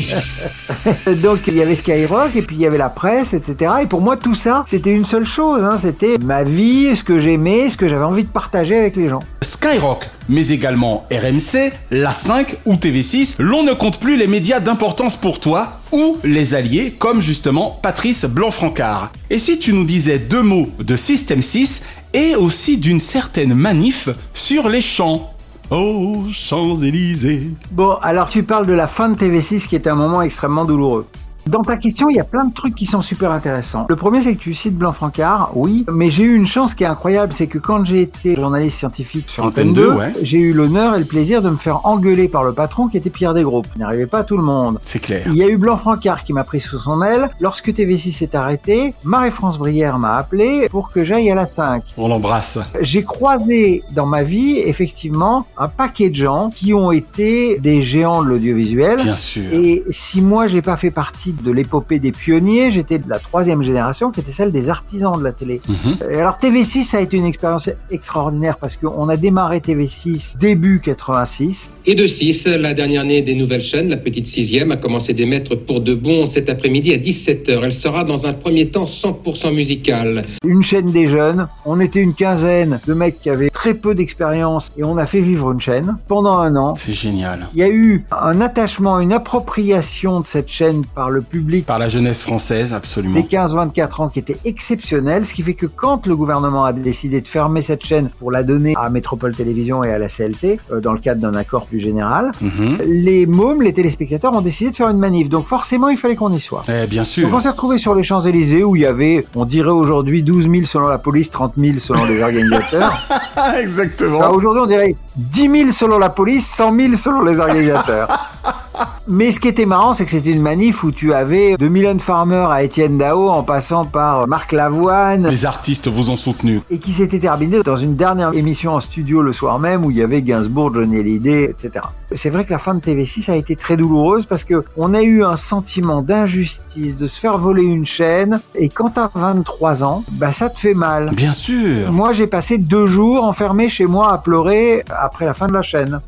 Donc 1.22 1.40
il 1.48 1.56
y 1.56 1.62
avait 1.62 1.76
Skyrock 1.76 2.38
et 2.38 2.42
puis 2.42 2.56
il 2.56 2.62
y 2.62 2.66
avait 2.66 2.78
la 2.78 2.90
presse, 2.90 3.34
etc. 3.34 3.72
Et 3.84 3.86
pour 3.86 4.00
moi 4.00 4.16
tout 4.16 4.36
ça, 4.36 4.64
c'était 4.66 4.94
une 4.94 5.04
seule 5.04 5.26
chose. 5.26 5.64
Hein. 5.66 5.78
C'était 5.78 6.18
ma 6.20 6.46
vie, 6.46 6.96
ce 6.96 7.04
que 7.04 7.20
j'aimais, 7.20 7.68
ce 7.68 7.76
que 7.76 7.90
j'avais 7.90 8.06
envie 8.06 8.24
de 8.24 8.30
partager 8.30 8.78
avec 8.78 8.96
les 8.96 9.10
gens. 9.10 9.20
Skyrock, 9.42 10.10
mais 10.30 10.50
également 10.50 11.06
RMC, 11.12 11.72
La 11.92 12.14
5 12.14 12.60
ou 12.66 12.76
TV6, 12.76 13.36
l'on 13.40 13.64
ne 13.64 13.74
compte 13.74 14.00
plus 14.00 14.18
les 14.18 14.28
médias 14.28 14.62
d'importance 14.62 15.18
pour 15.18 15.42
toi 15.42 15.80
ou 15.92 16.18
les 16.24 16.56
alliés 16.56 16.94
comme 16.98 17.22
justement 17.22 17.78
Patrice 17.82 18.26
Blanc-Francard. 18.26 19.12
Et 19.30 19.38
si 19.38 19.60
tu 19.60 19.74
nous 19.74 19.86
disais 19.86 20.20
deux 20.20 20.44
mots 20.44 20.70
de 20.80 20.96
Système 20.96 21.42
6 21.42 21.82
et 22.14 22.36
aussi 22.36 22.78
d'une 22.78 23.00
certaine 23.00 23.54
manif 23.54 24.10
sur 24.34 24.70
les 24.70 24.82
champs 24.82 25.34
Oh, 25.72 26.26
Champs-Élysées. 26.32 27.48
Bon, 27.70 27.94
alors 28.02 28.28
tu 28.30 28.42
parles 28.42 28.66
de 28.66 28.74
la 28.74 28.88
fin 28.88 29.08
de 29.08 29.16
TV6 29.16 29.68
qui 29.68 29.76
était 29.76 29.92
un 29.92 29.96
moment 29.96 30.24
extrêmement 30.24 30.66
douloureux. 30.66 31.06
Dans 31.50 31.64
ta 31.64 31.78
question, 31.78 32.12
il 32.12 32.16
y 32.16 32.20
a 32.20 32.24
plein 32.24 32.46
de 32.46 32.54
trucs 32.54 32.76
qui 32.76 32.86
sont 32.86 33.02
super 33.02 33.32
intéressants. 33.32 33.88
Le 33.90 33.96
premier, 33.96 34.22
c'est 34.22 34.36
que 34.36 34.40
tu 34.40 34.54
cites 34.54 34.78
Blanc-Francard, 34.78 35.50
oui, 35.56 35.84
mais 35.92 36.12
j'ai 36.12 36.22
eu 36.22 36.36
une 36.36 36.46
chance 36.46 36.76
qui 36.76 36.84
est 36.84 36.88
incroyable, 36.88 37.34
c'est 37.36 37.48
que 37.48 37.58
quand 37.58 37.84
j'ai 37.86 38.02
été 38.02 38.36
journaliste 38.36 38.78
scientifique 38.78 39.30
sur 39.30 39.46
Antenne 39.46 39.72
Antenne 39.72 39.84
2, 39.84 39.92
2, 39.94 39.98
ouais. 39.98 40.12
j'ai 40.22 40.38
eu 40.38 40.54
l'honneur 40.54 40.94
et 40.94 41.00
le 41.00 41.06
plaisir 41.06 41.42
de 41.42 41.50
me 41.50 41.58
faire 41.58 41.88
engueuler 41.88 42.28
par 42.28 42.44
le 42.44 42.54
patron 42.54 42.88
qui 42.88 42.98
était 42.98 43.10
Pierre 43.10 43.34
Desgroupes. 43.34 43.66
Il 43.76 43.80
n'arrivait 43.80 44.06
pas 44.06 44.20
à 44.20 44.24
tout 44.24 44.38
le 44.38 44.44
monde. 44.44 44.78
C'est 44.84 45.00
clair. 45.00 45.24
Il 45.26 45.38
y 45.38 45.42
a 45.42 45.48
eu 45.48 45.58
Blanc-Francard 45.58 46.24
qui 46.24 46.34
m'a 46.34 46.44
pris 46.44 46.60
sous 46.60 46.78
son 46.78 47.02
aile. 47.02 47.32
Lorsque 47.40 47.70
TV6 47.70 48.12
s'est 48.12 48.36
arrêté, 48.36 48.94
Marie-France 49.04 49.58
Brière 49.58 49.98
m'a 49.98 50.14
appelé 50.14 50.70
pour 50.70 50.92
que 50.92 51.04
j'aille 51.04 51.32
à 51.32 51.36
la 51.36 51.48
5. 51.48 51.82
On 51.98 52.10
l'embrasse. 52.10 52.60
J'ai 52.80 53.04
croisé 53.04 53.82
dans 53.90 54.06
ma 54.06 54.22
vie, 54.22 54.60
effectivement, 54.60 55.48
un 55.58 55.68
paquet 55.68 56.12
de 56.12 56.16
gens 56.16 56.52
qui 56.52 56.76
ont 56.76 56.92
été 56.92 57.58
des 57.58 57.82
géants 57.82 58.22
de 58.22 58.28
l'audiovisuel. 58.28 58.98
Bien 58.98 59.16
sûr. 59.16 59.52
Et 59.52 59.84
si 59.90 60.22
moi 60.22 60.48
j'ai 60.48 60.62
pas 60.62 60.78
fait 60.78 60.92
partie 60.92 61.34
de 61.42 61.52
l'épopée 61.52 62.00
des 62.00 62.12
pionniers, 62.12 62.72
j'étais 62.72 62.98
de 62.98 63.10
la 63.10 63.20
troisième 63.20 63.64
génération 63.64 64.12
qui 64.12 64.20
était 64.20 64.32
celle 64.32 64.52
des 64.52 64.70
artisans 64.70 65.18
de 65.18 65.24
la 65.24 65.32
télé. 65.32 65.62
Mhm. 65.68 65.98
Et 66.12 66.18
alors 66.18 66.38
TV6 66.42 66.84
ça 66.84 66.98
a 66.98 67.02
été 67.02 67.18
une 67.18 67.26
expérience 67.26 67.70
extraordinaire 67.92 68.58
parce 68.58 68.76
qu'on 68.76 69.10
a 69.10 69.18
démarré 69.18 69.60
TV6 69.60 70.38
début 70.38 70.80
86. 70.84 71.70
Et 71.86 71.96
de 71.96 72.06
6, 72.06 72.46
la 72.46 72.74
dernière 72.74 73.04
née 73.04 73.22
des 73.22 73.36
nouvelles 73.36 73.62
chaînes, 73.62 73.90
la 73.90 73.98
petite 73.98 74.28
sixième, 74.28 74.72
a 74.72 74.78
commencé 74.78 75.14
d'émettre 75.14 75.56
pour 75.56 75.82
de 75.82 75.96
bon 75.96 76.28
cet 76.28 76.50
après-midi 76.50 76.94
à 76.94 76.98
17h. 76.98 77.62
Elle 77.64 77.74
sera 77.74 78.04
dans 78.04 78.26
un 78.26 78.34
premier 78.34 78.70
temps 78.70 78.86
100% 78.86 79.54
musicale. 79.54 80.26
Une 80.46 80.64
chaîne 80.64 80.92
des 80.92 81.08
jeunes, 81.08 81.48
on 81.66 81.80
était 81.80 82.02
une 82.02 82.14
quinzaine 82.14 82.80
de 82.88 82.94
mecs 82.94 83.20
qui 83.22 83.30
avaient 83.30 83.50
très 83.50 83.74
peu 83.74 83.96
d'expérience 83.96 84.72
et 84.78 84.84
on 84.84 84.98
a 84.98 85.06
fait 85.06 85.22
vivre 85.22 85.52
une 85.52 85.60
chaîne 85.60 85.98
pendant 86.08 86.38
un 86.38 86.56
an. 86.56 86.76
C'est 86.76 86.94
génial. 86.94 87.48
Il 87.54 87.60
y 87.60 87.64
a 87.64 87.70
eu 87.70 88.06
un 88.12 88.42
attachement, 88.42 89.00
une 89.00 89.14
appropriation 89.14 90.20
de 90.20 90.26
cette 90.26 90.50
chaîne 90.50 90.84
par 90.96 91.10
le 91.10 91.22
public 91.30 91.66
Par 91.66 91.80
la 91.80 91.90
jeunesse 91.90 92.22
française, 92.22 92.74
absolument. 92.74 93.16
des 93.20 93.24
15-24 93.24 94.02
ans 94.02 94.10
qui 94.10 94.20
était 94.20 94.38
exceptionnel, 94.46 95.26
ce 95.26 95.34
qui 95.34 95.44
fait 95.44 95.54
que 95.54 95.66
quand 95.66 96.06
le 96.08 96.16
gouvernement 96.16 96.66
a 96.66 96.74
décidé 96.74 97.22
de 97.22 97.28
fermer 97.28 97.62
cette 97.62 97.86
chaîne 97.86 98.10
pour 98.20 98.32
la 98.32 98.44
donner 98.44 98.74
à 98.78 98.90
Métropole 98.90 99.36
Télévision 99.36 99.84
et 99.84 99.92
à 99.94 100.00
la 100.00 100.08
CLT, 100.10 100.60
euh, 100.72 100.80
dans 100.82 100.94
le 100.94 101.00
cadre 101.00 101.22
d'un 101.22 101.36
accord 101.36 101.66
plus 101.68 101.80
général, 101.80 102.32
Mhm. 102.42 102.78
les 102.86 103.26
mômes, 103.26 103.62
les 103.62 103.74
téléspectateurs 103.74 104.36
ont 104.36 104.42
décidé 104.42 104.72
de 104.72 104.76
faire 104.76 104.90
une 104.90 104.98
manif. 104.98 105.30
Donc 105.30 105.48
forcément, 105.48 105.90
il 105.90 105.98
fallait 105.98 106.16
qu'on 106.16 106.32
y 106.34 106.40
soit. 106.40 106.64
Eh, 106.68 106.88
bien 106.88 107.04
sûr. 107.04 107.28
Donc 107.28 107.38
on 107.38 107.40
s'est 107.40 107.50
retrouvé 107.50 107.78
sur 107.78 107.94
les 107.96 108.04
Champs-Élysées 108.04 108.64
où 108.64 108.76
il 108.76 108.82
y 108.82 108.86
avait, 108.86 109.26
on 109.36 109.46
dirait 109.46 109.70
aujourd'hui 109.70 110.24
12 110.24 110.50
000 110.50 110.66
selon 110.66 110.88
la 110.88 110.98
police, 110.98 111.30
30 111.30 111.54
000 111.58 111.78
selon 111.80 112.04
les 112.06 112.22
organisateurs. 112.22 113.08
Exactement. 113.60 114.22
Alors, 114.22 114.36
Aujourd'hui, 114.36 114.62
on 114.64 114.68
dirait 114.68 114.96
10 115.16 115.42
000 115.50 115.72
selon 115.72 116.00
la 116.00 116.10
police, 116.10 116.48
100 116.48 116.76
000 116.76 116.96
selon 116.96 117.22
les 117.24 117.40
organisateurs. 117.40 118.30
Mais 119.08 119.32
ce 119.32 119.40
qui 119.40 119.48
était 119.48 119.66
marrant, 119.66 119.94
c'est 119.94 120.06
que 120.06 120.12
c'était 120.12 120.32
une 120.32 120.42
manif 120.42 120.84
où 120.84 120.92
tu 120.92 121.09
avais 121.14 121.56
de 121.58 121.68
Mylène 121.68 122.00
Farmer 122.00 122.46
à 122.50 122.64
Étienne 122.64 122.98
Dao 122.98 123.30
en 123.30 123.44
passant 123.44 123.86
par 123.86 124.28
Marc 124.28 124.52
Lavoine 124.52 125.28
Les 125.30 125.46
artistes 125.46 125.88
vous 125.88 126.12
ont 126.12 126.16
soutenu. 126.16 126.62
et 126.70 126.78
qui 126.80 126.94
s'était 126.94 127.20
terminé 127.20 127.62
dans 127.64 127.76
une 127.78 127.96
dernière 127.96 128.34
émission 128.34 128.74
en 128.74 128.80
studio 128.80 129.22
le 129.22 129.34
soir 129.34 129.60
même 129.60 129.86
où 129.86 129.92
il 129.92 129.98
y 129.98 130.02
avait 130.04 130.22
Gainsbourg, 130.22 130.74
Johnny 130.74 131.00
Hallyday, 131.00 131.44
etc. 131.46 131.86
C'est 132.12 132.30
vrai 132.30 132.44
que 132.46 132.52
la 132.52 132.58
fin 132.58 132.74
de 132.74 132.80
TV6 132.80 133.30
a 133.32 133.36
été 133.36 133.56
très 133.56 133.78
douloureuse 133.78 134.26
parce 134.26 134.44
que 134.44 134.64
on 134.78 134.94
a 134.94 135.02
eu 135.02 135.24
un 135.24 135.36
sentiment 135.36 136.02
d'injustice, 136.02 136.98
de 136.98 137.08
se 137.08 137.20
faire 137.20 137.38
voler 137.38 137.64
une 137.64 137.86
chaîne 137.86 138.40
et 138.56 138.70
quand 138.70 138.90
t'as 138.90 139.10
23 139.14 139.84
ans, 139.84 140.04
bah 140.14 140.32
ça 140.32 140.50
te 140.50 140.60
fait 140.60 140.74
mal. 140.74 141.12
Bien 141.14 141.34
sûr. 141.34 141.92
Moi, 141.92 142.14
j'ai 142.14 142.28
passé 142.28 142.58
deux 142.58 142.86
jours 142.88 143.24
enfermé 143.24 143.70
chez 143.70 143.86
moi 143.86 144.12
à 144.12 144.18
pleurer 144.18 144.84
après 144.90 145.26
la 145.26 145.34
fin 145.34 145.48
de 145.48 145.54
la 145.54 145.62
chaîne. 145.62 146.02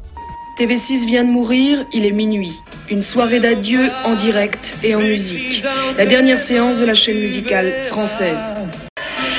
TV6 0.57 1.05
vient 1.05 1.23
de 1.23 1.29
mourir, 1.29 1.85
il 1.91 2.05
est 2.05 2.11
minuit. 2.11 2.61
Une 2.89 3.01
soirée 3.01 3.39
d'adieu 3.39 3.89
en 4.03 4.15
direct 4.15 4.77
et 4.83 4.95
en 4.95 4.99
musique. 4.99 5.63
La 5.97 6.05
dernière 6.05 6.43
séance 6.45 6.77
de 6.77 6.85
la 6.85 6.93
chaîne 6.93 7.19
musicale 7.19 7.87
française. 7.89 8.60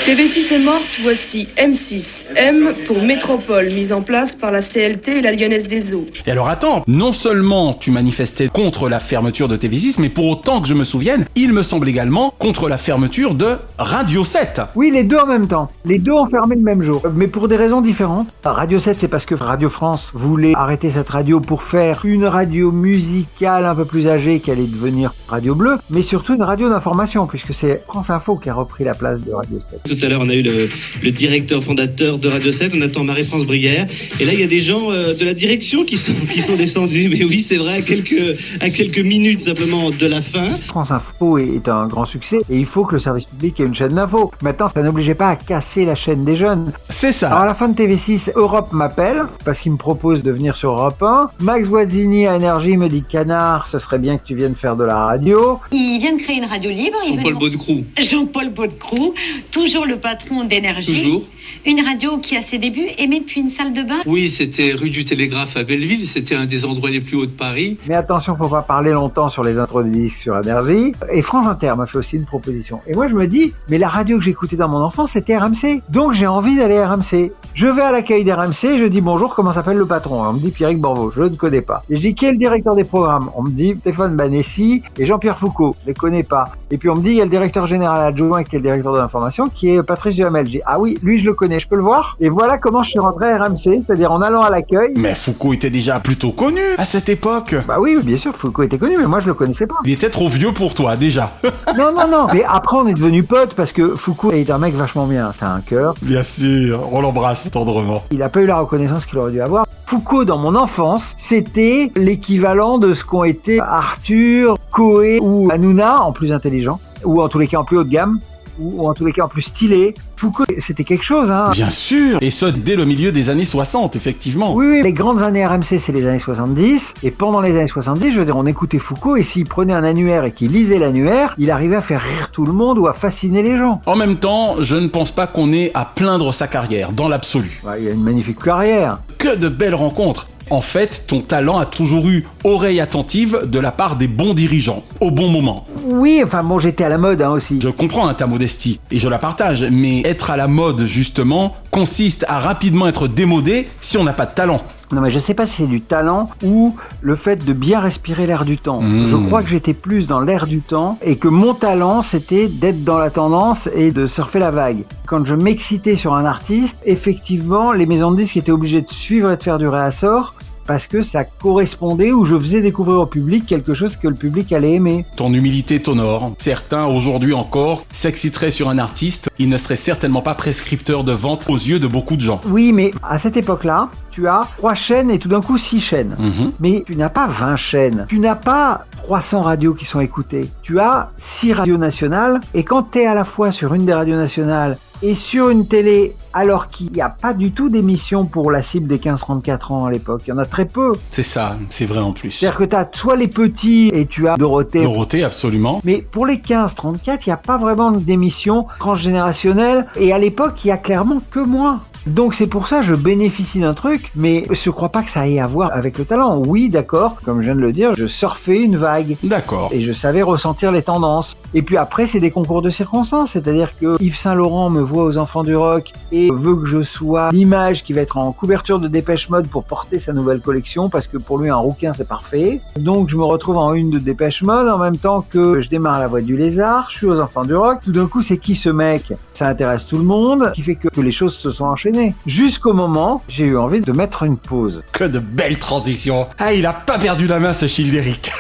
TV6 0.05 0.53
est 0.53 0.65
morte, 0.65 0.83
voici 1.05 1.47
M6. 1.57 2.25
M 2.35 2.75
pour 2.89 3.01
Métropole, 3.03 3.67
mise 3.67 3.93
en 3.93 4.03
place 4.03 4.35
par 4.35 4.51
la 4.51 4.61
CLT 4.61 5.19
et 5.19 5.23
la 5.23 5.31
Lyonnaise 5.31 5.69
des 5.69 5.95
Eaux. 5.95 6.07
Et 6.27 6.31
alors 6.33 6.49
attends, 6.49 6.83
non 6.89 7.13
seulement 7.13 7.73
tu 7.73 7.93
manifestais 7.93 8.49
contre 8.49 8.89
la 8.89 8.99
fermeture 8.99 9.47
de 9.47 9.57
TV6, 9.57 10.01
mais 10.01 10.09
pour 10.09 10.27
autant 10.27 10.61
que 10.61 10.67
je 10.67 10.75
me 10.75 10.83
souvienne, 10.83 11.27
il 11.37 11.53
me 11.53 11.63
semble 11.63 11.89
également 11.89 12.35
contre 12.41 12.69
la 12.69 12.79
fermeture 12.79 13.37
de 13.37 13.59
Radio 13.79 14.25
7. 14.25 14.63
Oui, 14.75 14.91
les 14.91 15.05
deux 15.05 15.19
en 15.19 15.27
même 15.27 15.47
temps. 15.47 15.69
Les 15.85 16.01
deux 16.01 16.11
ont 16.11 16.27
fermé 16.27 16.57
le 16.57 16.63
même 16.63 16.83
jour, 16.83 17.01
mais 17.15 17.29
pour 17.29 17.47
des 17.47 17.57
raisons 17.57 17.81
différentes. 17.81 18.27
Radio 18.45 18.81
7, 18.81 18.99
c'est 18.99 19.09
parce 19.09 19.25
que 19.25 19.37
Radio 19.37 19.69
France 19.69 20.11
voulait 20.15 20.55
arrêter 20.57 20.91
cette 20.91 21.11
radio 21.11 21.39
pour 21.39 21.63
faire 21.63 22.01
une 22.05 22.25
radio 22.25 22.73
musicale 22.73 23.67
un 23.67 23.75
peu 23.77 23.85
plus 23.85 24.09
âgée 24.09 24.41
qui 24.41 24.51
allait 24.51 24.65
devenir 24.65 25.15
Radio 25.29 25.55
Bleu, 25.55 25.79
mais 25.91 26.03
surtout 26.03 26.35
une 26.35 26.43
radio 26.43 26.69
d'information, 26.69 27.29
puisque 27.29 27.55
c'est 27.55 27.85
France 27.87 28.11
Info 28.11 28.35
qui 28.35 28.51
a 28.51 28.55
repris 28.55 28.83
la 28.83 28.95
place 28.95 29.23
de 29.23 29.33
Radio 29.33 29.61
7. 29.71 29.92
Tout 29.93 30.07
à 30.07 30.09
l'heure, 30.09 30.23
on 30.25 30.29
a 30.31 30.35
eu 30.35 30.43
le, 30.43 30.71
le 31.03 31.11
directeur 31.11 31.63
fondateur 31.63 32.19
de 32.19 32.29
Radio 32.29 32.51
7, 32.51 32.73
on 32.77 32.81
attend 32.81 33.05
Marie-France 33.05 33.45
Briguère. 33.45 33.87
Et 34.21 34.25
là, 34.25 34.33
il 34.33 34.41
y 34.41 34.43
a 34.43 34.47
des 34.47 34.61
gens 34.61 34.91
euh, 34.91 35.15
de 35.15 35.25
la 35.25 35.35
direction 35.35 35.85
qui 35.85 35.99
sont, 35.99 36.13
qui 36.31 36.41
sont 36.41 36.57
descendus. 36.57 37.11
Mais 37.11 37.25
oui, 37.25 37.41
c'est 37.41 37.59
vrai, 37.59 37.75
à 37.75 37.83
quelques, 37.83 38.39
à 38.61 38.71
quelques 38.71 38.99
minutes 38.99 39.41
simplement 39.41 39.91
de 39.91 40.07
la 40.07 40.23
fin. 40.23 40.47
France 40.47 40.91
Info 40.91 41.37
est 41.37 41.69
un 41.69 41.87
grand 41.89 42.07
succès 42.07 42.39
et 42.49 42.57
il 42.57 42.65
faut 42.65 42.85
que 42.85 42.95
le 42.95 43.01
service 43.01 43.25
public 43.25 43.61
ait 43.61 43.65
une 43.65 43.75
chaîne 43.75 43.95
d'info. 43.95 44.33
Maintenant, 44.43 44.69
ça 44.69 44.83
n'obligeait 44.83 45.15
pas 45.15 45.29
à 45.29 45.37
casser 45.37 45.85
la 45.85 45.95
chaîne 45.95 46.25
des 46.25 46.37
jeunes. 46.37 46.73
C'est 46.89 47.13
ça. 47.13 47.29
Alors 47.29 47.41
à 47.41 47.47
la 47.47 47.55
fin 47.55 47.69
de 47.69 47.81
TV6, 47.81 48.33
Europe 48.35 48.73
m'appelle 48.73 49.25
parce 49.45 49.61
qu'il 49.61 49.73
me 49.73 49.77
propose 49.77 50.23
de 50.23 50.31
venir 50.31 50.57
sur 50.57 50.71
Europe 50.71 51.03
1. 51.03 51.31
Max 51.41 51.69
Guazzini 51.69 52.27
à 52.27 52.37
Énergie 52.37 52.77
me 52.77 52.89
dit 52.89 53.03
Canard, 53.07 53.69
ce 53.71 53.79
serait 53.79 53.99
bien 53.99 54.17
que 54.17 54.25
tu 54.25 54.35
viennes 54.35 54.55
faire 54.55 54.77
de 54.77 54.85
la 54.85 54.97
radio. 54.97 55.59
Il 55.71 55.99
vient 55.99 56.17
de 56.17 56.23
créer 56.23 56.39
une 56.39 56.47
radio 56.47 56.71
libre. 56.71 56.97
Jean-Paul 57.07 57.35
Baudecroux. 57.35 57.85
Jean-Paul 57.99 58.51
Baudecroux, 58.51 59.15
toujours 59.51 59.82
le 59.85 59.97
patron 59.97 60.45
d'énergie. 60.45 61.03
Toujours. 61.03 61.23
Une 61.67 61.81
radio 61.85 62.19
qui, 62.19 62.37
à 62.37 62.43
ses 62.43 62.59
débuts, 62.59 62.89
émet 62.99 63.21
depuis 63.21 63.41
une 63.41 63.49
salle 63.49 63.73
de 63.73 63.83
bain. 63.83 64.01
Oui, 64.07 64.29
c'était 64.29 64.73
rue 64.73 64.91
du 64.91 65.05
Télégraphe 65.05 65.57
à 65.57 65.65
Belleville, 65.65 66.07
c'était 66.07 66.35
un 66.35 66.47
des 66.47 66.65
endroits 66.65 66.91
les 66.91 67.01
plus 67.01 67.17
hauts 67.17 67.27
de 67.27 67.31
Paris. 67.31 67.79
Mais 67.89 67.95
attention, 67.95 68.37
faut 68.37 68.49
pas 68.49 68.63
parler 68.63 68.93
longtemps 68.93 69.29
sur 69.29 69.45
les 69.45 69.59
intros 69.59 69.85
des 69.85 69.91
disques 69.91 70.19
sur 70.19 70.39
Énergie. 70.39 70.93
Et 71.13 71.23
France 71.23 71.47
Inter 71.47 71.75
m'a 71.77 71.87
fait 71.87 71.99
aussi 71.99 72.17
une 72.17 72.25
proposition. 72.25 72.81
Et 72.87 72.95
moi, 72.95 73.09
je 73.09 73.15
me 73.15 73.27
dis, 73.27 73.53
mais 73.69 73.79
la 73.79 73.89
radio 73.89 74.19
que 74.19 74.25
j'écoutais 74.25 74.57
dans 74.57 74.69
mon 74.69 74.83
enfance, 74.83 75.13
c'était 75.13 75.37
RMC. 75.37 75.83
Donc, 75.89 76.13
j'ai 76.13 76.27
envie 76.27 76.57
d'aller 76.57 76.79
à 76.79 76.93
RMC. 76.93 77.33
Je 77.55 77.67
vais 77.67 77.83
à 77.83 77.93
l'accueil 77.93 78.25
d'RMC, 78.25 78.79
je 78.79 78.87
dis 78.87 79.03
bonjour, 79.03 79.35
comment 79.35 79.53
s'appelle 79.53 79.77
le 79.77 79.87
patron 79.87 80.23
On 80.23 80.33
me 80.33 80.39
dit 80.39 80.51
Pierrick 80.51 80.79
Borvo, 80.79 81.13
je 81.15 81.23
ne 81.23 81.37
connais 81.37 81.61
pas. 81.61 81.85
Et 81.91 81.97
je 81.97 82.01
dis, 82.01 82.15
qui 82.15 82.25
est 82.25 82.33
le 82.33 82.39
directeur 82.39 82.75
des 82.75 82.85
programmes? 82.85 83.31
On 83.37 83.43
me 83.43 83.51
dit 83.51 83.75
Stéphane 83.81 84.17
Banessi 84.17 84.83
et 84.99 85.07
Jean-Pierre 85.07 85.39
Foucault, 85.39 85.77
je 85.83 85.89
les 85.89 85.95
connais 85.95 86.23
pas. 86.23 86.45
Et 86.71 86.79
puis 86.79 86.89
on 86.89 86.95
me 86.95 87.03
dit, 87.03 87.11
il 87.11 87.17
y 87.17 87.21
a 87.21 87.25
le 87.25 87.31
directeur 87.31 87.67
général 87.67 88.07
adjoint 88.07 88.43
qui 88.43 88.57
est 88.57 88.59
le 88.59 88.63
directeur 88.63 88.95
de 88.95 88.99
l'information, 88.99 89.49
qui 89.49 89.69
est 89.69 89.72
Patrice 89.81 90.17
Duhamel. 90.17 90.47
Dis, 90.47 90.61
ah 90.67 90.79
oui, 90.79 90.99
lui, 91.03 91.19
je 91.19 91.25
le 91.25 91.35
connais, 91.35 91.61
je 91.61 91.69
peux 91.69 91.77
le 91.77 91.83
voir? 91.83 92.17
Et 92.21 92.29
voilà 92.29 92.59
comment 92.59 92.83
je 92.83 92.91
suis 92.91 92.99
rentré 92.99 93.31
à 93.31 93.43
RMC, 93.45 93.81
c'est-à-dire 93.81 94.13
en 94.13 94.21
allant 94.21 94.43
à 94.43 94.51
l'accueil. 94.51 94.93
Mais 94.97 95.15
Foucault 95.15 95.55
était 95.55 95.71
déjà 95.71 96.01
plutôt 96.01 96.33
connu 96.33 96.61
à 96.79 96.85
cette 96.85 97.09
époque. 97.09 97.55
Bah 97.67 97.77
oui, 97.81 97.97
bien 98.03 98.17
sûr, 98.17 98.35
Foucault 98.37 98.65
était 98.65 98.79
connu, 98.79 98.97
mais 98.99 99.07
moi, 99.07 99.21
je 99.21 99.27
le 99.27 99.35
connaissais 99.35 99.67
pas. 99.67 99.77
Il 99.85 99.93
était 99.93 100.11
trop 100.11 100.29
vieux 100.29 100.53
pour 100.53 100.75
toi 100.75 100.97
déjà. 100.97 101.31
Non, 101.75 101.91
non, 101.91 102.07
non. 102.07 102.27
Mais 102.35 102.45
après, 102.47 102.77
on 102.77 102.87
est 102.87 102.93
devenus 102.93 103.27
potes 103.27 103.55
parce 103.55 103.73
que 103.73 103.95
Foucault 103.95 104.31
est 104.33 104.51
un 104.51 104.59
mec 104.59 104.75
vachement 104.75 105.07
bien. 105.07 105.33
C'est 105.33 105.47
un 105.47 105.63
cœur. 105.63 105.95
Bien 106.03 106.23
sûr, 106.23 106.87
on 106.93 107.01
l'embrasse 107.01 107.51
tendrement. 107.51 108.03
Il 108.11 108.23
a 108.23 108.29
pas 108.29 108.41
eu 108.41 108.45
la 108.45 108.59
reconnaissance 108.59 109.07
qu'il 109.07 109.19
aurait 109.19 109.33
dû 109.33 109.41
avoir. 109.41 109.65
Foucault, 109.87 110.25
dans 110.25 110.39
mon 110.39 110.55
enfance, 110.55 111.15
c'était 111.17 111.91
l'équivalent 111.97 112.79
de 112.79 112.93
ce 112.93 113.05
qu'ont 113.05 113.25
été 113.25 113.59
Arthur, 113.61 114.57
Coé 114.71 115.19
ou 115.21 115.49
Hanouna 115.51 116.03
en 116.03 116.13
plus 116.13 116.33
intelligent, 116.33 116.81
ou 117.05 117.23
en 117.23 117.29
tous 117.29 117.39
les 117.39 117.47
cas 117.47 117.59
en 117.59 117.65
plus 117.65 117.79
haut 117.79 117.85
de 117.85 117.91
gamme, 117.91 118.19
ou 118.59 118.89
en 118.89 118.95
tous 118.95 119.07
les 119.07 119.13
cas 119.13 119.25
en 119.25 119.29
plus 119.29 119.43
stylé. 119.43 119.95
Foucault, 120.17 120.45
c'était 120.59 120.85
quelque 120.85 121.03
chose, 121.03 121.33
hein. 121.33 121.51
Bien 121.53 121.71
sûr, 121.71 122.19
et 122.21 122.31
ce 122.31 122.47
dès 122.47 122.77
le 122.77 122.85
milieu 122.85 123.11
des 123.11 123.29
années 123.29 123.45
60, 123.45 123.97
effectivement. 123.97 124.55
Oui, 124.55 124.67
oui, 124.69 124.83
les 124.83 124.93
grandes 124.93 125.23
années 125.23 125.45
RMC, 125.45 125.79
c'est 125.79 125.91
les 125.91 126.07
années 126.07 126.21
70. 126.21 126.95
Et 127.03 127.11
pendant 127.11 127.41
les 127.41 127.57
années 127.59 127.67
70, 127.67 128.13
je 128.13 128.19
veux 128.21 128.25
dire, 128.25 128.37
on 128.37 128.47
écoutait 128.47 128.79
Foucault 128.79 129.17
et 129.17 129.25
s'il 129.25 129.45
prenait 129.45 129.73
un 129.73 129.83
annuaire 129.83 130.25
et 130.25 130.33
qu'il 130.33 130.53
lisait 130.53 130.79
l'annuaire, 130.79 131.35
il 131.39 131.51
arrivait 131.51 131.77
à 131.77 131.81
faire 131.81 132.01
rire 132.01 132.31
tout 132.31 132.45
le 132.45 132.53
monde 132.53 132.79
ou 132.79 132.87
à 132.87 132.93
fasciner 132.93 133.43
les 133.43 133.59
gens. 133.59 133.81
En 133.87 133.97
même 133.97 134.17
temps, 134.17 134.57
je 134.61 134.77
ne 134.77 134.87
pense 134.87 135.11
pas 135.11 135.27
qu'on 135.27 135.53
ait 135.53 135.73
à 135.75 135.85
plaindre 135.85 136.33
sa 136.33 136.47
carrière, 136.47 136.93
dans 136.93 137.09
l'absolu. 137.09 137.61
Ouais, 137.65 137.83
il 137.83 137.89
a 137.89 137.91
une 137.91 138.03
magnifique 138.03 138.39
carrière. 138.39 138.99
Que 139.19 139.37
de 139.37 139.49
belles 139.49 139.75
rencontres 139.75 140.29
en 140.51 140.61
fait, 140.61 141.05
ton 141.07 141.21
talent 141.21 141.59
a 141.59 141.67
toujours 141.67 142.09
eu 142.09 142.27
oreille 142.45 142.81
attentive 142.81 143.41
de 143.45 143.59
la 143.59 143.73
part 143.73 143.97
des 143.97 144.09
bons 144.09 144.35
dirigeants, 144.35 144.83
au 145.01 145.11
bon 145.11 145.29
moment. 145.29 145.65
Oui, 145.85 146.23
enfin 146.25 146.43
bon, 146.43 146.59
j'étais 146.59 146.85
à 146.85 146.89
la 146.89 146.99
mode 146.99 147.23
hein, 147.23 147.31
aussi. 147.31 147.59
Je 147.63 147.69
comprends 147.69 148.07
hein, 148.07 148.15
ta 148.15 148.27
modestie, 148.27 148.81
et 148.91 148.99
je 148.99 149.09
la 149.09 149.19
partage, 149.19 149.65
mais 149.71 150.01
être 150.03 150.31
à 150.31 150.37
la 150.37 150.49
mode, 150.49 150.85
justement, 150.85 151.57
consiste 151.71 152.25
à 152.29 152.39
rapidement 152.39 152.87
être 152.89 153.09
démodé 153.09 153.69
si 153.81 153.99
on 153.99 154.05
n'a 154.05 154.13
pas 154.13 154.27
de 154.27 154.35
talent. 154.35 154.63
Non 154.93 155.01
mais 155.01 155.11
je 155.11 155.19
sais 155.19 155.35
pas 155.35 155.47
si 155.47 155.63
c'est 155.63 155.69
du 155.69 155.81
talent 155.81 156.31
ou 156.45 156.77
le 157.01 157.15
fait 157.15 157.45
de 157.45 157.53
bien 157.53 157.81
respirer 157.81 158.27
l'air 158.27 158.45
du 158.45 158.59
temps. 158.59 158.81
Mmh. 158.81 159.09
Je 159.09 159.17
crois 159.17 159.43
que 159.43 159.49
j'étais 159.49 159.75
plus 159.75 160.07
dans 160.07 160.21
l'air 160.21 160.47
du 160.47 160.61
temps 160.61 160.99
et 161.03 161.17
que 161.17 161.29
mon 161.29 161.55
talent 161.55 162.03
c'était 162.03 162.49
d'être 162.49 162.85
dans 162.85 162.99
la 162.99 163.11
tendance 163.11 163.69
et 163.75 163.91
de 163.91 164.07
surfer 164.07 164.39
la 164.39 164.51
vague. 164.51 164.85
Quand 165.07 165.25
je 165.25 165.35
m'excitais 165.35 165.97
sur 165.97 166.15
un 166.15 166.25
artiste, 166.25 166.77
effectivement 166.85 167.73
les 167.73 167.87
maisons 167.87 168.11
de 168.11 168.17
disques 168.17 168.37
étaient 168.37 168.53
obligées 168.53 168.83
de 168.83 168.91
suivre 168.91 169.31
et 169.31 169.37
de 169.37 169.43
faire 169.43 169.59
du 169.59 169.69
réassort 169.69 170.35
parce 170.67 170.87
que 170.87 171.03
ça 171.03 171.25
correspondait 171.25 172.13
ou 172.13 172.25
je 172.25 172.39
faisais 172.39 172.61
découvrir 172.61 173.01
au 173.01 173.07
public 173.07 173.47
quelque 173.47 173.75
chose 173.75 173.97
que 173.97 174.09
le 174.09 174.15
public 174.15 174.53
allait 174.53 174.75
aimer. 174.75 175.05
Ton 175.17 175.33
humilité 175.33 175.81
t'honore. 175.81 176.33
Certains, 176.39 176.87
aujourd'hui 176.87 177.33
encore, 177.33 177.85
s'exciteraient 177.93 178.51
sur 178.51 178.69
un 178.69 178.79
artiste, 178.79 179.29
il 179.39 179.49
ne 179.49 179.59
serait 179.59 179.77
certainement 179.77 180.23
pas 180.23 180.35
prescripteur 180.35 181.05
de 181.05 181.13
vente 181.13 181.47
aux 181.49 181.57
yeux 181.57 181.81
de 181.81 181.87
beaucoup 181.87 182.17
de 182.17 182.21
gens. 182.21 182.41
Oui, 182.47 182.73
mais 182.73 182.91
à 183.03 183.19
cette 183.19 183.37
époque-là, 183.37 183.89
tu 184.11 184.29
as 184.29 184.47
trois 184.59 184.75
chaînes 184.75 185.11
et 185.11 185.19
tout 185.19 185.29
d'un 185.29 185.41
coup 185.41 185.57
six 185.59 185.81
chaînes. 185.81 186.17
Mmh. 186.19 186.51
Mais 186.61 186.85
tu 186.87 186.97
n'as 186.97 187.09
pas 187.09 187.27
20 187.27 187.57
chaînes. 187.57 188.07
Tu 188.09 188.19
n'as 188.19 188.35
pas 188.35 188.87
300 189.05 189.41
radios 189.41 189.75
qui 189.75 189.87
sont 189.87 190.01
écoutées. 190.01 190.49
Tu 190.63 190.79
as 190.79 191.11
six 191.17 191.53
radios 191.53 191.79
nationales 191.79 192.41
et 192.55 192.63
quand 192.63 192.93
tu 192.93 193.01
es 193.01 193.07
à 193.07 193.15
la 193.15 193.25
fois 193.25 193.51
sur 193.51 193.75
une 193.75 193.87
des 193.87 193.95
radios 193.95 194.17
nationales 194.17 194.77
et 195.03 195.15
sur 195.15 195.51
une 195.51 195.67
télé 195.67 196.15
alors 196.33 196.69
qu'il 196.69 196.93
n'y 196.93 197.01
a 197.01 197.09
pas 197.09 197.33
du 197.33 197.53
tout 197.53 197.69
d'émission 197.69 198.25
pour 198.25 198.51
la 198.51 198.63
cible 198.63 198.89
des 198.89 198.99
15-34 198.99 199.73
ans 199.73 199.87
à 199.87 199.91
l'époque. 199.91 200.23
Il 200.27 200.31
y 200.31 200.33
en 200.33 200.39
a 200.39 200.47
très 200.47 200.67
peu. 200.67 200.93
C'est 201.11 201.23
ça, 201.23 201.57
c'est 201.69 201.87
vrai 201.87 202.01
en 202.01 202.13
plus. 202.13 202.31
C'est-à-dire 202.31 202.59
que 202.59 202.65
tu 202.65 202.77
as 202.77 202.89
soit 202.93 203.17
les 203.17 203.29
petits 203.29 203.91
et 203.93 204.07
tu 204.07 204.29
as 204.29 204.37
Dorothée. 204.37 204.83
Dorothée, 204.83 205.25
absolument. 205.25 205.81
Mais 205.85 206.03
pour 206.11 206.27
les 206.27 206.37
15-34, 206.37 207.21
il 207.27 207.29
n'y 207.29 207.33
a 207.33 207.37
pas 207.37 207.59
vraiment 207.59 207.91
d'émission 207.91 208.67
transgénérationnelle 208.79 209.87
et 209.97 210.13
à 210.13 210.19
l'époque, 210.19 210.65
il 210.65 210.69
y 210.69 210.71
a 210.71 210.77
clairement 210.77 211.19
que 211.31 211.41
moi. 211.41 211.81
Donc 212.07 212.35
c'est 212.35 212.47
pour 212.47 212.69
ça 212.69 212.79
que 212.81 212.87
je 212.87 212.95
bénéficie 212.95 213.61
d'un 213.61 213.75
truc, 213.75 214.11
mais 214.17 214.45
je 214.51 214.71
crois 214.71 214.89
pas 214.89 215.03
que 215.03 215.11
ça 215.11 215.29
ait 215.29 215.39
à 215.39 215.47
voir 215.47 215.71
avec 215.73 215.99
le 215.99 216.05
talent. 216.05 216.43
Oui, 216.45 216.69
d'accord, 216.69 217.17
comme 217.25 217.41
je 217.41 217.47
viens 217.47 217.55
de 217.55 217.61
le 217.61 217.73
dire, 217.73 217.95
je 217.95 218.07
surfais 218.07 218.59
une 218.59 218.77
vague. 218.77 219.17
D'accord. 219.23 219.71
Et 219.73 219.81
je 219.81 219.93
savais 219.93 220.23
ressentir 220.23 220.73
les 220.73 220.83
tendances. 220.83 221.37
Et 221.55 221.63
puis 221.63 221.77
après, 221.77 222.07
c'est 222.07 222.21
des 222.21 222.31
concours 222.31 222.63
de 222.63 222.71
circonstances, 222.71 223.33
c'est-à-dire 223.33 223.77
que 223.79 224.03
Yves 224.03 224.17
Saint 224.17 224.35
Laurent 224.35 224.71
me 224.71 224.81
voit 224.81 225.05
aux 225.05 225.19
Enfants 225.19 225.43
du 225.43 225.55
Rock 225.55 225.93
et 226.11 226.31
veut 226.31 226.57
que 226.57 226.67
je 226.67 226.83
sois 226.83 227.31
l'image 227.31 227.85
qui 227.85 227.93
va 227.93 228.01
être 228.01 228.17
en 228.17 228.33
couverture 228.33 228.79
de 228.79 228.89
Dépêche 228.89 229.29
Mode 229.29 229.49
pour 229.49 229.65
porter 229.65 229.99
sa 229.99 230.13
nouvelle 230.13 230.41
collection, 230.41 230.89
parce 230.89 231.07
que 231.07 231.19
pour 231.19 231.39
lui 231.39 231.51
un 231.51 231.57
rouquin 231.57 231.93
c'est 231.93 232.09
parfait. 232.09 232.61
Donc 232.77 233.11
je 233.11 233.17
me 233.17 233.25
retrouve 233.25 233.59
en 233.59 233.75
une 233.75 233.91
de 233.91 233.99
Dépêche 233.99 234.43
Mode 234.43 234.69
en 234.69 234.79
même 234.79 234.97
temps 234.97 235.21
que 235.21 235.61
je 235.61 235.69
démarre 235.69 235.99
la 235.99 236.09
voix 236.09 236.21
du 236.21 236.37
lézard, 236.37 236.89
je 236.91 236.97
suis 236.97 237.07
aux 237.07 237.21
Enfants 237.21 237.43
du 237.43 237.55
Rock. 237.55 237.81
Tout 237.85 237.93
d'un 237.93 238.07
coup, 238.07 238.23
c'est 238.23 238.39
qui 238.39 238.55
ce 238.55 238.71
mec? 238.71 239.13
Ça 239.35 239.49
intéresse 239.49 239.87
tout 239.87 239.99
le 239.99 240.05
monde, 240.05 240.53
qui 240.55 240.63
fait 240.63 240.77
que 240.77 241.01
les 241.01 241.13
choses 241.13 241.35
se 241.35 241.51
sont 241.51 241.67
enchaînées. 241.67 241.92
Jusqu'au 242.27 242.73
moment, 242.73 243.23
j'ai 243.29 243.45
eu 243.45 243.57
envie 243.57 243.81
de 243.81 243.93
mettre 243.93 244.23
une 244.23 244.37
pause. 244.37 244.83
Que 244.93 245.05
de 245.05 245.19
belles 245.19 245.59
transitions. 245.59 246.27
Ah, 246.39 246.53
il 246.53 246.67
a 246.67 246.73
pas 246.73 246.99
perdu 246.99 247.27
la 247.27 247.41
main 247.41 247.53
ce 247.53 247.67
Childéric. 247.67 248.33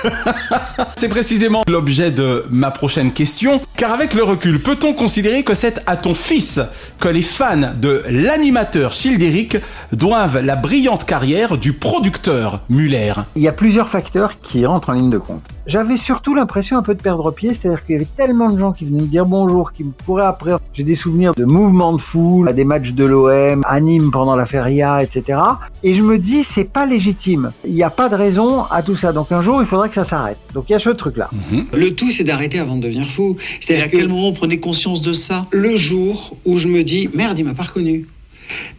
c'est 0.96 1.08
précisément 1.08 1.62
l'objet 1.68 2.10
de 2.10 2.44
ma 2.50 2.70
prochaine 2.70 3.12
question, 3.12 3.60
car 3.76 3.92
avec 3.92 4.14
le 4.14 4.22
recul, 4.22 4.62
peut-on 4.62 4.94
considérer 4.94 5.42
que 5.42 5.54
c'est 5.54 5.82
à 5.86 5.96
ton 5.96 6.14
fils 6.14 6.60
que 6.98 7.08
les 7.08 7.22
fans 7.22 7.72
de 7.80 8.02
l'animateur 8.08 8.92
Childéric 8.92 9.56
doivent 9.92 10.40
la 10.40 10.56
brillante 10.56 11.04
carrière 11.04 11.58
du 11.58 11.72
producteur 11.72 12.60
Muller? 12.68 13.14
Il 13.36 13.42
y 13.42 13.48
a 13.48 13.52
plusieurs 13.52 13.88
facteurs 13.88 14.40
qui 14.40 14.64
rentrent 14.64 14.90
en 14.90 14.94
ligne 14.94 15.10
de 15.10 15.18
compte. 15.18 15.42
J'avais 15.66 15.96
surtout 15.96 16.34
l'impression 16.34 16.76
un 16.76 16.82
peu 16.82 16.94
de 16.94 17.02
perdre 17.02 17.30
pied, 17.30 17.54
c'est-à-dire 17.54 17.84
qu'il 17.84 17.94
y 17.94 17.96
avait 17.96 18.08
tellement 18.16 18.50
de 18.50 18.58
gens 18.58 18.72
qui 18.72 18.84
venaient 18.84 19.02
me 19.02 19.06
dire 19.06 19.24
bonjour, 19.24 19.70
qui 19.70 19.84
me 19.84 19.92
pourraient 19.92 20.26
après. 20.26 20.52
J'ai 20.72 20.82
des 20.82 20.96
souvenirs 20.96 21.34
de 21.34 21.44
mouvements 21.44 21.92
de 21.92 22.00
foule, 22.00 22.48
à 22.48 22.52
des 22.52 22.64
matchs 22.64 22.92
de 22.92 23.04
l'OM, 23.04 23.41
à 23.66 23.80
Nîmes 23.80 24.10
pendant 24.10 24.34
la 24.36 24.46
feria, 24.46 25.02
etc. 25.02 25.38
Et 25.82 25.94
je 25.94 26.02
me 26.02 26.18
dis, 26.18 26.44
c'est 26.44 26.64
pas 26.64 26.86
légitime. 26.86 27.50
Il 27.66 27.72
n'y 27.72 27.82
a 27.82 27.90
pas 27.90 28.08
de 28.08 28.14
raison 28.14 28.62
à 28.70 28.82
tout 28.82 28.96
ça. 28.96 29.12
Donc 29.12 29.32
un 29.32 29.42
jour, 29.42 29.60
il 29.62 29.66
faudrait 29.66 29.88
que 29.88 29.94
ça 29.94 30.04
s'arrête. 30.04 30.38
Donc 30.54 30.64
il 30.68 30.72
y 30.72 30.76
a 30.76 30.78
ce 30.78 30.90
truc-là. 30.90 31.30
Le 31.72 31.90
tout, 31.94 32.10
c'est 32.10 32.24
d'arrêter 32.24 32.58
avant 32.58 32.76
de 32.76 32.82
devenir 32.82 33.06
fou. 33.06 33.36
C'est-à-dire 33.60 33.84
à 33.84 33.88
que 33.88 33.96
quel 33.96 34.08
moment 34.08 34.28
vous 34.30 34.32
prenez 34.38 34.58
conscience 34.60 35.02
de 35.02 35.12
ça? 35.12 35.46
le 35.50 35.76
jour 35.76 36.36
où 36.44 36.58
je 36.58 36.68
me 36.68 36.82
dis, 36.82 37.08
merde, 37.14 37.38
il 37.38 37.44
m'a 37.44 37.54
pas 37.54 37.64
reconnu. 37.64 38.06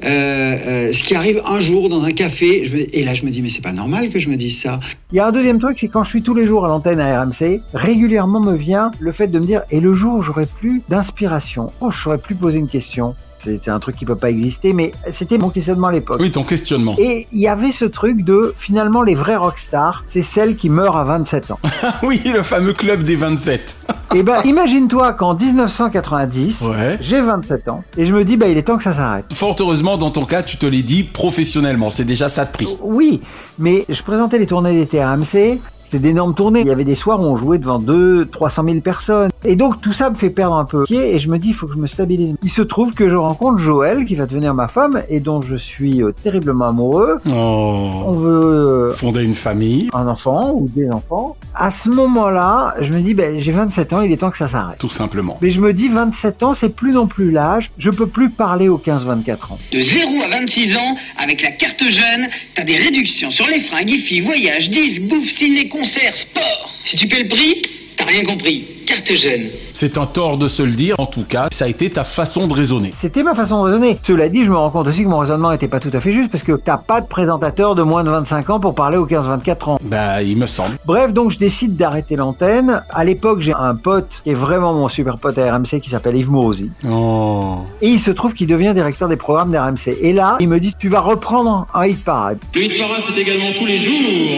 Euh, 0.04 0.08
euh, 0.08 0.92
ce 0.92 1.04
qui 1.04 1.16
arrive 1.16 1.42
un 1.48 1.60
jour 1.60 1.90
dans 1.90 2.04
un 2.04 2.12
café, 2.12 2.66
je 2.66 2.76
me- 2.76 2.96
et 2.96 3.04
là 3.04 3.16
je 3.16 3.26
me 3.26 3.32
dis 3.32 3.42
mais 3.42 3.50
c'est 3.50 3.64
pas 3.64 3.72
normal 3.72 4.10
que 4.10 4.20
je 4.20 4.30
me 4.30 4.36
dise 4.36 4.60
ça. 4.62 4.80
Il 5.12 5.16
y 5.16 5.20
a 5.20 5.26
un 5.28 5.32
deuxième 5.32 5.60
truc, 5.60 5.78
c'est 5.80 5.88
quand 5.88 6.04
je 6.04 6.10
suis 6.10 6.22
tous 6.22 6.36
les 6.36 6.44
jours 6.46 6.66
à 6.66 6.68
l'antenne 6.68 7.00
à 7.00 7.20
RMC, 7.24 7.60
régulièrement 7.74 8.40
me 8.40 8.56
vient 8.56 8.92
le 9.00 9.12
fait 9.12 9.28
de 9.28 9.40
me 9.40 9.46
dire 9.46 9.62
et 9.72 9.80
le 9.80 9.94
jour 9.94 10.16
où 10.20 10.22
j'aurai 10.24 10.46
plus 10.46 10.84
d'inspiration, 10.90 11.68
oh, 11.82 11.90
je 11.90 11.98
saurais 12.00 12.18
plus 12.20 12.36
poser 12.36 12.60
une 12.60 12.68
question. 12.68 13.16
C'était 13.44 13.72
un 13.72 13.80
truc 13.80 13.96
qui 13.98 14.06
peut 14.06 14.16
pas 14.16 14.30
exister, 14.30 14.74
mais 14.74 14.94
c'était 15.12 15.38
mon 15.38 15.50
questionnement 15.50 15.88
à 15.88 15.92
l'époque. 15.92 16.18
Oui, 16.20 16.32
ton 16.32 16.44
questionnement. 16.44 16.96
Et 16.98 17.28
il 17.32 17.40
y 17.40 17.48
avait 17.48 17.72
ce 17.72 17.86
truc 17.86 18.24
de 18.24 18.56
finalement 18.58 19.04
les 19.04 19.16
vrais 19.16 19.36
rockstars, 19.36 20.04
c'est 20.08 20.22
celles 20.22 20.56
qui 20.56 20.70
meurent 20.70 20.96
à 20.98 21.04
27 21.04 21.52
ans. 21.52 21.60
oui, 22.04 22.22
le 22.26 22.42
fameux 22.44 22.74
club 22.74 23.04
des 23.04 23.16
27. 23.16 23.76
Et 24.16 24.24
ben 24.24 24.42
imagine-toi 24.46 25.14
qu'en 25.14 25.34
1990, 25.36 26.62
Ouais. 26.62 26.98
j'ai 27.02 27.20
27 27.22 27.68
ans 27.70 27.84
et 27.98 28.06
je 28.06 28.14
me 28.14 28.24
dis 28.24 28.38
bah 28.38 28.48
il 28.48 28.58
est 28.58 28.64
temps 28.64 28.78
que 28.78 28.84
ça 28.84 28.94
s'arrête. 28.94 29.26
Fort 29.34 29.56
heureusement, 29.60 29.98
dans 29.98 30.12
ton 30.12 30.26
cas, 30.26 30.44
tu 30.44 30.58
te 30.58 30.66
l'es 30.66 30.84
dit 30.84 31.04
professionnellement. 31.04 31.90
C'est 31.90 32.06
déjà 32.06 32.30
ça 32.30 32.46
de 32.46 32.52
prix. 32.52 32.68
Oui, 32.82 33.22
mais 33.60 33.86
je 33.90 34.02
présentais 34.04 34.38
les 34.40 34.48
tournées 34.48 34.74
d'été 34.74 35.02
à 35.02 35.14
RMC. 35.14 35.60
C'était 35.94 36.08
d'énormes 36.08 36.34
tournées. 36.34 36.62
Il 36.62 36.68
y 36.68 36.72
avait 36.72 36.86
des 36.86 36.96
soirs 36.96 37.22
où 37.22 37.26
on 37.26 37.38
jouait 37.38 37.60
devant 37.60 37.78
2 37.78 38.26
300 38.26 38.64
000 38.66 38.80
personnes. 38.80 39.30
Et 39.46 39.56
donc 39.56 39.80
tout 39.80 39.94
ça 39.94 40.10
me 40.10 40.16
fait 40.16 40.32
perdre 40.32 40.56
un 40.56 40.66
peu 40.66 40.86
pied 40.86 41.14
et 41.14 41.20
je 41.20 41.30
me 41.30 41.38
dis 41.38 41.50
il 41.50 41.54
faut 41.54 41.68
que 41.68 41.74
je 41.74 41.78
me 41.78 41.86
stabilise. 41.86 42.34
Il 42.42 42.50
se 42.50 42.64
trouve 42.64 42.96
que 42.96 43.10
je 43.10 43.16
rencontre 43.16 43.60
Joël 43.60 44.04
qui 44.06 44.16
va 44.16 44.26
devenir 44.26 44.56
ma 44.56 44.68
femme 44.68 45.04
et 45.08 45.20
dont 45.20 45.42
je 45.42 45.56
suis 45.56 46.02
euh, 46.02 46.12
terriblement 46.24 46.66
amoureux. 46.66 47.18
On 47.28 48.06
Oh. 48.08 48.14
veut 48.14 48.42
euh, 48.90 48.92
Fonder 48.92 49.24
une 49.24 49.36
famille. 49.36 49.90
un 49.94 50.08
enfant 50.08 50.54
ou 50.56 50.68
des 50.76 50.90
enfants. 50.90 51.36
À 51.54 51.70
ce 51.70 51.90
moment-là, 51.90 52.74
je 52.82 52.92
me 52.92 53.02
dis 53.02 53.14
ben, 53.14 53.38
j'ai 53.40 53.52
27 53.52 53.94
ans, 53.94 54.02
il 54.02 54.12
est 54.12 54.18
temps 54.18 54.32
que 54.32 54.38
ça 54.38 54.48
s'arrête. 54.48 54.80
Tout 54.80 54.90
simplement. 54.90 55.38
Mais 55.44 55.52
je 55.52 55.62
me 55.62 55.74
dis 55.74 55.90
27 55.90 56.42
ans, 56.42 56.54
c'est 56.54 56.76
plus 56.76 56.92
non 56.94 57.06
plus 57.06 57.30
l'âge. 57.30 57.70
Je 57.78 57.92
peux 57.92 58.08
plus 58.08 58.32
parler 58.32 58.68
aux 58.68 58.80
15-24 58.84 59.54
ans. 59.54 59.60
De 59.72 59.80
0 59.80 60.10
à 60.26 60.30
26 60.40 60.76
ans, 60.76 60.96
avec 61.18 61.44
la 61.44 61.52
carte 61.52 61.84
jeune, 61.84 62.28
t'as 62.56 62.64
des 62.64 62.78
réductions 62.78 63.30
sur 63.30 63.46
les 63.46 63.62
fringues, 63.68 63.92
IFI, 63.92 64.22
voyage, 64.22 64.72
disques, 64.72 65.04
bouffe, 65.08 65.30
ciné, 65.38 65.70
concert, 65.84 66.16
sport. 66.16 66.74
Si 66.86 66.96
tu 66.96 67.08
paies 67.08 67.24
le 67.24 67.28
prix, 67.28 67.62
t'as 67.98 68.06
rien 68.06 68.24
compris. 68.24 68.73
Carte 68.86 69.14
jeune. 69.14 69.50
C'est 69.74 69.98
un 69.98 70.06
tort 70.06 70.38
de 70.38 70.48
se 70.48 70.64
le 70.64 70.72
dire. 70.72 70.96
En 71.00 71.06
tout 71.06 71.24
cas, 71.24 71.48
ça 71.52 71.66
a 71.66 71.68
été 71.68 71.90
ta 71.90 72.04
façon 72.04 72.48
de 72.48 72.54
raisonner. 72.54 72.94
C'était 73.00 73.24
ma 73.24 73.34
façon 73.34 73.60
de 73.64 73.70
raisonner. 73.70 73.98
Cela 74.04 74.30
dit, 74.30 74.44
je 74.44 74.50
me 74.50 74.58
rends 74.58 74.70
compte 74.70 74.88
aussi 74.88 75.04
que 75.04 75.08
mon 75.08 75.18
raisonnement 75.18 75.52
n'était 75.52 75.68
pas 75.68 75.80
tout 75.80 75.90
à 75.94 76.00
fait 76.00 76.12
juste 76.12 76.32
parce 76.32 76.44
que 76.44 76.54
t'as 76.54 76.78
pas 76.78 77.02
de 77.02 77.08
présentateur 77.08 77.76
de 77.76 77.84
moins 77.84 78.04
de 78.04 78.10
25 78.10 78.50
ans 78.50 78.60
pour 78.60 78.76
parler 78.76 78.98
aux 78.98 79.08
15-24 79.08 79.70
ans. 79.70 79.80
Bah, 79.84 80.22
il 80.22 80.38
me 80.38 80.48
semble. 80.48 80.78
Bref, 80.86 81.14
donc 81.14 81.32
je 81.32 81.38
décide 81.38 81.76
d'arrêter 81.76 82.16
l'antenne. 82.16 82.84
À 82.90 83.04
l'époque, 83.04 83.42
j'ai 83.42 83.54
un 83.54 83.76
pote 83.76 84.22
qui 84.24 84.32
est 84.32 84.36
vraiment 84.36 84.74
mon 84.74 84.88
super 84.88 85.18
pote 85.18 85.38
à 85.38 85.56
RMC 85.56 85.80
qui 85.82 85.90
s'appelle 85.90 86.18
Yves 86.18 86.30
Morosi. 86.30 86.72
Oh. 86.90 87.60
Et 87.82 87.90
il 87.90 88.00
se 88.00 88.12
trouve 88.12 88.34
qu'il 88.34 88.48
devient 88.48 88.74
directeur 88.74 89.08
des 89.08 89.18
programmes 89.18 89.52
d'RMC. 89.52 89.98
Et 90.02 90.14
là, 90.14 90.38
il 90.40 90.50
me 90.50 90.60
dit, 90.60 90.74
tu 90.78 90.90
vas 90.90 91.02
reprendre 91.02 91.66
un 91.74 91.86
hit 91.86 92.04
parade. 92.04 92.38
Le 92.54 92.64
hit 92.64 92.78
parade, 92.78 93.02
c'est 93.08 93.20
également 93.20 93.52
tous 93.58 93.66
les 93.66 93.78
jours 93.78 93.94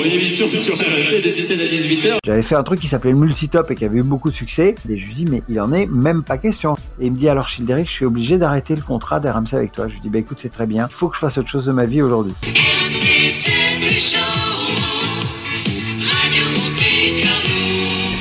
une 0.06 0.12
émission 0.12 0.48
sur 0.48 0.76
RMC 0.76 1.22
de 1.24 1.30
17 1.30 1.60
à 1.60 1.68
18 1.68 2.06
h 2.06 2.18
J'avais 2.26 2.44
fait 2.44 2.56
un 2.56 2.64
truc 2.64 2.80
qui 2.80 2.88
s'appelait 2.88 3.12
le 3.12 3.18
multitop 3.18 3.70
et 3.72 3.76
qui 3.76 3.86
avait 3.86 4.00
eu 4.00 4.04
beaucoup 4.04 4.30
de 4.30 4.35
succès. 4.36 4.76
Et 4.88 4.98
je 4.98 5.06
lui 5.06 5.14
dis, 5.14 5.26
mais 5.26 5.44
il 5.50 5.60
en 5.60 5.74
est 5.74 5.88
même 5.88 6.24
pas 6.24 6.38
question. 6.38 6.76
Et 7.00 7.08
il 7.08 7.12
me 7.12 7.18
dit, 7.18 7.30
alors 7.30 7.48
Childeric, 7.48 7.88
je 7.88 7.92
suis 7.92 8.06
obligé 8.06 8.38
d'arrêter 8.38 8.76
le 8.76 8.82
contrat 8.82 9.20
d'RMC 9.20 9.54
avec 9.54 9.72
toi. 9.72 9.88
Je 9.88 9.94
lui 9.94 10.00
dis, 10.02 10.10
bah 10.10 10.20
écoute, 10.20 10.38
c'est 10.42 10.50
très 10.50 10.68
bien. 10.68 10.88
Il 10.90 10.94
faut 10.94 11.10
que 11.10 11.16
je 11.16 11.22
fasse 11.22 11.38
autre 11.38 11.50
chose 11.50 11.66
de 11.66 11.72
ma 11.72 11.86
vie 11.86 12.02
aujourd'hui. 12.02 12.34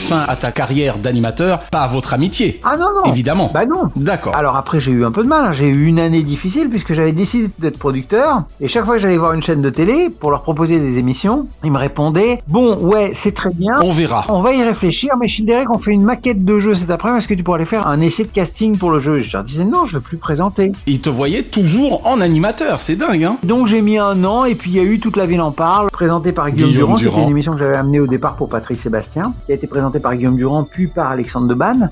Fin 0.09 0.25
à 0.29 0.37
ta 0.37 0.53
carrière 0.53 0.99
d'animateur, 0.99 1.61
pas 1.71 1.81
à 1.81 1.87
votre 1.87 2.12
amitié. 2.12 2.61
Ah 2.62 2.77
non, 2.77 2.88
non. 2.95 3.05
Évidemment. 3.11 3.51
Bah 3.55 3.64
non. 3.64 3.88
D'accord. 3.97 4.37
Alors 4.37 4.55
après, 4.57 4.79
j'ai 4.79 4.90
eu 4.90 5.03
un 5.03 5.11
peu 5.11 5.23
de 5.23 5.29
mal. 5.29 5.47
hein. 5.47 5.53
J'ai 5.55 5.67
eu 5.69 5.87
une 5.87 5.99
année 5.99 6.23
difficile 6.23 6.69
puisque 6.69 6.93
j'avais 6.93 7.12
décidé 7.12 7.49
d'être 7.59 7.79
producteur. 7.79 8.43
Et 8.61 8.69
chaque 8.69 8.85
fois 8.85 8.97
que 8.97 9.01
j'allais 9.01 9.17
voir 9.17 9.33
une 9.33 9.43
chaîne 9.43 9.62
de 9.62 9.71
télé 9.71 10.11
pour 10.11 10.31
leur 10.31 10.43
proposer 10.43 10.79
des 10.79 10.99
émissions, 10.99 11.47
ils 11.64 11.73
me 11.73 11.79
répondaient 11.79 12.43
Bon, 12.49 12.77
ouais, 12.77 13.12
c'est 13.14 13.33
très 13.33 13.49
bien. 13.55 13.73
On 13.83 13.93
verra. 13.93 14.27
On 14.29 14.43
va 14.43 14.53
y 14.53 14.62
réfléchir, 14.62 15.12
mais 15.19 15.27
Childeric, 15.29 15.71
on 15.71 15.79
fait 15.79 15.93
une 15.93 16.03
maquette 16.05 16.45
de 16.45 16.59
jeu 16.61 16.75
cet 16.75 16.90
après-midi. 16.90 17.21
Est-ce 17.21 17.29
que 17.29 17.35
tu 17.35 17.43
pourrais 17.43 17.61
aller 17.61 17.64
faire 17.64 17.87
un 17.87 18.01
essai 18.03 18.25
de 18.25 18.29
casting 18.29 18.77
pour 18.77 18.90
le 18.90 18.99
jeu? 18.99 19.23
Je 19.23 19.33
leur 19.35 19.45
disais 19.45 19.64
Non, 19.64 19.87
je 19.87 19.95
veux 19.95 20.01
plus 20.03 20.19
présenter. 20.19 20.73
Il 20.87 21.01
te 21.01 21.09
voyait 21.09 21.45
toujours 21.45 22.07
en 22.07 22.21
animateur. 22.21 22.79
C'est 22.81 22.97
dingue, 22.97 23.25
hein 23.25 23.38
Donc 23.43 23.69
j'ai 23.69 23.81
mis 23.81 23.97
un 23.97 24.23
an 24.25 24.45
et 24.45 24.55
puis 24.55 24.71
il 24.71 24.77
y 24.77 24.81
a 24.81 24.83
eu 24.83 25.01
Toute 25.01 25.17
la 25.17 25.25
ville 25.25 25.40
en 25.40 25.51
parle, 25.51 25.90
présenté 25.90 26.33
par 26.33 26.51
Guillaume, 26.51 26.69
Guillaume 26.71 26.87
Durand, 26.88 26.97
qui 26.97 27.03
Durand. 27.05 27.17
était 27.17 27.25
une 27.25 27.31
émission 27.31 27.53
que 27.55 27.59
j'avais 27.59 27.77
amenée 27.77 28.01
au 28.01 28.07
départ 28.07 28.35
pour 28.37 28.49
Patrick 28.49 28.79
Sébastien, 28.79 29.33
qui 29.47 29.53
a 29.53 29.55
été 29.55 29.67
présentée 29.67 29.93
par 30.00 30.14
Guillaume 30.14 30.37
Durand 30.37 30.64
puis 30.64 30.87
par 30.87 31.11
Alexandre 31.11 31.48
Debanne. 31.48 31.90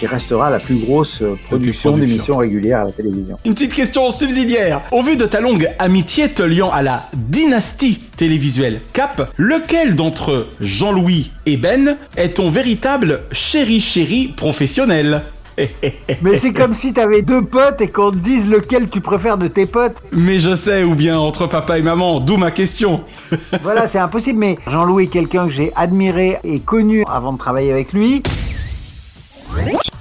qui 0.00 0.06
restera 0.06 0.48
la 0.48 0.58
plus 0.58 0.76
grosse 0.76 1.20
euh, 1.20 1.36
production 1.46 1.90
production. 1.90 1.98
d'émissions 1.98 2.36
régulières 2.38 2.80
à 2.80 2.84
la 2.84 2.92
télévision. 2.92 3.36
Une 3.44 3.52
petite 3.52 3.74
question 3.74 4.10
subsidiaire. 4.10 4.80
Au 4.92 5.02
vu 5.02 5.16
de 5.16 5.26
ta 5.26 5.42
longue 5.42 5.68
amitié 5.78 6.30
te 6.30 6.42
liant 6.42 6.70
à 6.70 6.80
la 6.80 7.10
dynastie 7.14 7.98
télévisuelle 8.16 8.80
Cap, 8.94 9.30
lequel 9.36 9.94
d'entre 9.94 10.48
Jean-Louis 10.58 11.32
et 11.44 11.58
Ben 11.58 11.98
est 12.16 12.38
ton 12.38 12.48
véritable 12.48 13.20
chéri 13.30 13.78
chéri 13.78 14.32
professionnel? 14.34 15.22
Mais 16.22 16.38
c'est 16.38 16.52
comme 16.52 16.74
si 16.74 16.92
t'avais 16.92 17.22
deux 17.22 17.42
potes 17.42 17.80
et 17.80 17.88
qu'on 17.88 18.10
te 18.10 18.16
dise 18.16 18.46
lequel 18.46 18.88
tu 18.88 19.00
préfères 19.00 19.38
de 19.38 19.48
tes 19.48 19.66
potes. 19.66 19.96
Mais 20.12 20.38
je 20.38 20.54
sais, 20.54 20.84
ou 20.84 20.94
bien 20.94 21.18
entre 21.18 21.46
papa 21.46 21.78
et 21.78 21.82
maman, 21.82 22.20
d'où 22.20 22.36
ma 22.36 22.50
question. 22.50 23.02
Voilà, 23.62 23.88
c'est 23.88 23.98
impossible, 23.98 24.38
mais 24.38 24.58
Jean-Louis 24.66 25.04
est 25.04 25.08
quelqu'un 25.08 25.46
que 25.46 25.52
j'ai 25.52 25.72
admiré 25.76 26.38
et 26.44 26.60
connu 26.60 27.04
avant 27.08 27.32
de 27.32 27.38
travailler 27.38 27.72
avec 27.72 27.92
lui. 27.92 28.22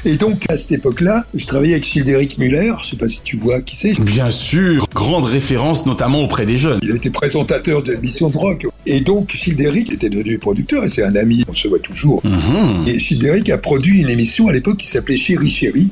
Et 0.05 0.15
donc, 0.15 0.45
à 0.49 0.55
cette 0.55 0.71
époque-là, 0.71 1.25
je 1.35 1.45
travaillais 1.45 1.73
avec 1.73 1.85
Childeric 1.85 2.37
Muller, 2.37 2.71
je 2.83 2.91
sais 2.91 2.95
pas 2.95 3.09
si 3.09 3.21
tu 3.21 3.35
vois 3.35 3.61
qui 3.61 3.75
c'est. 3.75 3.99
Bien 3.99 4.31
sûr, 4.31 4.85
grande 4.95 5.25
référence 5.25 5.85
notamment 5.85 6.21
auprès 6.21 6.45
des 6.45 6.57
jeunes. 6.57 6.79
Il 6.83 6.91
a 6.93 6.95
été 6.95 7.09
présentateur 7.09 7.83
d'émissions 7.83 8.29
de 8.29 8.37
rock. 8.37 8.67
Et 8.91 9.01
donc, 9.01 9.29
Childeric 9.29 9.93
était 9.93 10.09
devenu 10.09 10.39
producteur, 10.39 10.83
et 10.83 10.89
c'est 10.89 11.03
un 11.03 11.15
ami, 11.15 11.43
on 11.47 11.55
se 11.55 11.67
voit 11.67 11.77
toujours. 11.77 12.25
Mhm. 12.25 12.87
Et 12.87 12.97
Childeric 12.97 13.47
a 13.51 13.59
produit 13.59 14.01
une 14.01 14.09
émission 14.09 14.47
à 14.47 14.51
l'époque 14.51 14.77
qui 14.77 14.87
s'appelait 14.87 15.15
Chéri 15.15 15.51
Chéri. 15.51 15.87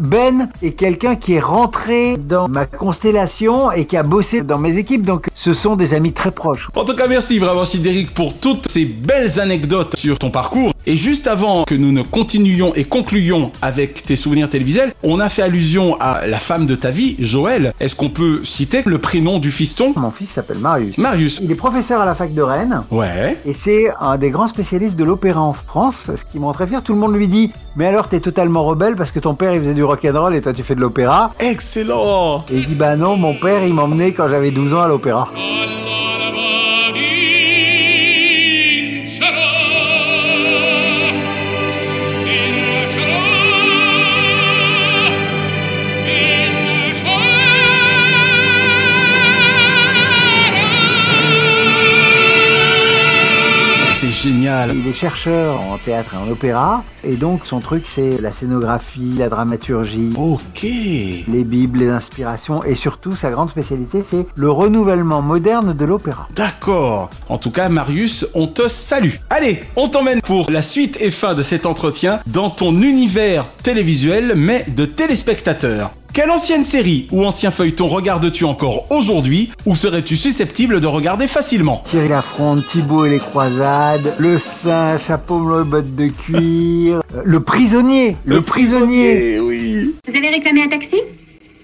Ben 0.00 0.48
est 0.62 0.72
quelqu'un 0.72 1.16
qui 1.16 1.34
est 1.34 1.40
rentré 1.40 2.16
dans 2.16 2.48
ma 2.48 2.66
constellation 2.66 3.70
et 3.72 3.86
qui 3.86 3.96
a 3.96 4.02
bossé 4.02 4.42
dans 4.42 4.58
mes 4.58 4.76
équipes, 4.76 5.04
donc 5.04 5.28
ce 5.34 5.52
sont 5.52 5.76
des 5.76 5.94
amis 5.94 6.12
très 6.12 6.30
proches. 6.30 6.68
En 6.74 6.84
tout 6.84 6.94
cas, 6.94 7.08
merci 7.08 7.38
vraiment 7.38 7.64
Sidéric 7.64 8.14
pour 8.14 8.38
toutes 8.38 8.68
ces 8.68 8.84
belles 8.84 9.40
anecdotes 9.40 9.96
sur 9.96 10.18
ton 10.18 10.30
parcours. 10.30 10.72
Et 10.86 10.96
juste 10.96 11.26
avant 11.26 11.64
que 11.64 11.74
nous 11.74 11.92
ne 11.92 12.02
continuions 12.02 12.74
et 12.74 12.84
concluions 12.84 13.52
avec 13.62 14.04
tes 14.04 14.16
souvenirs 14.16 14.48
télévisuels, 14.48 14.94
on 15.02 15.20
a 15.20 15.28
fait 15.28 15.42
allusion 15.42 15.96
à 16.00 16.26
la 16.26 16.38
femme 16.38 16.66
de 16.66 16.74
ta 16.74 16.90
vie, 16.90 17.16
Joël. 17.18 17.72
Est-ce 17.78 17.94
qu'on 17.94 18.08
peut 18.08 18.42
citer 18.42 18.82
le 18.84 18.98
prénom 18.98 19.38
du 19.38 19.50
fiston? 19.50 19.92
Mon 19.96 20.10
fils 20.10 20.30
s'appelle 20.30 20.58
Marius. 20.58 20.98
Marius. 20.98 21.40
Il 21.42 21.50
est 21.50 21.56
professeur 21.56 22.00
à 22.00 22.06
la 22.06 22.14
fac 22.14 22.34
de 22.34 22.42
Rennes. 22.42 22.82
Ouais. 22.90 23.36
Et 23.46 23.52
c'est 23.52 23.92
un 24.00 24.18
des 24.18 24.30
grands 24.30 24.48
spécialistes 24.48 24.96
de 24.96 25.04
l'opéra 25.04 25.40
en 25.40 25.52
France, 25.52 26.06
ce 26.06 26.24
qui 26.30 26.38
me 26.38 26.44
rend 26.44 26.52
très 26.52 26.66
fier. 26.66 26.82
Tout 26.82 26.94
le 26.94 26.98
monde 26.98 27.14
lui 27.14 27.28
dit 27.28 27.52
Mais 27.76 27.86
alors, 27.86 28.08
t'es 28.08 28.20
totalement 28.20 28.64
rebelle 28.64 28.96
parce 28.96 29.10
que 29.10 29.20
ton 29.20 29.34
père 29.34 29.54
il 29.54 29.60
faisait 29.60 29.74
du 29.74 29.81
rock'n'roll 29.82 30.34
et 30.34 30.42
toi 30.42 30.52
tu 30.52 30.62
fais 30.62 30.74
de 30.74 30.80
l'opéra. 30.80 31.30
Excellent 31.38 32.44
Et 32.50 32.58
il 32.58 32.66
dit 32.66 32.74
Bah 32.74 32.96
non, 32.96 33.16
mon 33.16 33.34
père 33.34 33.64
il 33.64 33.74
m'emmenait 33.74 34.12
quand 34.12 34.28
j'avais 34.28 34.50
12 34.50 34.74
ans 34.74 34.82
à 34.82 34.88
l'opéra. 34.88 35.28
Génial. 54.22 54.74
Il 54.76 54.86
est 54.88 54.92
chercheur 54.92 55.60
en 55.60 55.78
théâtre 55.78 56.14
et 56.14 56.16
en 56.16 56.30
opéra, 56.30 56.84
et 57.04 57.16
donc 57.16 57.40
son 57.44 57.58
truc 57.60 57.84
c'est 57.86 58.20
la 58.20 58.30
scénographie, 58.30 59.14
la 59.18 59.28
dramaturgie, 59.28 60.12
Ok. 60.16 60.62
les 60.62 61.44
bibles, 61.44 61.80
les 61.80 61.88
inspirations, 61.90 62.62
et 62.62 62.74
surtout 62.76 63.12
sa 63.12 63.30
grande 63.30 63.50
spécialité 63.50 64.04
c'est 64.08 64.26
le 64.36 64.50
renouvellement 64.50 65.22
moderne 65.22 65.74
de 65.74 65.84
l'opéra. 65.84 66.28
D'accord. 66.36 67.10
En 67.28 67.38
tout 67.38 67.50
cas, 67.50 67.68
Marius, 67.68 68.26
on 68.34 68.46
te 68.46 68.68
salue. 68.68 69.14
Allez, 69.30 69.64
on 69.76 69.88
t'emmène 69.88 70.20
pour 70.22 70.50
la 70.50 70.62
suite 70.62 70.98
et 71.00 71.10
fin 71.10 71.34
de 71.34 71.42
cet 71.42 71.66
entretien 71.66 72.20
dans 72.26 72.50
ton 72.50 72.72
univers 72.80 73.46
télévisuel, 73.62 74.34
mais 74.36 74.64
de 74.68 74.84
téléspectateurs. 74.84 75.90
Quelle 76.12 76.30
ancienne 76.30 76.64
série 76.64 77.06
ou 77.10 77.24
ancien 77.24 77.50
feuilleton 77.50 77.86
regardes-tu 77.86 78.44
encore 78.44 78.86
aujourd'hui 78.90 79.50
ou 79.64 79.74
serais-tu 79.74 80.16
susceptible 80.16 80.78
de 80.78 80.86
regarder 80.86 81.26
facilement 81.26 81.82
Thierry 81.86 82.08
Lafronde, 82.08 82.62
Thibaut 82.66 83.06
et 83.06 83.10
les 83.10 83.18
croisades, 83.18 84.14
le 84.18 84.38
saint, 84.38 84.98
chapeau 84.98 85.38
bleu, 85.38 85.64
bottes 85.64 85.96
de 85.96 86.08
cuir, 86.08 87.00
euh, 87.14 87.22
le 87.24 87.40
prisonnier, 87.40 88.16
le, 88.26 88.42
prisonnier. 88.42 89.40
oui. 89.40 89.94
Vous 90.06 90.14
avez 90.14 90.28
réclamé 90.28 90.64
un 90.64 90.68
taxi? 90.68 90.96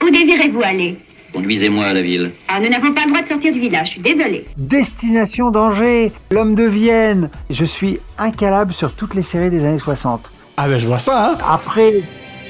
Où 0.02 0.08
désirez-vous 0.08 0.62
aller? 0.62 0.96
Conduisez-moi 1.34 1.84
à 1.84 1.92
la 1.92 2.00
ville. 2.00 2.32
Ah, 2.48 2.58
nous 2.58 2.70
n'avons 2.70 2.94
pas 2.94 3.02
le 3.04 3.10
droit 3.10 3.22
de 3.22 3.28
sortir 3.28 3.52
du 3.52 3.60
village, 3.60 3.88
je 3.88 3.92
suis 3.92 4.00
désolée. 4.00 4.46
Destination 4.56 5.50
danger, 5.50 6.10
l'homme 6.30 6.54
de 6.54 6.64
Vienne. 6.64 7.28
Je 7.50 7.66
suis 7.66 7.98
incalable 8.18 8.72
sur 8.72 8.92
toutes 8.94 9.14
les 9.14 9.20
séries 9.20 9.50
des 9.50 9.62
années 9.66 9.78
60. 9.78 10.22
Ah 10.56 10.68
ben 10.68 10.78
je 10.78 10.86
vois 10.86 10.98
ça, 10.98 11.32
hein 11.32 11.38
Après, 11.46 12.02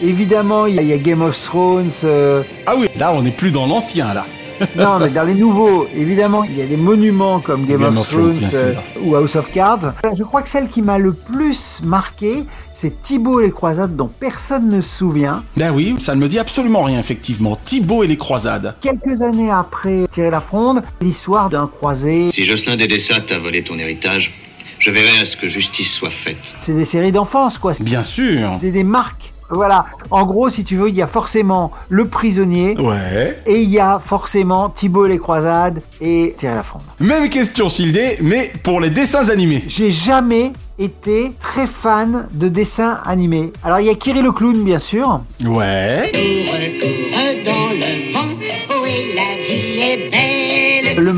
évidemment, 0.03 0.67
il 0.67 0.75
y, 0.77 0.79
a- 0.79 0.83
il 0.83 0.89
y 0.89 0.93
a 0.93 0.99
Game 0.99 1.23
of 1.23 1.39
Thrones. 1.43 1.91
euh, 2.05 2.43
Ah 2.67 2.75
oui, 2.79 2.87
là 2.97 3.13
on 3.13 3.23
n'est 3.23 3.31
plus 3.31 3.51
dans 3.53 3.67
l'ancien 3.67 4.15
là. 4.15 4.25
non, 4.77 4.99
mais 4.99 5.11
dans 5.11 5.23
les 5.23 5.35
nouveaux, 5.35 5.87
évidemment, 5.97 6.43
il 6.43 6.59
y 6.59 6.63
a 6.63 6.67
des 6.67 6.77
monuments 6.77 7.39
comme 7.39 7.65
Game, 7.65 7.79
Game 7.81 7.97
of, 7.97 8.01
of 8.01 8.09
Thrones, 8.09 8.51
euh, 8.55 8.75
ou 9.03 9.15
House 9.15 9.37
of 9.37 9.53
Cards. 9.53 9.93
Je 10.17 10.25
crois 10.25 10.43
que 10.43 10.49
celle 10.49 10.69
qui 10.69 10.83
m'a 10.83 10.99
le 10.99 11.13
plus 11.13 11.79
marqué, 11.85 12.43
c'est 12.75 13.01
Thibaut 13.01 13.39
et 13.41 13.47
les 13.47 13.53
croisades 13.53 13.95
dont 13.95 14.09
personne 14.09 14.69
ne 14.69 14.81
se 14.81 14.89
souvient. 14.99 15.45
Ben 15.57 15.71
oui, 15.73 15.95
ça 16.01 16.17
ne 16.17 16.21
me 16.21 16.27
dit 16.27 16.41
absolument 16.41 16.83
rien 16.83 16.99
effectivement. 16.99 17.57
Thibaut 17.63 18.03
et 18.03 18.09
les 18.09 18.17
croisades. 18.17 18.75
Quelques 18.81 19.23
années 19.23 19.49
après 19.53 20.07
Thierry 20.11 20.33
Lafronde, 20.33 20.83
l'histoire 21.03 21.51
d'un 21.51 21.69
croisé. 21.69 22.31
Si 22.33 22.45
Jocelyn 22.45 22.75
Dédessa 22.77 23.21
t'a 23.21 23.39
volé 23.39 23.63
ton 23.63 23.79
héritage, 23.79 24.33
je 24.81 24.91
verrai 24.91 25.21
à 25.21 25.25
ce 25.25 25.37
que 25.37 25.47
justice 25.47 25.93
soit 25.95 26.11
faite. 26.11 26.55
C'est 26.65 26.75
des 26.75 26.85
séries 26.85 27.13
d'enfance, 27.13 27.59
quoi. 27.59 27.75
Bien 27.79 28.03
sûr. 28.03 28.51
C'est 28.61 28.73
des 28.73 28.83
marques. 28.85 29.31
Voilà. 29.51 29.87
En 30.11 30.25
gros, 30.27 30.49
si 30.49 30.65
tu 30.65 30.77
veux, 30.77 30.89
il 30.89 30.95
y 30.95 31.03
a 31.03 31.07
forcément 31.07 31.73
le 31.89 32.05
prisonnier. 32.07 32.77
Ouais. 32.79 33.39
Et 33.47 33.63
il 33.63 33.71
y 33.71 33.79
a 33.79 33.99
forcément 33.99 34.69
Thibaut 34.69 35.07
et 35.07 35.09
les 35.09 35.19
croisades 35.19 35.81
et 36.01 36.35
Thierry 36.37 36.57
Lafronde. 36.57 36.83
Même 37.01 37.29
question 37.29 37.69
Childé, 37.69 38.19
mais 38.23 38.53
pour 38.63 38.81
les 38.81 38.91
dessins 38.91 39.29
animés. 39.29 39.65
J'ai 39.67 39.93
jamais 39.93 40.53
été 40.79 41.33
très 41.41 41.67
fan 41.67 42.27
de 42.33 42.49
dessins 42.49 43.01
animés. 43.05 43.53
Alors 43.65 43.81
il 43.81 43.87
y 43.87 43.91
a 43.91 43.95
Kiri 43.95 44.23
le 44.23 44.33
clown, 44.33 44.63
bien 44.65 44.79
sûr. 44.79 45.21
Ouais. 45.45 46.13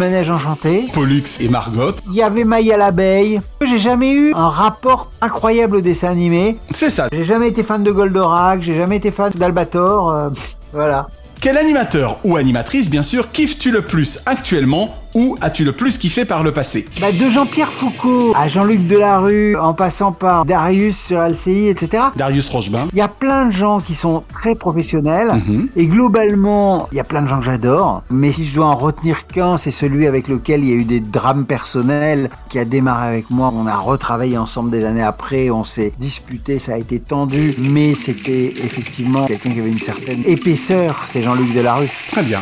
Manège 0.01 0.31
enchanté. 0.31 0.87
Pollux 0.93 1.23
et 1.41 1.49
Margot. 1.49 1.93
Il 2.09 2.15
y 2.17 2.23
avait 2.23 2.45
Maya 2.45 2.77
l'abeille. 2.79 3.41
J'ai 3.61 3.79
jamais 3.79 4.13
eu 4.13 4.33
un 4.35 4.49
rapport 4.49 5.11
incroyable 5.21 5.77
au 5.77 5.81
dessin 5.83 6.09
animé. 6.09 6.57
C'est 6.71 6.91
ça. 6.91 7.09
J'ai 7.13 7.25
jamais 7.25 7.49
été 7.49 7.63
fan 7.63 7.83
de 7.85 7.93
Goldorak, 7.93 8.63
j'ai 8.63 8.75
jamais 8.75 8.97
été 8.97 9.11
fan 9.11 9.31
d'Albator. 9.35 10.11
euh, 10.11 10.29
voilà. 10.73 11.07
Quel 11.41 11.57
animateur 11.59 12.19
ou 12.25 12.37
animatrice, 12.37 12.91
bien 12.91 13.03
sûr, 13.03 13.31
kiffes-tu 13.31 13.71
le 13.71 13.83
plus 13.83 14.21
actuellement 14.27 14.95
ou 15.15 15.37
as-tu 15.41 15.65
le 15.65 15.73
plus 15.73 15.99
kiffé 15.99 16.25
par 16.25 16.43
le 16.43 16.53
passé? 16.53 16.87
Bah, 17.01 17.11
de 17.11 17.31
Jean-Pierre 17.31 17.73
Foucault 17.73 18.33
à 18.37 18.49
Jean-Luc 18.49 18.87
Delarue, 18.87 19.57
en 19.57 19.75
passant 19.75 20.13
par 20.13 20.45
Darius 20.45 20.97
sur 20.99 21.21
LCI, 21.21 21.69
etc. 21.69 22.05
Darius 22.17 22.49
Rochebin. 22.49 22.89
Il 22.93 22.99
y 22.99 23.03
a 23.03 23.09
plein 23.09 23.47
de 23.47 23.53
gens 23.53 23.79
qui 23.81 23.95
sont 23.95 24.23
très 24.33 24.55
professionnels 24.55 25.33
Mhm. 25.47 25.69
et 25.77 25.87
globalement, 25.87 26.89
il 26.93 26.97
y 26.97 27.01
a 27.01 27.05
plein 27.05 27.23
de 27.23 27.29
gens 27.29 27.39
que 27.41 27.45
j'adore. 27.47 28.03
Mais 28.11 28.33
si 28.33 28.45
je 28.47 28.55
dois 28.55 28.67
en 28.67 28.77
retenir 28.77 29.27
qu'un, 29.27 29.57
c'est 29.57 29.71
celui 29.71 30.07
avec 30.07 30.29
lequel 30.29 30.63
il 30.65 30.71
y 30.71 30.73
a 30.73 30.77
eu 30.77 30.85
des 30.85 31.01
drames 31.01 31.45
personnels 31.47 32.31
qui 32.49 32.59
a 32.59 32.65
démarré 32.65 33.09
avec 33.09 33.31
moi. 33.31 33.53
On 33.55 33.67
a 33.67 33.77
retravaillé 33.77 34.39
ensemble 34.39 34.71
des 34.71 34.85
années 34.85 35.03
après, 35.03 35.51
on 35.51 35.65
s'est 35.65 35.93
disputé, 35.99 36.59
ça 36.59 36.75
a 36.75 36.79
été 36.79 37.01
tendu, 37.01 37.55
mais 37.59 37.95
c'était 37.95 38.53
effectivement 38.65 39.25
quelqu'un 39.27 39.51
qui 39.51 39.61
avait 39.61 39.71
une 39.71 39.79
certaine 39.81 40.23
épaisseur. 40.27 41.05
C'est 41.09 41.23
Jean-Luc 41.23 41.53
Delarue. 41.53 41.89
Très 42.13 42.23
bien. 42.23 42.41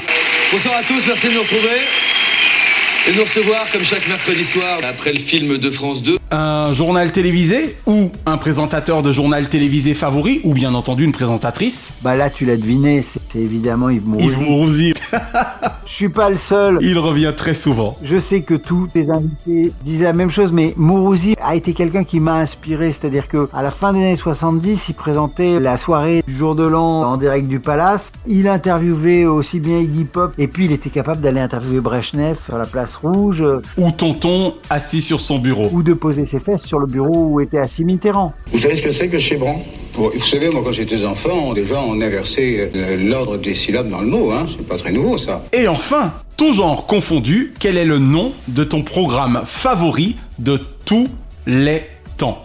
Bonsoir 0.53 0.75
à 0.79 0.83
tous, 0.83 1.07
merci 1.07 1.29
de 1.29 1.35
nous 1.35 1.41
retrouver 1.41 1.77
et 2.28 2.28
de 3.07 3.13
nous 3.17 3.23
recevoir 3.23 3.65
comme 3.73 3.83
chaque 3.85 4.07
mercredi 4.09 4.45
soir 4.45 4.79
après 4.89 5.13
le 5.13 5.19
film 5.19 5.57
de 5.57 5.71
France 5.71 6.03
2. 6.03 6.19
Un 6.31 6.73
journal 6.75 7.11
télévisé 7.11 7.77
ou 7.87 8.11
un 8.27 8.37
présentateur 8.37 9.03
de 9.03 9.13
journal 9.13 9.49
télévisé 9.49 9.95
favori 9.95 10.41
ou 10.45 10.53
bien 10.53 10.75
entendu 10.75 11.05
une 11.05 11.13
présentatrice 11.13 11.95
Bah 12.03 12.17
là, 12.17 12.29
tu 12.29 12.45
l'as 12.45 12.59
deviné, 12.59 13.01
c'était 13.01 13.39
évidemment 13.39 13.89
Yves 13.89 14.07
Mourouzi. 14.07 14.27
Yves 14.27 14.41
Mourouzi. 14.41 14.95
Je 15.87 15.93
suis 15.95 16.09
pas 16.11 16.29
le 16.29 16.37
seul. 16.37 16.79
Il 16.83 16.99
revient 16.99 17.33
très 17.35 17.55
souvent. 17.55 17.97
Je 18.03 18.19
sais 18.19 18.43
que 18.43 18.55
tous 18.55 18.89
tes 18.89 19.11
invités 19.11 19.73
disent 19.85 20.03
la 20.03 20.13
même 20.13 20.31
chose, 20.31 20.53
mais 20.53 20.75
Mourouzi 20.77 21.35
a 21.43 21.57
été 21.57 21.73
quelqu'un 21.73 22.05
qui 22.05 22.21
m'a 22.21 22.35
inspiré. 22.35 22.93
C'est-à-dire 22.93 23.27
que 23.27 23.49
à 23.55 23.63
la 23.63 23.71
fin 23.71 23.95
des 23.95 24.01
années 24.01 24.17
70, 24.17 24.91
il 24.91 24.95
présentait 24.95 25.61
la 25.61 25.79
soirée 25.79 26.23
du 26.27 26.37
jour 26.37 26.55
de 26.55 26.67
l'an 26.67 27.11
en 27.11 27.17
direct 27.17 27.49
du 27.49 27.59
Palace. 27.59 28.13
Il 28.27 28.49
interviewait 28.49 29.25
aussi 29.25 29.61
bien 29.61 29.79
Iggy 29.79 30.05
Pop, 30.05 30.35
et 30.37 30.47
puis 30.47 30.67
il 30.67 30.73
était 30.73 30.91
capable 30.91 31.23
d'aller 31.23 31.41
interviewer 31.41 31.81
Brezhnev 31.81 32.37
sur 32.45 32.59
la 32.59 32.67
place 32.67 32.98
rouge, 33.03 33.45
Ou 33.77 33.91
Tonton 33.91 34.55
assis 34.71 35.01
sur 35.03 35.21
son 35.21 35.39
bureau. 35.39 35.69
ou 35.73 35.83
de 35.83 35.95
poser 35.95 36.25
ses 36.25 36.39
fesses 36.39 36.65
sur 36.65 36.79
le 36.79 36.87
bureau 36.87 37.29
où 37.33 37.41
était 37.41 37.59
assis 37.59 37.85
Mitterrand. 37.85 38.33
Vous 38.53 38.59
savez 38.59 38.75
ce 38.75 38.83
que 38.83 38.91
c'est 38.91 39.09
que 39.09 39.19
chébran 39.19 39.63
Bon, 39.97 40.11
Vous 40.15 40.25
savez, 40.25 40.49
moi, 40.49 40.63
quand 40.65 40.71
j'étais 40.73 41.05
enfant, 41.05 41.53
déjà, 41.55 41.81
on 41.81 42.01
inversait 42.01 42.71
euh, 42.75 42.97
l'ordre 43.11 43.37
des 43.37 43.55
syllabes 43.55 43.91
dans 43.91 44.01
le 44.01 44.07
mot. 44.07 44.31
Hein. 44.31 44.47
C'est 44.49 44.67
pas 44.67 44.77
très 44.77 44.93
nouveau, 44.93 45.19
ça. 45.19 45.43
Et 45.53 45.67
enfin, 45.67 46.13
tout 46.37 46.53
genre 46.53 46.87
confondu, 46.87 47.53
quel 47.59 47.77
est 47.77 47.85
le 47.85 47.99
nom 47.99 48.33
de 48.47 48.63
ton 48.63 48.83
programme 48.83 49.43
favori 49.45 50.17
de 50.39 50.61
tous 50.85 51.09
les 51.47 51.83
temps? 52.17 52.45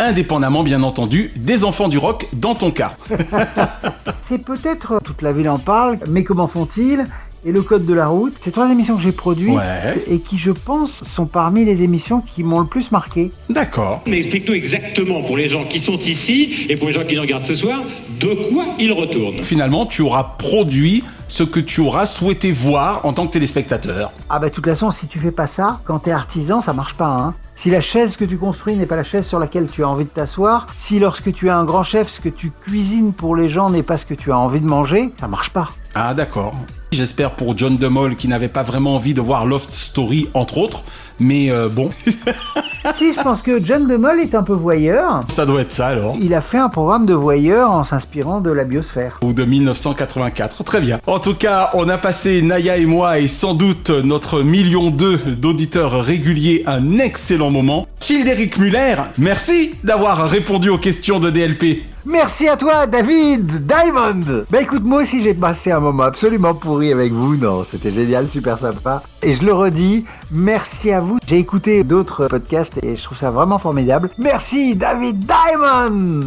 Indépendamment, 0.00 0.62
bien 0.62 0.82
entendu, 0.82 1.32
des 1.36 1.64
enfants 1.64 1.88
du 1.88 1.98
rock 1.98 2.28
dans 2.32 2.54
ton 2.54 2.70
cas. 2.70 2.96
C'est 4.28 4.38
peut-être 4.44 5.00
toute 5.04 5.22
la 5.22 5.32
ville 5.32 5.48
en 5.48 5.58
parle, 5.58 5.98
mais 6.08 6.22
comment 6.24 6.46
font-ils? 6.48 7.04
Et 7.46 7.52
le 7.52 7.62
code 7.62 7.86
de 7.86 7.94
la 7.94 8.08
route, 8.08 8.34
c'est 8.40 8.50
trois 8.50 8.70
émissions 8.70 8.96
que 8.96 9.02
j'ai 9.02 9.12
produites 9.12 9.48
Ouais. 9.56 10.02
et 10.10 10.18
qui, 10.18 10.38
je 10.38 10.50
pense, 10.50 11.00
sont 11.14 11.26
parmi 11.26 11.64
les 11.64 11.82
émissions 11.82 12.20
qui 12.20 12.42
m'ont 12.42 12.60
le 12.60 12.66
plus 12.66 12.90
marqué. 12.90 13.30
D'accord. 13.48 14.02
Mais 14.06 14.18
explique-nous 14.18 14.54
exactement 14.54 15.22
pour 15.22 15.36
les 15.36 15.48
gens 15.48 15.64
qui 15.64 15.78
sont 15.78 15.98
ici 15.98 16.66
et 16.68 16.76
pour 16.76 16.88
les 16.88 16.94
gens 16.94 17.04
qui 17.04 17.14
nous 17.14 17.22
regardent 17.22 17.44
ce 17.44 17.54
soir, 17.54 17.82
de 18.20 18.34
quoi 18.52 18.64
ils 18.78 18.92
retournent. 18.92 19.42
Finalement, 19.42 19.86
tu 19.86 20.02
auras 20.02 20.24
produit 20.38 21.04
ce 21.28 21.42
que 21.42 21.60
tu 21.60 21.80
auras 21.80 22.06
souhaité 22.06 22.50
voir 22.52 23.04
en 23.04 23.12
tant 23.12 23.26
que 23.26 23.32
téléspectateur. 23.32 24.12
Ah 24.28 24.38
bah 24.38 24.48
de 24.48 24.54
toute 24.54 24.66
façon, 24.66 24.90
si 24.90 25.06
tu 25.06 25.18
fais 25.18 25.30
pas 25.30 25.46
ça, 25.46 25.80
quand 25.84 26.00
t'es 26.00 26.10
artisan, 26.10 26.60
ça 26.60 26.72
marche 26.72 26.94
pas. 26.94 27.06
Hein. 27.06 27.34
Si 27.54 27.70
la 27.70 27.80
chaise 27.80 28.16
que 28.16 28.24
tu 28.24 28.38
construis 28.38 28.76
n'est 28.76 28.86
pas 28.86 28.96
la 28.96 29.04
chaise 29.04 29.26
sur 29.26 29.38
laquelle 29.38 29.70
tu 29.70 29.84
as 29.84 29.88
envie 29.88 30.04
de 30.04 30.10
t'asseoir, 30.10 30.66
si 30.76 30.98
lorsque 30.98 31.32
tu 31.32 31.48
es 31.48 31.50
un 31.50 31.64
grand 31.64 31.82
chef, 31.82 32.10
ce 32.10 32.20
que 32.20 32.28
tu 32.28 32.50
cuisines 32.50 33.12
pour 33.12 33.36
les 33.36 33.48
gens 33.48 33.68
n'est 33.68 33.82
pas 33.82 33.96
ce 33.96 34.06
que 34.06 34.14
tu 34.14 34.32
as 34.32 34.38
envie 34.38 34.60
de 34.60 34.66
manger, 34.66 35.12
ça 35.20 35.28
marche 35.28 35.50
pas. 35.50 35.68
Ah 35.94 36.14
d'accord. 36.14 36.54
J'espère 36.92 37.32
pour 37.32 37.56
John 37.58 37.76
DeMol 37.76 38.16
qui 38.16 38.28
n'avait 38.28 38.48
pas 38.48 38.62
vraiment 38.62 38.94
envie 38.94 39.12
de 39.12 39.20
voir 39.20 39.44
Loft 39.44 39.72
Story 39.72 40.30
entre 40.34 40.58
autres, 40.58 40.84
mais 41.20 41.50
euh, 41.50 41.68
bon, 41.68 41.90
si, 42.96 43.12
je 43.12 43.22
pense 43.22 43.42
que 43.42 43.62
John 43.62 43.86
DeMol 43.86 44.20
est 44.20 44.34
un 44.34 44.42
peu 44.42 44.52
voyeur. 44.52 45.20
ça 45.28 45.46
doit 45.46 45.62
être 45.62 45.72
ça 45.72 45.88
alors. 45.88 46.16
Il 46.20 46.34
a 46.34 46.40
fait 46.40 46.58
un 46.58 46.68
programme 46.68 47.06
de 47.06 47.14
voyeur 47.14 47.74
en 47.74 47.84
s'inspirant 47.84 48.40
de 48.40 48.50
la 48.50 48.64
biosphère. 48.64 49.18
Ou 49.22 49.32
de 49.32 49.44
1984, 49.44 50.64
très 50.64 50.80
bien. 50.80 51.00
En 51.06 51.18
tout 51.18 51.34
cas, 51.34 51.70
on 51.74 51.88
a 51.88 51.98
passé, 51.98 52.42
Naya 52.42 52.76
et 52.76 52.86
moi, 52.86 53.18
et 53.18 53.28
sans 53.28 53.54
doute 53.54 53.90
notre 53.90 54.42
million 54.42 54.90
deux 54.90 55.16
d'auditeurs 55.16 56.04
réguliers, 56.04 56.62
un 56.66 56.98
excellent 56.98 57.50
moment. 57.50 57.86
Childéric 58.00 58.58
Muller, 58.58 58.96
merci 59.18 59.72
d'avoir 59.84 60.28
répondu 60.28 60.68
aux 60.70 60.78
questions 60.78 61.18
de 61.18 61.30
DLP. 61.30 61.82
Merci 62.06 62.48
à 62.48 62.56
toi, 62.56 62.86
David 62.86 63.66
Diamond. 63.66 64.44
Bah 64.50 64.60
écoute, 64.62 64.84
moi 64.84 65.02
aussi 65.02 65.22
j'ai 65.22 65.34
passé 65.34 65.72
un 65.72 65.80
moment 65.80 66.04
absolument 66.04 66.54
pourri 66.54 66.92
avec 66.92 67.12
vous. 67.12 67.36
Non, 67.36 67.64
c'était 67.68 67.90
génial, 67.90 68.28
super 68.28 68.58
sympa. 68.58 69.02
Et 69.22 69.34
je 69.34 69.44
le 69.44 69.52
redis, 69.52 70.04
merci 70.30 70.92
à 70.92 71.00
vous. 71.00 71.18
J'ai 71.26 71.38
écouté 71.38 71.84
d'autres 71.84 72.28
podcasts 72.28 72.78
et 72.82 72.96
je 72.96 73.02
trouve 73.02 73.18
ça 73.18 73.30
vraiment 73.30 73.58
formidable. 73.58 74.10
Merci, 74.18 74.74
David 74.74 75.18
Diamond. 75.18 76.20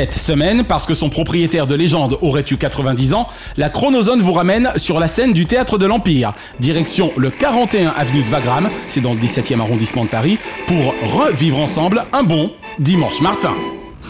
Cette 0.00 0.14
semaine, 0.14 0.64
parce 0.64 0.86
que 0.86 0.94
son 0.94 1.10
propriétaire 1.10 1.66
de 1.66 1.74
légende 1.74 2.16
aurait 2.22 2.46
eu 2.50 2.56
90 2.56 3.12
ans, 3.12 3.28
la 3.58 3.68
Chronozone 3.68 4.22
vous 4.22 4.32
ramène 4.32 4.70
sur 4.76 4.98
la 4.98 5.08
scène 5.08 5.34
du 5.34 5.44
Théâtre 5.44 5.76
de 5.76 5.84
l'Empire. 5.84 6.32
Direction 6.58 7.12
le 7.18 7.28
41 7.28 7.90
avenue 7.90 8.22
de 8.22 8.28
Wagram, 8.30 8.70
c'est 8.88 9.02
dans 9.02 9.12
le 9.12 9.18
17e 9.18 9.60
arrondissement 9.60 10.06
de 10.06 10.08
Paris, 10.08 10.38
pour 10.66 10.94
revivre 11.02 11.58
ensemble 11.58 12.06
un 12.14 12.22
bon 12.22 12.50
dimanche 12.78 13.20
Martin. 13.20 13.54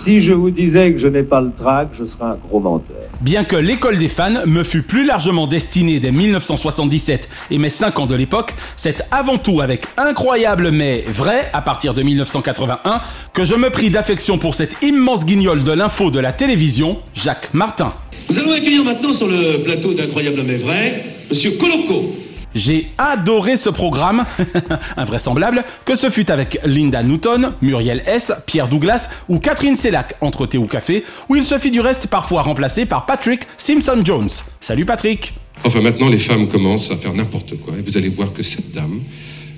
Si 0.03 0.23
je 0.23 0.33
vous 0.33 0.51
disais 0.51 0.93
que 0.93 0.99
je 0.99 1.09
n'ai 1.09 1.23
pas 1.23 1.43
le 1.43 1.51
trac, 1.53 1.89
je 1.99 2.07
serais 2.07 2.25
un 2.25 2.39
gros 2.49 2.59
menteur. 2.59 2.97
Bien 3.21 3.45
que 3.45 3.57
l'école 3.57 3.99
des 3.99 4.09
fans 4.09 4.47
me 4.47 4.65
fut 4.65 4.83
plus 4.83 5.05
largement 5.05 5.47
destinée 5.47 6.01
dès 6.01 6.11
1977 6.11 7.29
et 7.51 7.59
mes 7.59 7.69
5 7.69 7.99
ans 7.99 8.07
de 8.07 8.15
l'époque, 8.15 8.55
c'est 8.77 9.05
avant 9.11 9.37
tout 9.37 9.61
avec 9.61 9.85
incroyable 9.99 10.71
mais 10.71 11.05
vrai, 11.07 11.51
à 11.53 11.61
partir 11.61 11.93
de 11.93 12.03
1981, 12.03 13.03
que 13.35 13.45
je 13.45 13.55
me 13.55 13.69
pris 13.69 13.91
d'affection 13.91 14.39
pour 14.39 14.55
cet 14.55 14.83
immense 14.83 15.27
guignol 15.27 15.65
de 15.65 15.73
l'info 15.73 16.11
de 16.11 16.19
la 16.19 16.33
télévision, 16.33 16.99
Jacques 17.15 17.53
Martin. 17.53 17.93
Nous 18.31 18.39
allons 18.39 18.53
accueillir 18.53 18.85
maintenant 18.85 19.13
sur 19.13 19.27
le 19.27 19.63
plateau 19.65 19.93
d'Incroyable 19.93 20.43
mais 20.47 20.57
vrai, 20.57 21.05
Monsieur 21.29 21.51
Coloco. 21.59 22.30
J'ai 22.55 22.91
adoré 22.99 23.57
ce 23.57 23.71
programme, 23.71 24.25
invraisemblable, 24.97 25.65
que 25.85 25.97
ce 25.97 26.11
fut 26.11 26.31
avec 26.31 26.59
Linda 26.65 27.03
Newton, 27.03 27.53
Muriel 27.63 28.03
S, 28.07 28.33
Pierre 28.47 28.69
Douglas 28.69 29.09
ou 29.29 29.39
Catherine 29.39 29.77
Sellac 29.77 30.15
entre 30.21 30.47
thé 30.47 30.59
ou 30.59 30.67
café, 30.67 31.05
où 31.29 31.37
il 31.37 31.45
se 31.45 31.59
fit 31.59 31.71
du 31.71 31.81
reste 31.81 32.09
parfois 32.09 32.43
remplacé 32.43 32.87
par 32.87 33.07
Patrick 33.07 33.43
Simpson-Jones. 33.57 34.31
Salut 34.61 34.85
Patrick 34.85 35.35
Enfin, 35.63 35.81
maintenant, 35.83 36.09
les 36.09 36.19
femmes 36.19 36.49
commencent 36.49 36.91
à 36.91 36.97
faire 36.97 37.13
n'importe 37.13 37.59
quoi. 37.59 37.75
Et 37.79 37.83
vous 37.83 37.97
allez 37.97 38.09
voir 38.09 38.33
que 38.33 38.43
cette 38.43 38.73
dame 38.73 39.01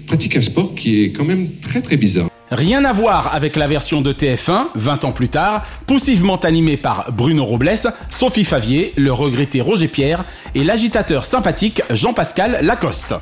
pratique 0.06 0.36
un 0.36 0.40
sport 0.40 0.74
qui 0.74 1.04
est 1.04 1.12
quand 1.12 1.24
même 1.24 1.48
très 1.60 1.80
très 1.80 1.96
bizarre. 1.96 2.31
Rien 2.52 2.84
à 2.84 2.92
voir 2.92 3.34
avec 3.34 3.56
la 3.56 3.66
version 3.66 4.02
de 4.02 4.12
TF1, 4.12 4.66
20 4.74 5.06
ans 5.06 5.12
plus 5.12 5.30
tard, 5.30 5.64
poussivement 5.86 6.36
animée 6.36 6.76
par 6.76 7.10
Bruno 7.10 7.46
Robles, 7.46 7.72
Sophie 8.10 8.44
Favier, 8.44 8.90
le 8.98 9.10
regretté 9.10 9.62
Roger 9.62 9.88
Pierre 9.88 10.26
et 10.54 10.62
l'agitateur 10.62 11.24
sympathique 11.24 11.80
Jean-Pascal 11.88 12.58
Lacoste. 12.60 13.14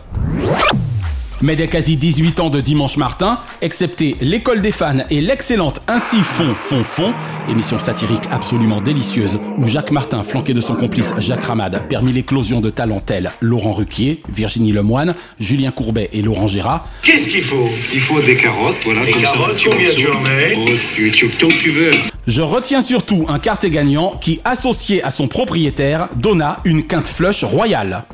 Mais 1.43 1.57
dès 1.57 1.69
quasi 1.69 1.97
18 1.97 2.41
ans 2.41 2.51
de 2.51 2.61
Dimanche 2.61 2.99
Martin, 2.99 3.39
excepté 3.63 4.17
l'école 4.21 4.61
des 4.61 4.73
fans 4.73 4.99
et 5.09 5.23
l'excellente 5.23 5.81
Ainsi 5.89 6.19
fond, 6.21 6.55
fond, 6.55 6.85
fond, 6.85 7.15
émission 7.49 7.79
satirique 7.79 8.25
absolument 8.31 8.83
délicieuse 8.83 9.41
où 9.57 9.67
Jacques 9.67 9.91
Martin, 9.91 10.23
flanqué 10.23 10.53
de 10.53 10.61
son 10.61 10.75
complice 10.75 11.15
Jacques 11.19 11.45
Ramade, 11.45 11.83
permit 11.89 12.13
l'éclosion 12.13 12.61
de 12.61 12.69
talents 12.69 13.01
tels 13.01 13.31
Laurent 13.41 13.73
Ruquier, 13.73 14.23
Virginie 14.29 14.73
Lemoine, 14.73 15.15
Julien 15.39 15.71
Courbet 15.71 16.11
et 16.13 16.21
Laurent 16.21 16.47
Gérard. 16.47 16.87
Qu'est-ce 17.03 17.29
qu'il 17.29 17.45
faut? 17.45 17.71
Il 17.95 18.01
faut 18.01 18.21
des 18.21 18.37
carottes, 18.37 18.77
voilà. 18.85 19.07
Des 19.07 19.13
comme 19.13 19.23
ça, 19.23 19.33
carottes, 19.33 19.63
combien 19.65 19.91
tu 19.95 20.11
en 20.11 20.21
mets 20.21 20.57
Oh, 20.59 20.71
tu, 20.95 21.11
tu, 21.11 21.29
tant 21.31 21.49
que 21.49 21.55
tu 21.55 21.71
veux. 21.71 21.93
Je 22.27 22.43
retiens 22.43 22.83
surtout 22.83 23.25
un 23.29 23.39
quartet 23.39 23.71
gagnant 23.71 24.13
qui, 24.21 24.41
associé 24.45 25.03
à 25.03 25.11
son 25.11 25.27
propriétaire, 25.27 26.09
donna 26.17 26.61
une 26.65 26.87
quinte 26.87 27.09
flush 27.09 27.45
royale. 27.45 28.05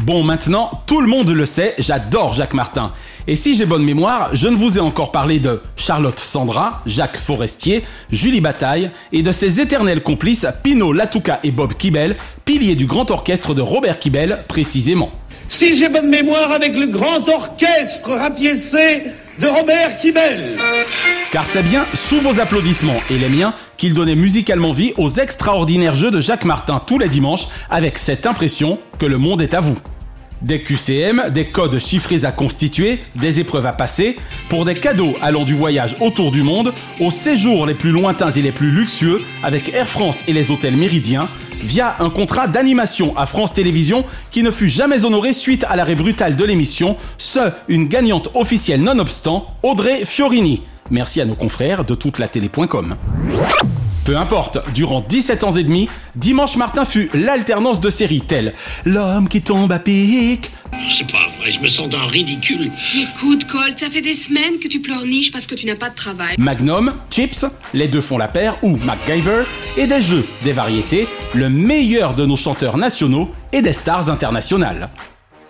Bon, 0.00 0.22
maintenant, 0.22 0.82
tout 0.86 1.00
le 1.00 1.08
monde 1.08 1.30
le 1.30 1.46
sait, 1.46 1.74
j'adore 1.78 2.34
Jacques 2.34 2.52
Martin. 2.52 2.92
Et 3.26 3.34
si 3.34 3.56
j'ai 3.56 3.64
bonne 3.64 3.82
mémoire, 3.82 4.28
je 4.34 4.46
ne 4.46 4.54
vous 4.54 4.76
ai 4.76 4.80
encore 4.80 5.10
parlé 5.10 5.40
de 5.40 5.62
Charlotte 5.74 6.18
Sandra, 6.18 6.82
Jacques 6.84 7.16
Forestier, 7.16 7.82
Julie 8.10 8.42
Bataille 8.42 8.90
et 9.12 9.22
de 9.22 9.32
ses 9.32 9.60
éternels 9.60 10.02
complices 10.02 10.46
Pino 10.62 10.92
Latouka 10.92 11.40
et 11.42 11.50
Bob 11.50 11.72
Kibel, 11.74 12.16
piliers 12.44 12.76
du 12.76 12.86
grand 12.86 13.10
orchestre 13.10 13.54
de 13.54 13.62
Robert 13.62 13.98
Kibel 13.98 14.44
précisément. 14.48 15.10
Si 15.48 15.78
j'ai 15.78 15.88
bonne 15.88 16.08
mémoire 16.08 16.50
avec 16.52 16.74
le 16.74 16.88
grand 16.88 17.26
orchestre 17.28 18.10
rapiécé 18.10 19.04
de 19.38 19.46
Robert 19.46 19.98
Kibel. 20.00 20.58
Car 21.30 21.46
c'est 21.46 21.62
bien 21.62 21.84
sous 21.94 22.20
vos 22.20 22.40
applaudissements 22.40 23.00
et 23.10 23.18
les 23.18 23.28
miens 23.28 23.54
qu'il 23.76 23.94
donnait 23.94 24.16
musicalement 24.16 24.72
vie 24.72 24.92
aux 24.96 25.10
extraordinaires 25.10 25.94
jeux 25.94 26.10
de 26.10 26.20
Jacques 26.20 26.44
Martin 26.44 26.80
tous 26.84 26.98
les 26.98 27.08
dimanches 27.08 27.46
avec 27.70 27.98
cette 27.98 28.26
impression 28.26 28.78
que 28.98 29.06
le 29.06 29.18
monde 29.18 29.42
est 29.42 29.54
à 29.54 29.60
vous. 29.60 29.78
Des 30.42 30.60
QCM, 30.60 31.30
des 31.30 31.46
codes 31.46 31.78
chiffrés 31.78 32.24
à 32.24 32.32
constituer, 32.32 33.00
des 33.14 33.40
épreuves 33.40 33.66
à 33.66 33.72
passer, 33.72 34.16
pour 34.48 34.64
des 34.64 34.74
cadeaux 34.74 35.14
allant 35.22 35.44
du 35.44 35.54
voyage 35.54 35.96
autour 36.00 36.30
du 36.30 36.42
monde 36.42 36.72
aux 37.00 37.10
séjours 37.10 37.66
les 37.66 37.74
plus 37.74 37.90
lointains 37.90 38.30
et 38.30 38.42
les 38.42 38.52
plus 38.52 38.70
luxueux 38.70 39.22
avec 39.42 39.72
Air 39.72 39.88
France 39.88 40.22
et 40.28 40.32
les 40.32 40.50
hôtels 40.50 40.76
Méridien, 40.76 41.28
via 41.62 41.96
un 42.00 42.10
contrat 42.10 42.48
d'animation 42.48 43.16
à 43.16 43.26
France 43.26 43.54
Télévisions 43.54 44.04
qui 44.30 44.42
ne 44.42 44.50
fut 44.50 44.68
jamais 44.68 45.04
honoré 45.04 45.32
suite 45.32 45.64
à 45.68 45.76
l'arrêt 45.76 45.94
brutal 45.94 46.36
de 46.36 46.44
l'émission, 46.44 46.96
ce, 47.18 47.50
une 47.68 47.88
gagnante 47.88 48.30
officielle 48.34 48.82
nonobstant, 48.82 49.46
Audrey 49.62 50.04
Fiorini. 50.04 50.62
Merci 50.90 51.20
à 51.20 51.24
nos 51.24 51.34
confrères 51.34 51.84
de 51.84 51.94
toute 51.94 52.18
la 52.18 52.28
télé.com. 52.28 52.96
Peu 54.06 54.16
importe, 54.16 54.58
durant 54.72 55.00
17 55.00 55.42
ans 55.42 55.50
et 55.50 55.64
demi, 55.64 55.88
Dimanche 56.14 56.56
Martin 56.56 56.84
fut 56.84 57.10
l'alternance 57.12 57.80
de 57.80 57.90
séries 57.90 58.20
telles 58.20 58.54
L'homme 58.84 59.28
qui 59.28 59.42
tombe 59.42 59.72
à 59.72 59.80
pic, 59.80 60.52
C'est 60.88 61.10
pas 61.10 61.26
vrai, 61.40 61.50
je 61.50 61.58
me 61.58 61.66
sens 61.66 61.88
d'un 61.88 62.06
ridicule. 62.06 62.70
Écoute, 62.94 63.48
Colt, 63.48 63.76
ça 63.76 63.90
fait 63.90 64.02
des 64.02 64.14
semaines 64.14 64.60
que 64.62 64.68
tu 64.68 64.78
pleurniches 64.78 65.32
parce 65.32 65.48
que 65.48 65.56
tu 65.56 65.66
n'as 65.66 65.74
pas 65.74 65.90
de 65.90 65.96
travail. 65.96 66.36
Magnum, 66.38 66.94
Chips, 67.10 67.46
Les 67.74 67.88
deux 67.88 68.00
font 68.00 68.16
la 68.16 68.28
paire 68.28 68.56
ou 68.62 68.76
MacGyver, 68.76 69.42
et 69.76 69.88
des 69.88 70.00
jeux, 70.00 70.24
des 70.44 70.52
variétés, 70.52 71.08
le 71.34 71.50
meilleur 71.50 72.14
de 72.14 72.24
nos 72.24 72.36
chanteurs 72.36 72.76
nationaux 72.76 73.32
et 73.52 73.60
des 73.60 73.72
stars 73.72 74.08
internationales. 74.08 74.86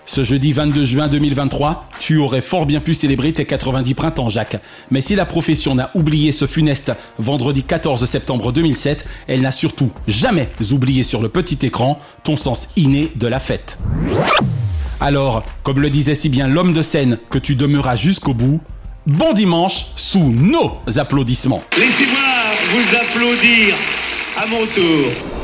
Ce 0.09 0.23
jeudi 0.23 0.53
22 0.53 0.85
juin 0.85 1.09
2023, 1.09 1.81
tu 1.99 2.17
aurais 2.19 2.41
fort 2.41 2.65
bien 2.65 2.79
pu 2.79 2.95
célébrer 2.95 3.33
tes 3.33 3.45
90 3.45 3.95
printemps, 3.95 4.29
Jacques. 4.29 4.57
Mais 4.93 5.01
si 5.01 5.17
la 5.17 5.27
profession 5.27 5.75
n'a 5.75 5.91
oublié 5.95 6.31
ce 6.31 6.47
funeste 6.47 6.93
vendredi 7.19 7.65
14 7.65 8.05
septembre 8.05 8.53
2007, 8.53 9.05
elle 9.27 9.41
n'a 9.41 9.51
surtout 9.51 9.91
jamais 10.07 10.49
oublié 10.71 11.03
sur 11.03 11.21
le 11.21 11.29
petit 11.29 11.59
écran 11.67 11.99
ton 12.23 12.37
sens 12.37 12.69
inné 12.77 13.11
de 13.17 13.27
la 13.27 13.41
fête. 13.41 13.79
Alors, 15.01 15.45
comme 15.65 15.81
le 15.81 15.91
disait 15.91 16.15
si 16.15 16.29
bien 16.29 16.47
l'homme 16.47 16.73
de 16.73 16.83
scène 16.83 17.19
que 17.29 17.39
tu 17.39 17.57
demeuras 17.57 17.97
jusqu'au 17.97 18.33
bout, 18.33 18.61
bon 19.07 19.33
dimanche 19.33 19.89
sous 19.97 20.33
nos 20.33 20.79
applaudissements. 20.99 21.65
Laissez-moi 21.77 22.21
vous 22.71 22.97
applaudir 22.97 23.75
à 24.41 24.47
mon 24.47 24.67
tour. 24.67 25.36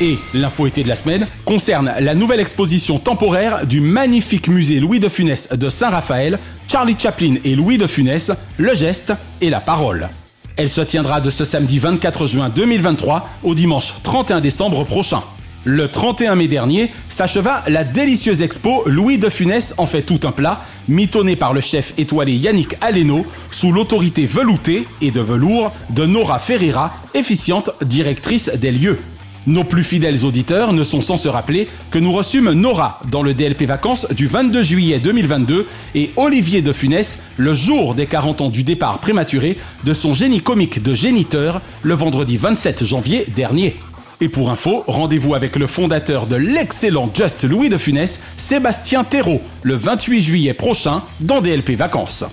Et 0.00 0.18
l'info 0.32 0.66
été 0.66 0.82
de 0.82 0.88
la 0.88 0.94
semaine 0.94 1.26
concerne 1.44 1.92
la 2.00 2.14
nouvelle 2.14 2.40
exposition 2.40 2.98
temporaire 2.98 3.66
du 3.66 3.80
magnifique 3.80 4.48
musée 4.48 4.80
Louis 4.80 5.00
de 5.00 5.08
Funès 5.08 5.48
de 5.50 5.70
Saint-Raphaël, 5.70 6.38
Charlie 6.68 6.96
Chaplin 6.98 7.34
et 7.44 7.56
Louis 7.56 7.78
de 7.78 7.86
Funès, 7.86 8.30
le 8.58 8.74
geste 8.74 9.12
et 9.40 9.50
la 9.50 9.60
parole. 9.60 10.08
Elle 10.56 10.68
se 10.68 10.80
tiendra 10.80 11.20
de 11.20 11.30
ce 11.30 11.44
samedi 11.44 11.78
24 11.78 12.26
juin 12.26 12.48
2023 12.48 13.28
au 13.42 13.54
dimanche 13.54 13.94
31 14.02 14.40
décembre 14.40 14.84
prochain. 14.84 15.22
Le 15.64 15.88
31 15.88 16.36
mai 16.36 16.48
dernier 16.48 16.92
s'acheva 17.08 17.64
la 17.66 17.84
délicieuse 17.84 18.42
expo 18.42 18.84
Louis 18.86 19.18
de 19.18 19.28
Funès 19.28 19.74
en 19.78 19.86
fait 19.86 20.02
tout 20.02 20.20
un 20.24 20.32
plat, 20.32 20.64
mitonné 20.86 21.36
par 21.36 21.52
le 21.52 21.60
chef 21.60 21.92
étoilé 21.98 22.34
Yannick 22.34 22.76
Aleno, 22.80 23.26
sous 23.50 23.72
l'autorité 23.72 24.26
veloutée 24.26 24.86
et 25.02 25.10
de 25.10 25.20
velours 25.20 25.72
de 25.90 26.06
Nora 26.06 26.38
Ferreira, 26.38 26.94
efficiente 27.14 27.70
directrice 27.84 28.50
des 28.54 28.70
lieux. 28.70 28.98
Nos 29.46 29.64
plus 29.64 29.84
fidèles 29.84 30.24
auditeurs 30.24 30.72
ne 30.72 30.84
sont 30.84 31.00
sans 31.00 31.16
se 31.16 31.28
rappeler 31.28 31.68
que 31.90 31.98
nous 31.98 32.12
reçûmes 32.12 32.52
Nora 32.52 33.00
dans 33.10 33.22
le 33.22 33.34
DLP 33.34 33.62
Vacances 33.62 34.06
du 34.10 34.26
22 34.26 34.62
juillet 34.62 34.98
2022 34.98 35.66
et 35.94 36.10
Olivier 36.16 36.60
de 36.60 36.72
Funès 36.72 37.18
le 37.36 37.54
jour 37.54 37.94
des 37.94 38.06
40 38.06 38.42
ans 38.42 38.48
du 38.50 38.62
départ 38.62 38.98
prématuré 38.98 39.56
de 39.84 39.94
son 39.94 40.12
génie 40.12 40.40
comique 40.40 40.82
de 40.82 40.94
géniteur 40.94 41.62
le 41.82 41.94
vendredi 41.94 42.36
27 42.36 42.84
janvier 42.84 43.24
dernier. 43.34 43.76
Et 44.20 44.28
pour 44.28 44.50
info, 44.50 44.82
rendez-vous 44.88 45.34
avec 45.34 45.54
le 45.56 45.68
fondateur 45.68 46.26
de 46.26 46.34
l'excellent 46.34 47.08
Just 47.14 47.44
Louis 47.44 47.68
de 47.68 47.78
Funès, 47.78 48.20
Sébastien 48.36 49.04
Thérault, 49.04 49.40
le 49.62 49.76
28 49.76 50.20
juillet 50.20 50.54
prochain 50.54 51.02
dans 51.20 51.40
DLP 51.40 51.70
Vacances. 51.70 52.24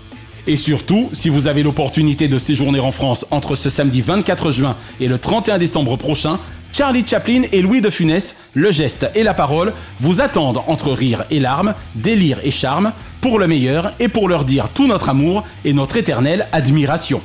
Et 0.47 0.57
surtout, 0.57 1.09
si 1.13 1.29
vous 1.29 1.47
avez 1.47 1.63
l'opportunité 1.63 2.27
de 2.27 2.37
séjourner 2.37 2.79
en 2.79 2.91
France 2.91 3.25
entre 3.31 3.55
ce 3.55 3.69
samedi 3.69 4.01
24 4.01 4.51
juin 4.51 4.75
et 4.99 5.07
le 5.07 5.17
31 5.17 5.57
décembre 5.57 5.95
prochain, 5.97 6.39
Charlie 6.77 7.07
Chaplin 7.07 7.43
et 7.53 7.61
Louis 7.61 7.79
de 7.79 7.89
Funès, 7.89 8.35
le 8.53 8.69
geste 8.69 9.09
et 9.15 9.23
la 9.23 9.33
parole, 9.33 9.71
vous 10.01 10.19
attendent 10.19 10.61
entre 10.67 10.91
rire 10.91 11.23
et 11.31 11.39
larmes, 11.39 11.73
délire 11.95 12.39
et 12.43 12.51
charme, 12.51 12.91
pour 13.21 13.39
le 13.39 13.47
meilleur 13.47 13.93
et 14.01 14.09
pour 14.09 14.27
leur 14.27 14.43
dire 14.43 14.67
tout 14.73 14.85
notre 14.85 15.07
amour 15.07 15.45
et 15.63 15.71
notre 15.71 15.95
éternelle 15.95 16.49
admiration. 16.51 17.21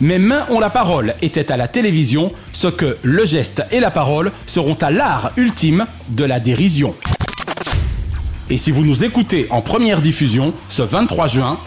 Mes 0.00 0.18
mains 0.18 0.44
ont 0.50 0.58
la 0.58 0.68
parole 0.68 1.14
était 1.22 1.52
à 1.52 1.56
la 1.56 1.68
télévision, 1.68 2.32
ce 2.50 2.66
que 2.66 2.96
le 3.04 3.24
geste 3.24 3.62
et 3.70 3.78
la 3.78 3.92
parole 3.92 4.32
seront 4.46 4.76
à 4.80 4.90
l'art 4.90 5.30
ultime 5.36 5.86
de 6.08 6.24
la 6.24 6.40
dérision. 6.40 6.92
Et 8.50 8.56
si 8.56 8.72
vous 8.72 8.84
nous 8.84 9.04
écoutez 9.04 9.46
en 9.50 9.62
première 9.62 10.02
diffusion, 10.02 10.54
ce 10.68 10.82
23 10.82 11.28
juin, 11.28 11.60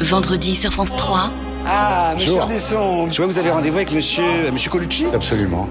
Vendredi 0.00 0.56
sur 0.56 0.72
France 0.72 0.96
3. 0.96 1.30
Ah, 1.66 2.12
monsieur 2.16 2.38
Ardesson, 2.38 3.08
je 3.10 3.16
vois 3.16 3.26
que 3.26 3.32
vous 3.32 3.38
avez 3.38 3.50
rendez-vous 3.50 3.76
avec 3.76 3.92
monsieur, 3.92 4.22
euh, 4.46 4.52
monsieur 4.52 4.70
Colucci 4.70 5.06
Absolument. 5.14 5.68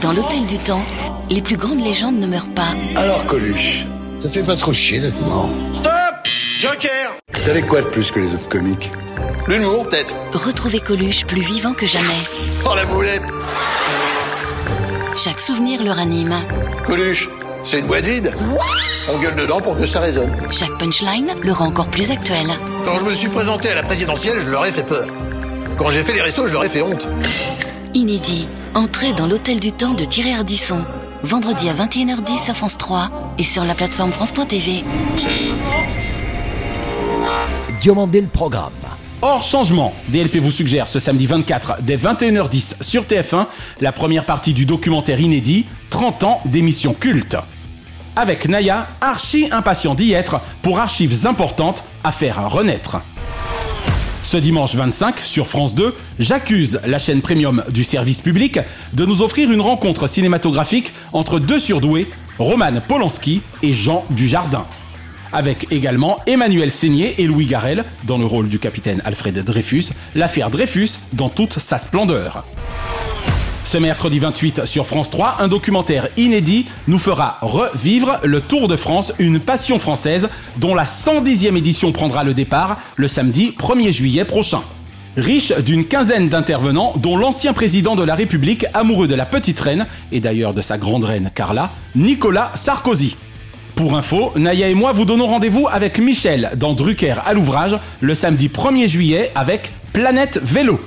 Dans 0.00 0.12
l'hôtel 0.12 0.46
du 0.46 0.58
temps, 0.58 0.84
les 1.30 1.42
plus 1.42 1.56
grandes 1.56 1.80
légendes 1.84 2.16
ne 2.18 2.26
meurent 2.26 2.52
pas. 2.54 2.74
Alors, 2.96 3.24
Coluche, 3.26 3.84
ça 4.20 4.28
fait 4.28 4.42
pas 4.42 4.56
trop 4.56 4.72
chier 4.72 5.00
d'être 5.00 5.20
mort. 5.26 5.48
Stop 5.74 5.92
Joker 6.58 7.16
Vous 7.42 7.50
avez 7.50 7.62
quoi 7.62 7.82
de 7.82 7.86
plus 7.88 8.10
que 8.10 8.20
les 8.20 8.32
autres 8.34 8.48
comiques? 8.48 8.90
L'humour, 9.46 9.86
peut-être 9.88 10.14
Retrouvez 10.32 10.80
Coluche 10.80 11.26
plus 11.26 11.42
vivant 11.42 11.74
que 11.74 11.86
jamais. 11.86 12.08
Oh, 12.64 12.74
la 12.74 12.86
boulette 12.86 13.22
Chaque 15.16 15.38
souvenir 15.40 15.82
le 15.82 15.90
ranime. 15.90 16.34
Coluche, 16.86 17.28
c'est 17.64 17.80
une 17.80 17.86
boîte 17.86 18.06
vide 18.06 18.32
On 19.08 19.18
gueule 19.18 19.36
dedans 19.36 19.60
pour 19.60 19.76
que 19.76 19.86
ça 19.86 20.00
résonne. 20.00 20.30
Chaque 20.50 20.76
punchline 20.78 21.32
le 21.42 21.52
rend 21.52 21.66
encore 21.66 21.88
plus 21.88 22.10
actuel. 22.10 22.46
Quand 22.84 22.98
je 22.98 23.04
me 23.04 23.14
suis 23.14 23.28
présenté 23.28 23.70
à 23.70 23.74
la 23.74 23.82
présidentielle, 23.82 24.40
je 24.40 24.50
leur 24.50 24.66
ai 24.66 24.72
fait 24.72 24.82
peur. 24.82 25.06
Quand 25.76 25.90
j'ai 25.90 26.02
fait 26.02 26.12
les 26.12 26.20
restos, 26.20 26.46
je 26.46 26.52
leur 26.52 26.64
ai 26.64 26.68
fait 26.68 26.82
honte. 26.82 27.08
Inédit. 27.94 28.46
Entrez 28.74 29.12
dans 29.12 29.26
l'hôtel 29.26 29.60
du 29.60 29.72
temps 29.72 29.94
de 29.94 30.04
Thierry 30.04 30.32
Ardisson. 30.32 30.84
Vendredi 31.22 31.68
à 31.68 31.74
21h10 31.74 32.44
sur 32.44 32.54
France 32.54 32.76
3 32.76 33.34
et 33.38 33.44
sur 33.44 33.64
la 33.64 33.74
plateforme 33.74 34.12
France.tv. 34.12 34.84
Diomandé 37.80 38.20
le 38.20 38.28
programme. 38.28 38.72
Hors 39.22 39.42
changement, 39.42 39.94
DLP 40.08 40.36
vous 40.36 40.50
suggère 40.50 40.86
ce 40.86 40.98
samedi 40.98 41.26
24 41.26 41.78
dès 41.80 41.96
21h10 41.96 42.82
sur 42.82 43.04
TF1 43.04 43.46
la 43.80 43.90
première 43.90 44.26
partie 44.26 44.52
du 44.52 44.66
documentaire 44.66 45.18
inédit 45.18 45.64
30 45.88 46.24
ans 46.24 46.40
d'émission 46.44 46.92
culte. 46.92 47.36
Avec 48.16 48.48
Naya, 48.48 48.86
archi 49.00 49.48
impatient 49.50 49.94
d'y 49.94 50.12
être 50.12 50.40
pour 50.62 50.78
archives 50.78 51.26
importantes 51.26 51.82
à 52.04 52.12
faire 52.12 52.48
renaître. 52.48 52.98
Ce 54.22 54.36
dimanche 54.36 54.74
25 54.74 55.18
sur 55.18 55.48
France 55.48 55.74
2, 55.74 55.94
j'accuse 56.18 56.80
la 56.86 56.98
chaîne 56.98 57.22
premium 57.22 57.64
du 57.70 57.82
service 57.82 58.22
public 58.22 58.60
de 58.92 59.04
nous 59.04 59.22
offrir 59.22 59.50
une 59.50 59.60
rencontre 59.60 60.06
cinématographique 60.06 60.94
entre 61.12 61.40
deux 61.40 61.58
surdoués, 61.58 62.08
Roman 62.38 62.80
Polanski 62.86 63.42
et 63.62 63.72
Jean 63.72 64.04
Dujardin. 64.10 64.66
avec 65.32 65.66
également 65.72 66.20
Emmanuel 66.26 66.70
Seigné 66.70 67.20
et 67.20 67.26
Louis 67.26 67.46
Garel 67.46 67.84
dans 68.04 68.18
le 68.18 68.24
rôle 68.24 68.48
du 68.48 68.60
capitaine 68.60 69.02
Alfred 69.04 69.36
Dreyfus, 69.36 69.86
l'affaire 70.14 70.48
Dreyfus 70.48 71.00
dans 71.12 71.28
toute 71.28 71.58
sa 71.58 71.76
splendeur. 71.76 72.44
Ce 73.64 73.78
mercredi 73.78 74.18
28 74.18 74.66
sur 74.66 74.86
France 74.86 75.08
3, 75.08 75.36
un 75.40 75.48
documentaire 75.48 76.08
inédit 76.18 76.66
nous 76.86 76.98
fera 76.98 77.38
revivre 77.40 78.20
le 78.22 78.42
Tour 78.42 78.68
de 78.68 78.76
France, 78.76 79.14
une 79.18 79.40
passion 79.40 79.78
française 79.78 80.28
dont 80.58 80.74
la 80.74 80.84
110e 80.84 81.56
édition 81.56 81.90
prendra 81.90 82.24
le 82.24 82.34
départ 82.34 82.78
le 82.96 83.08
samedi 83.08 83.54
1er 83.58 83.90
juillet 83.90 84.26
prochain. 84.26 84.60
Riche 85.16 85.56
d'une 85.60 85.86
quinzaine 85.86 86.28
d'intervenants, 86.28 86.92
dont 86.96 87.16
l'ancien 87.16 87.54
président 87.54 87.96
de 87.96 88.04
la 88.04 88.14
République, 88.14 88.66
amoureux 88.74 89.08
de 89.08 89.14
la 89.14 89.24
petite 89.24 89.60
reine, 89.60 89.86
et 90.12 90.20
d'ailleurs 90.20 90.52
de 90.52 90.60
sa 90.60 90.76
grande 90.76 91.04
reine 91.04 91.30
Carla, 91.34 91.70
Nicolas 91.96 92.50
Sarkozy. 92.56 93.16
Pour 93.76 93.96
info, 93.96 94.32
Naya 94.36 94.68
et 94.68 94.74
moi 94.74 94.92
vous 94.92 95.06
donnons 95.06 95.26
rendez-vous 95.26 95.68
avec 95.72 95.98
Michel 95.98 96.50
dans 96.56 96.74
Drucker 96.74 97.16
à 97.24 97.32
l'ouvrage 97.32 97.78
le 98.00 98.14
samedi 98.14 98.48
1er 98.48 98.88
juillet 98.88 99.32
avec 99.34 99.72
Planète 99.92 100.38
Vélo. 100.44 100.78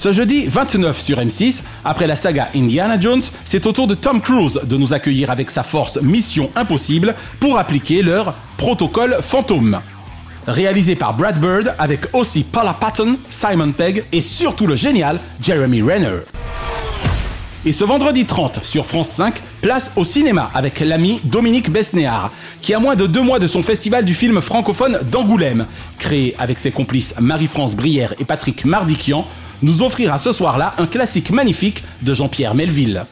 Ce 0.00 0.14
jeudi 0.14 0.46
29 0.48 0.98
sur 0.98 1.18
M6, 1.18 1.60
après 1.84 2.06
la 2.06 2.16
saga 2.16 2.48
Indiana 2.54 2.98
Jones, 2.98 3.20
c'est 3.44 3.66
au 3.66 3.72
tour 3.72 3.86
de 3.86 3.94
Tom 3.94 4.22
Cruise 4.22 4.58
de 4.64 4.78
nous 4.78 4.94
accueillir 4.94 5.30
avec 5.30 5.50
sa 5.50 5.62
force 5.62 6.00
Mission 6.00 6.50
Impossible 6.56 7.14
pour 7.38 7.58
appliquer 7.58 8.00
leur 8.00 8.32
protocole 8.56 9.18
fantôme. 9.20 9.78
Réalisé 10.46 10.96
par 10.96 11.12
Brad 11.12 11.38
Bird 11.38 11.74
avec 11.78 12.16
aussi 12.16 12.44
Paula 12.44 12.72
Patton, 12.72 13.18
Simon 13.28 13.72
Pegg 13.72 14.04
et 14.10 14.22
surtout 14.22 14.66
le 14.66 14.74
génial 14.74 15.20
Jeremy 15.42 15.82
Renner. 15.82 16.20
Et 17.66 17.72
ce 17.72 17.84
vendredi 17.84 18.24
30 18.24 18.64
sur 18.64 18.86
France 18.86 19.10
5, 19.10 19.34
place 19.60 19.92
au 19.96 20.04
cinéma 20.04 20.50
avec 20.54 20.80
l'ami 20.80 21.20
Dominique 21.24 21.70
Besnéard, 21.70 22.30
qui 22.62 22.72
a 22.72 22.78
moins 22.78 22.96
de 22.96 23.06
deux 23.06 23.20
mois 23.20 23.38
de 23.38 23.46
son 23.46 23.62
festival 23.62 24.06
du 24.06 24.14
film 24.14 24.40
francophone 24.40 24.98
d'Angoulême, 25.12 25.66
créé 25.98 26.34
avec 26.38 26.58
ses 26.58 26.70
complices 26.70 27.14
Marie-France 27.20 27.76
Brière 27.76 28.14
et 28.18 28.24
Patrick 28.24 28.64
Mardiquian, 28.64 29.26
nous 29.62 29.82
offrira 29.82 30.18
ce 30.18 30.32
soir-là 30.32 30.74
un 30.78 30.86
classique 30.86 31.30
magnifique 31.30 31.82
de 32.02 32.14
Jean-Pierre 32.14 32.54
Melville. 32.54 33.04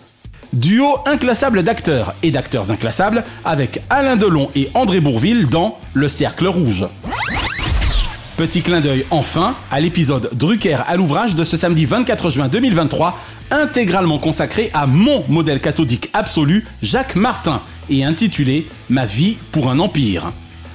Duo 0.52 0.98
inclassable 1.06 1.62
d'acteurs 1.62 2.14
et 2.22 2.30
d'acteurs 2.30 2.70
inclassables 2.70 3.24
avec 3.44 3.82
Alain 3.90 4.16
Delon 4.16 4.50
et 4.54 4.70
André 4.74 5.00
Bourville 5.00 5.46
dans 5.46 5.78
Le 5.92 6.08
Cercle 6.08 6.46
Rouge. 6.46 6.86
Petit 8.38 8.62
clin 8.62 8.80
d'œil 8.80 9.04
enfin 9.10 9.56
à 9.70 9.80
l'épisode 9.80 10.30
Drucker 10.34 10.78
à 10.86 10.96
l'ouvrage 10.96 11.34
de 11.34 11.44
ce 11.44 11.56
samedi 11.56 11.84
24 11.84 12.30
juin 12.30 12.48
2023, 12.48 13.18
intégralement 13.50 14.18
consacré 14.18 14.70
à 14.72 14.86
mon 14.86 15.24
modèle 15.28 15.60
cathodique 15.60 16.08
absolu, 16.12 16.64
Jacques 16.80 17.16
Martin, 17.16 17.60
et 17.90 18.04
intitulé 18.04 18.68
Ma 18.88 19.06
vie 19.06 19.38
pour 19.52 19.70
un 19.70 19.78
empire. 19.80 20.32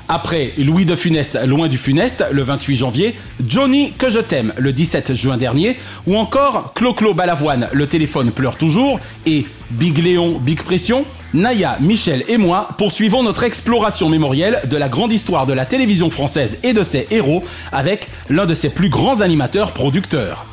Après 0.10 0.54
Louis 0.58 0.86
de 0.86 0.96
Funès 0.96 1.38
Loin 1.46 1.70
du 1.70 1.78
Funeste 1.78 2.26
le 2.32 2.44
28 2.44 2.76
janvier, 2.76 3.16
Johnny 3.48 3.94
Que 3.94 4.10
je 4.10 4.20
t'aime 4.20 4.54
le 4.58 4.74
17 4.74 5.14
juin 5.16 5.38
dernier, 5.38 5.78
ou 6.08 6.18
encore 6.18 6.74
Clo-Clo 6.74 7.14
Balavoine 7.14 7.70
Le 7.72 7.88
téléphone 7.88 8.32
pleure 8.32 8.58
toujours 8.58 9.00
et 9.26 9.46
Big 9.72 9.98
Léon 9.98 10.40
Big 10.40 10.62
Pression, 10.62 11.06
Naya, 11.34 11.78
Michel 11.80 12.24
et 12.28 12.38
moi 12.38 12.70
poursuivons 12.78 13.24
notre 13.24 13.44
exploration 13.44 14.10
mémorielle 14.10 14.62
de 14.70 14.78
la 14.78 14.90
grande 14.90 15.14
histoire 15.14 15.46
de 15.46 15.54
la 15.54 15.66
télévision 15.66 16.10
française 16.10 16.60
et 16.64 16.74
de 16.74 16.84
ses 16.84 17.08
héros 17.10 17.44
avec 17.72 18.10
l'un 18.30 18.46
de 18.46 18.54
ses 18.54 18.70
plus 18.70 18.90
grands 18.90 19.22
animateurs 19.22 19.72
producteurs. 19.72 20.46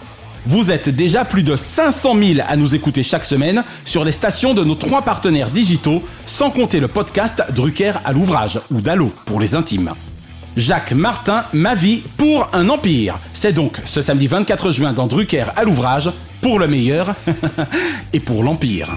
Vous 0.46 0.70
êtes 0.70 0.88
déjà 0.88 1.24
plus 1.26 1.42
de 1.42 1.54
500 1.54 2.16
000 2.16 2.40
à 2.48 2.56
nous 2.56 2.74
écouter 2.74 3.02
chaque 3.02 3.24
semaine 3.24 3.62
sur 3.84 4.04
les 4.04 4.12
stations 4.12 4.54
de 4.54 4.64
nos 4.64 4.74
trois 4.74 5.02
partenaires 5.02 5.50
digitaux, 5.50 6.02
sans 6.24 6.50
compter 6.50 6.80
le 6.80 6.88
podcast 6.88 7.42
Drucker 7.54 7.92
à 8.04 8.12
l'ouvrage 8.12 8.58
ou 8.70 8.80
Dallo 8.80 9.12
pour 9.26 9.38
les 9.38 9.54
intimes. 9.54 9.92
Jacques 10.56 10.92
Martin, 10.92 11.44
Ma 11.52 11.74
vie 11.74 12.02
pour 12.16 12.48
un 12.54 12.70
empire. 12.70 13.18
C'est 13.34 13.52
donc 13.52 13.80
ce 13.84 14.00
samedi 14.00 14.26
24 14.28 14.72
juin 14.72 14.92
dans 14.94 15.06
Drucker 15.06 15.44
à 15.56 15.64
l'ouvrage, 15.64 16.10
pour 16.40 16.58
le 16.58 16.66
meilleur 16.66 17.14
et 18.14 18.20
pour 18.20 18.42
l'empire. 18.42 18.96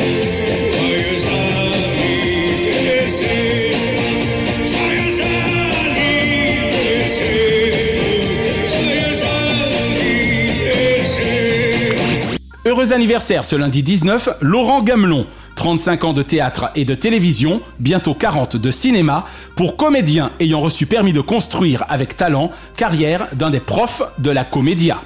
Anniversaire 12.89 13.45
ce 13.45 13.55
lundi 13.55 13.83
19, 13.83 14.37
Laurent 14.41 14.81
Gamelon. 14.81 15.27
35 15.55 16.03
ans 16.03 16.13
de 16.13 16.23
théâtre 16.23 16.71
et 16.75 16.83
de 16.83 16.95
télévision, 16.95 17.61
bientôt 17.79 18.15
40 18.15 18.57
de 18.57 18.71
cinéma, 18.71 19.27
pour 19.55 19.77
comédien 19.77 20.31
ayant 20.39 20.59
reçu 20.59 20.87
permis 20.87 21.13
de 21.13 21.21
construire 21.21 21.85
avec 21.89 22.17
talent 22.17 22.49
carrière 22.75 23.27
d'un 23.33 23.51
des 23.51 23.59
profs 23.59 24.01
de 24.17 24.31
la 24.31 24.43
comédia. 24.43 24.99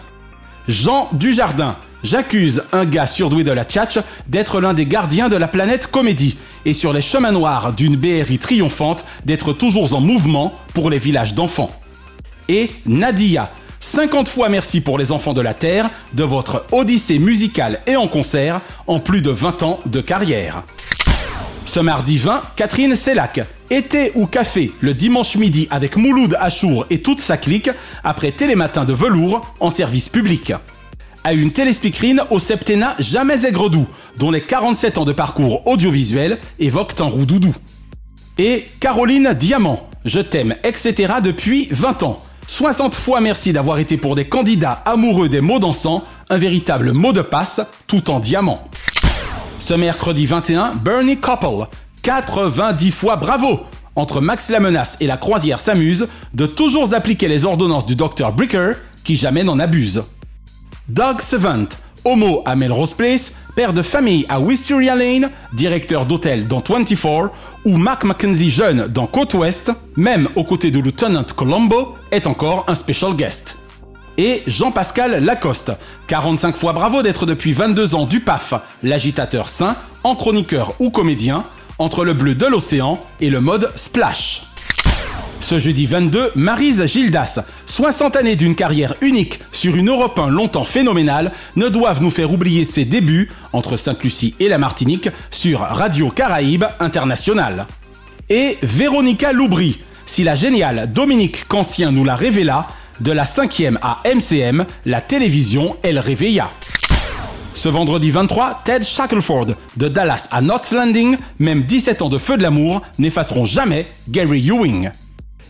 Jean 0.70 1.10
Dujardin. 1.12 1.76
J'accuse 2.04 2.64
un 2.72 2.86
gars 2.86 3.08
surdoué 3.08 3.44
de 3.44 3.52
la 3.52 3.66
tchatch 3.66 4.00
d'être 4.28 4.62
l'un 4.62 4.74
des 4.74 4.86
gardiens 4.86 5.28
de 5.28 5.36
la 5.36 5.48
planète 5.50 5.88
comédie 5.88 6.38
et 6.64 6.74
sur 6.74 6.94
les 6.94 7.02
chemins 7.02 7.34
noirs 7.34 7.74
d'une 7.74 7.98
BRI 7.98 8.38
triomphante 8.40 9.04
d'être 9.26 9.52
toujours 9.52 9.94
en 9.94 10.02
mouvement 10.02 10.58
pour 10.74 10.90
les 10.90 11.00
villages 11.00 11.34
d'enfants. 11.34 11.72
Et 12.48 12.72
Nadia, 12.86 13.52
50 13.86 14.30
fois 14.30 14.50
merci 14.50 14.82
pour 14.82 14.98
les 14.98 15.12
enfants 15.12 15.34
de 15.34 15.42
la 15.42 15.54
Terre 15.54 15.92
de 16.14 16.24
votre 16.24 16.66
odyssée 16.72 17.20
musicale 17.20 17.82
et 17.86 17.96
en 17.96 18.08
concert 18.08 18.62
en 18.88 19.00
plus 19.00 19.22
de 19.22 19.30
20 19.30 19.62
ans 19.62 19.80
de 19.86 20.02
carrière. 20.02 20.64
Ce 21.68 21.80
mardi 21.80 22.18
20, 22.18 22.42
Catherine 22.56 22.96
Sellac. 22.96 23.42
Été 23.70 24.12
ou 24.16 24.26
café 24.26 24.72
le 24.80 24.96
dimanche 24.96 25.36
midi 25.36 25.68
avec 25.70 25.98
Mouloud 25.98 26.36
Achour 26.40 26.88
et 26.90 27.04
toute 27.04 27.20
sa 27.20 27.38
clique 27.38 27.70
après 28.04 28.32
Télématin 28.32 28.86
de 28.86 28.94
velours 28.94 29.54
en 29.60 29.70
service 29.70 30.10
public. 30.10 30.52
À 31.24 31.34
une 31.34 31.52
téléspeakerine 31.52 32.24
au 32.32 32.40
septennat 32.40 32.96
jamais 32.98 33.46
aigre-doux, 33.46 33.88
dont 34.18 34.32
les 34.32 34.42
47 34.42 34.98
ans 34.98 35.06
de 35.06 35.14
parcours 35.14 35.68
audiovisuel 35.68 36.40
évoquent 36.58 37.02
un 37.02 37.06
roudoudou. 37.06 37.54
Et 38.40 38.66
Caroline 38.80 39.36
Diamant, 39.38 39.88
je 40.06 40.22
t'aime, 40.22 40.56
etc. 40.64 41.14
depuis 41.24 41.68
20 41.70 42.02
ans. 42.02 42.25
60 42.48 42.96
fois 42.96 43.22
merci 43.22 43.54
d'avoir 43.54 43.80
été 43.80 43.98
pour 43.98 44.16
des 44.16 44.26
candidats 44.26 44.82
amoureux 44.86 45.30
des 45.30 45.42
mots 45.42 45.60
dansants, 45.60 46.04
un 46.30 46.38
véritable 46.38 46.92
mot 46.92 47.12
de 47.12 47.22
passe, 47.22 47.62
tout 47.88 48.10
en 48.10 48.20
diamant. 48.20 48.68
Ce 49.60 49.74
mercredi 49.74 50.26
21, 50.26 50.74
Bernie 50.76 51.18
Couple. 51.18 51.68
90 52.04 52.92
fois 52.92 53.16
bravo 53.16 53.62
Entre 53.96 54.22
Max 54.22 54.50
la 54.50 54.60
menace 54.60 54.96
et 55.00 55.08
la 55.08 55.18
croisière 55.18 55.60
s'amuse 55.60 56.08
de 56.36 56.46
toujours 56.46 56.94
appliquer 56.94 57.28
les 57.28 57.46
ordonnances 57.46 57.86
du 57.86 57.96
Dr 57.96 58.32
Bricker, 58.32 58.76
qui 59.04 59.16
jamais 59.16 59.44
n'en 59.44 59.58
abuse. 59.58 60.04
Doug 60.88 61.20
Savant, 61.20 61.66
homo 62.06 62.42
à 62.46 62.56
Melrose 62.56 62.94
Place, 62.94 63.34
père 63.56 63.74
de 63.74 63.82
famille 63.82 64.26
à 64.30 64.40
Wisteria 64.40 64.96
Lane, 64.96 65.32
directeur 65.54 66.06
d'hôtel 66.06 66.48
dans 66.48 66.64
24, 66.68 67.32
ou 67.66 67.78
Mark 67.78 68.04
Mackenzie 68.04 68.50
jeune 68.50 68.88
dans 68.88 69.08
Côte 69.08 69.34
Ouest, 69.34 69.72
même 69.98 70.30
aux 70.36 70.44
côtés 70.44 70.72
de 70.72 70.80
Lieutenant 70.80 71.26
Colombo, 71.36 71.96
est 72.12 72.28
encore 72.28 72.66
un 72.68 72.76
special 72.76 73.16
guest. 73.16 73.58
Et 74.18 74.44
Jean-Pascal 74.48 75.24
Lacoste, 75.24 75.74
45 76.08 76.56
fois 76.56 76.72
bravo 76.72 77.02
d'être 77.04 77.26
depuis 77.26 77.52
22 77.52 77.96
ans 77.96 78.06
du 78.06 78.22
PAF, 78.22 78.54
l'agitateur 78.82 79.50
sain, 79.50 79.76
en 80.04 80.16
chroniqueur 80.16 80.74
ou 80.80 80.90
comédien, 80.90 81.44
entre 81.80 82.06
le 82.06 82.14
bleu 82.14 82.36
de 82.36 82.46
l'océan 82.46 83.04
et 83.20 83.30
le 83.30 83.42
mode 83.42 83.72
splash. 83.76 84.44
Ce 85.40 85.60
jeudi 85.60 85.86
22, 85.86 86.32
Marise 86.36 86.86
Gildas, 86.86 87.40
60 87.66 88.16
années 88.16 88.36
d'une 88.36 88.56
carrière 88.56 88.96
unique 89.02 89.40
sur 89.52 89.76
une 89.76 89.90
Europe 89.90 90.18
1 90.18 90.30
longtemps 90.30 90.64
phénoménale, 90.64 91.32
ne 91.56 91.68
doivent 91.68 92.02
nous 92.02 92.10
faire 92.10 92.32
oublier 92.32 92.66
ses 92.66 92.86
débuts, 92.86 93.30
entre 93.54 93.78
Sainte-Lucie 93.78 94.36
et 94.40 94.50
la 94.50 94.58
Martinique, 94.58 95.10
sur 95.30 95.60
Radio 95.60 96.10
Caraïbe 96.10 96.66
International. 96.80 97.68
Et 98.30 98.58
Véronica 98.64 99.34
Loubry, 99.34 99.82
si 100.06 100.24
la 100.24 100.36
géniale 100.36 100.92
Dominique 100.92 101.48
Cancien 101.48 101.92
nous 101.92 102.04
la 102.04 102.16
révéla, 102.16 102.68
de 103.02 103.12
la 103.12 103.26
5e 103.26 103.78
à 103.82 104.02
MCM, 104.06 104.66
la 104.86 105.02
télévision, 105.02 105.76
elle 105.84 106.00
réveilla. 106.00 106.50
Ce 107.54 107.70
vendredi 107.70 108.12
23, 108.12 108.62
Ted 108.66 108.84
Shackelford, 108.84 109.48
de 109.78 109.88
Dallas 109.88 110.28
à 110.32 110.42
North 110.42 110.72
Landing, 110.72 111.18
même 111.40 111.64
17 111.64 112.02
ans 112.02 112.10
de 112.10 112.18
feu 112.18 112.38
de 112.38 112.44
l'amour, 112.44 112.82
n'effaceront 113.00 113.46
jamais 113.46 113.88
Gary 114.10 114.48
Ewing. 114.50 114.92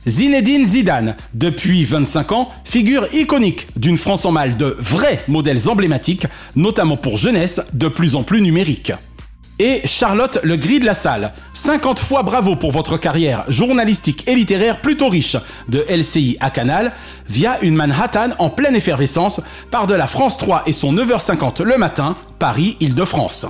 Zinedine 0.08 0.66
Zidane, 0.66 1.16
depuis 1.34 1.84
25 1.84 2.32
ans, 2.32 2.52
figure 2.64 3.08
iconique 3.14 3.68
d'une 3.76 3.98
France 3.98 4.26
en 4.26 4.32
mal 4.32 4.56
de 4.56 4.76
vrais 4.80 5.24
modèles 5.28 5.68
emblématiques, 5.68 6.28
notamment 6.56 6.96
pour 6.96 7.18
jeunesse 7.18 7.62
de 7.74 7.88
plus 7.88 8.16
en 8.16 8.22
plus 8.22 8.42
numérique. 8.42 8.92
Et 9.58 9.82
Charlotte 9.86 10.38
Le 10.44 10.58
Gris 10.58 10.80
de 10.80 10.86
la 10.86 10.94
Salle, 10.94 11.32
50 11.56 12.00
fois 12.00 12.22
bravo 12.22 12.56
pour 12.56 12.72
votre 12.72 12.98
carrière 12.98 13.46
journalistique 13.48 14.28
et 14.28 14.36
littéraire 14.36 14.82
plutôt 14.82 15.10
riche 15.10 15.38
de 15.70 15.84
LCI 15.90 16.38
à 16.40 16.52
Canal, 16.52 16.92
via 17.28 17.58
une 17.64 17.76
Manhattan 17.76 18.30
en 18.38 18.50
pleine 18.50 18.76
effervescence 18.76 19.42
par 19.72 19.88
de 19.88 19.96
la 19.96 20.06
France 20.06 20.38
3 20.38 20.64
et 20.68 20.74
son 20.74 20.94
9h50 20.94 21.64
le 21.64 21.78
matin, 21.78 22.16
Paris-Île-de-France. 22.38 23.48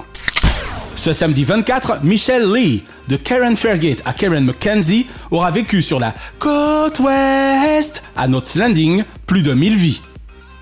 Ce 0.96 1.12
samedi 1.12 1.44
24, 1.44 2.04
Michelle 2.04 2.50
Lee, 2.54 2.84
de 3.08 3.16
Karen 3.16 3.56
Fairgate 3.56 4.02
à 4.06 4.14
Karen 4.14 4.46
McKenzie, 4.46 5.08
aura 5.32 5.52
vécu 5.52 5.82
sur 5.82 6.00
la 6.00 6.14
côte 6.40 7.00
ouest 7.00 8.04
à 8.16 8.28
Knots 8.28 8.56
Landing 8.56 9.04
plus 9.26 9.44
de 9.44 9.54
1000 9.54 9.76
vies. 9.76 10.02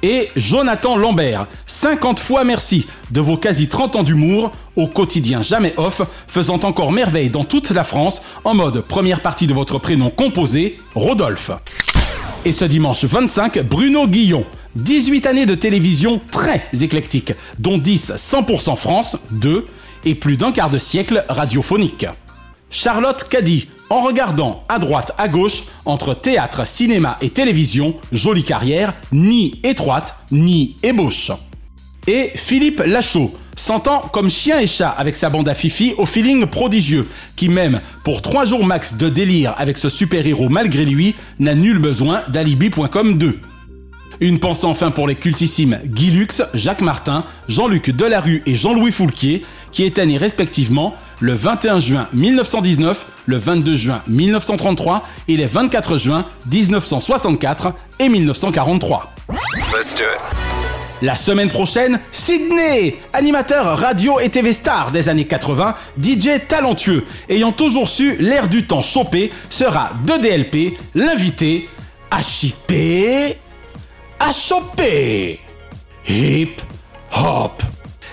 Et 0.04 0.30
Jonathan 0.36 0.98
Lambert, 0.98 1.48
50 1.66 2.20
fois 2.20 2.44
merci 2.44 2.88
de 3.12 3.22
vos 3.22 3.38
quasi 3.38 3.70
30 3.70 3.96
ans 3.96 4.04
d'humour 4.04 4.52
au 4.76 4.88
quotidien 4.88 5.42
jamais 5.42 5.74
off, 5.78 6.02
faisant 6.28 6.60
encore 6.64 6.92
merveille 6.92 7.30
dans 7.30 7.46
toute 7.46 7.70
la 7.72 7.86
France 7.86 8.22
en 8.44 8.54
mode 8.54 8.82
première 8.82 9.22
partie 9.22 9.48
de 9.48 9.54
votre 9.54 9.80
prénom 9.80 10.10
composé, 10.10 10.78
Rodolphe. 10.94 11.52
Et 12.44 12.52
ce 12.52 12.66
dimanche 12.66 13.06
25, 13.06 13.64
Bruno 13.64 14.06
Guillon, 14.08 14.46
18 14.76 15.26
années 15.28 15.46
de 15.46 15.56
télévision 15.56 16.20
très 16.32 16.68
éclectique, 16.82 17.34
dont 17.60 17.78
10 17.78 18.14
100% 18.18 18.76
France, 18.76 19.18
2 19.32 19.66
et 20.04 20.16
plus 20.16 20.36
d'un 20.36 20.52
quart 20.52 20.70
de 20.70 20.78
siècle 20.78 21.24
radiophonique. 21.30 22.08
Charlotte 22.74 23.30
Caddy, 23.30 23.68
en 23.92 24.00
regardant 24.02 24.64
à 24.68 24.80
droite, 24.80 25.12
à 25.20 25.28
gauche, 25.28 25.64
entre 25.86 26.16
théâtre, 26.16 26.66
cinéma 26.66 27.18
et 27.22 27.30
télévision, 27.30 27.96
jolie 28.12 28.44
carrière, 28.44 28.96
ni 29.12 29.60
étroite, 29.64 30.18
ni 30.32 30.76
ébauche. 30.82 31.32
Et 32.08 32.32
Philippe 32.34 32.82
Lachaud, 32.84 33.32
sentant 33.56 34.00
comme 34.12 34.32
chien 34.32 34.60
et 34.60 34.66
chat 34.66 34.90
avec 34.90 35.16
sa 35.16 35.30
bande 35.30 35.48
à 35.50 35.54
Fifi 35.54 35.94
au 36.00 36.08
feeling 36.08 36.48
prodigieux, 36.48 37.08
qui 37.36 37.48
même 37.48 37.80
pour 38.04 38.24
trois 38.24 38.44
jours 38.44 38.66
max 38.66 38.96
de 38.96 39.08
délire 39.08 39.54
avec 39.58 39.78
ce 39.78 39.88
super-héros 39.88 40.50
malgré 40.50 40.84
lui, 40.84 41.14
n'a 41.38 41.54
nul 41.54 41.78
besoin 41.78 42.24
d'alibi.com 42.30 43.20
2. 43.20 43.40
Une 44.20 44.40
pensée 44.40 44.66
enfin 44.66 44.90
pour 44.90 45.08
les 45.08 45.16
cultissimes 45.16 45.80
Guy 45.86 46.10
Lux, 46.10 46.42
Jacques 46.56 46.82
Martin, 46.82 47.24
Jean-Luc 47.48 47.92
Delarue 47.92 48.42
et 48.48 48.56
Jean-Louis 48.56 48.92
Foulquier, 48.92 49.46
qui 49.72 49.84
étaient 49.84 50.06
nés 50.06 50.18
respectivement 50.18 50.96
le 51.24 51.34
21 51.34 51.80
juin 51.80 52.10
1919, 52.12 53.06
le 53.28 53.38
22 53.38 53.76
juin 53.78 54.02
1933 54.10 55.08
et 55.30 55.38
les 55.38 55.46
24 55.46 55.96
juin 55.96 56.26
1964 56.52 57.74
et 58.00 58.10
1943. 58.10 59.14
La 61.02 61.16
semaine 61.16 61.48
prochaine, 61.48 62.02
Sydney, 62.12 62.98
animateur 63.14 63.80
radio 63.80 64.20
et 64.20 64.28
TV 64.28 64.52
star 64.52 64.92
des 64.92 65.08
années 65.08 65.24
80, 65.24 65.78
DJ 65.98 66.46
talentueux, 66.50 67.06
ayant 67.30 67.54
toujours 67.54 67.88
su 67.88 68.18
l'air 68.20 68.50
du 68.50 68.68
temps 68.68 68.82
chopé, 68.82 69.32
sera 69.50 69.92
de 70.06 70.22
DLP, 70.22 70.78
l'invité 70.94 71.70
HIP, 72.12 73.38
HOP, 74.20 74.82
Hip 76.10 76.62
Hop. 77.16 77.64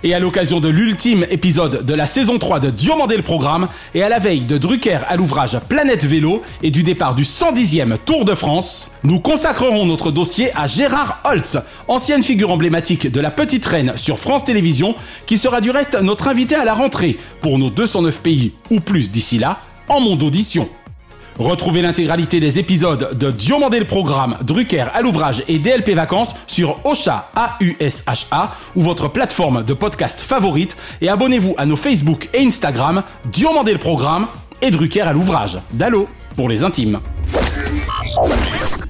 Et 0.02 0.14
à 0.14 0.18
l'occasion 0.18 0.60
de 0.60 0.68
l'ultime 0.68 1.26
épisode 1.30 1.84
de 1.84 1.94
la 1.94 2.06
saison 2.06 2.38
3 2.38 2.58
de 2.58 2.70
Diomandé 2.70 3.16
le 3.16 3.22
programme, 3.22 3.68
et 3.94 4.02
à 4.02 4.08
la 4.08 4.18
veille 4.18 4.46
de 4.46 4.56
Drucker 4.56 5.00
à 5.06 5.16
l'ouvrage 5.16 5.58
Planète 5.68 6.04
Vélo 6.04 6.42
et 6.62 6.70
du 6.70 6.82
départ 6.82 7.14
du 7.14 7.24
110e 7.24 7.98
Tour 8.06 8.24
de 8.24 8.34
France, 8.34 8.92
nous 9.04 9.20
consacrerons 9.20 9.84
notre 9.84 10.10
dossier 10.10 10.50
à 10.56 10.66
Gérard 10.66 11.20
Holtz, 11.24 11.58
ancienne 11.86 12.22
figure 12.22 12.50
emblématique 12.50 13.10
de 13.10 13.20
la 13.20 13.30
Petite 13.30 13.66
Reine 13.66 13.92
sur 13.96 14.18
France 14.18 14.46
Télévisions, 14.46 14.94
qui 15.26 15.36
sera 15.36 15.60
du 15.60 15.70
reste 15.70 16.00
notre 16.00 16.28
invité 16.28 16.54
à 16.54 16.64
la 16.64 16.74
rentrée 16.74 17.18
pour 17.42 17.58
nos 17.58 17.68
209 17.68 18.22
pays 18.22 18.54
ou 18.70 18.80
plus 18.80 19.10
d'ici 19.10 19.38
là, 19.38 19.60
en 19.88 20.00
monde 20.00 20.22
audition. 20.22 20.66
Retrouvez 21.38 21.82
l'intégralité 21.82 22.40
des 22.40 22.58
épisodes 22.58 23.16
de 23.16 23.30
Diomandé 23.30 23.78
le 23.78 23.86
Programme, 23.86 24.36
Drucker 24.42 24.86
à 24.92 25.00
l'ouvrage 25.00 25.42
et 25.48 25.58
DLP 25.58 25.90
Vacances 25.90 26.36
sur 26.46 26.80
Ocha, 26.84 27.30
A-U-S-H-A, 27.34 28.54
ou 28.76 28.82
votre 28.82 29.08
plateforme 29.08 29.64
de 29.64 29.72
podcast 29.72 30.20
favorite 30.20 30.76
et 31.00 31.08
abonnez-vous 31.08 31.54
à 31.56 31.66
nos 31.66 31.76
Facebook 31.76 32.28
et 32.34 32.44
Instagram, 32.44 33.02
Diomandé 33.26 33.72
le 33.72 33.78
Programme 33.78 34.28
et 34.60 34.70
Drucker 34.70 35.02
à 35.02 35.12
l'ouvrage. 35.12 35.58
Dallo, 35.72 36.08
pour 36.36 36.48
les 36.48 36.64
intimes. 36.64 37.00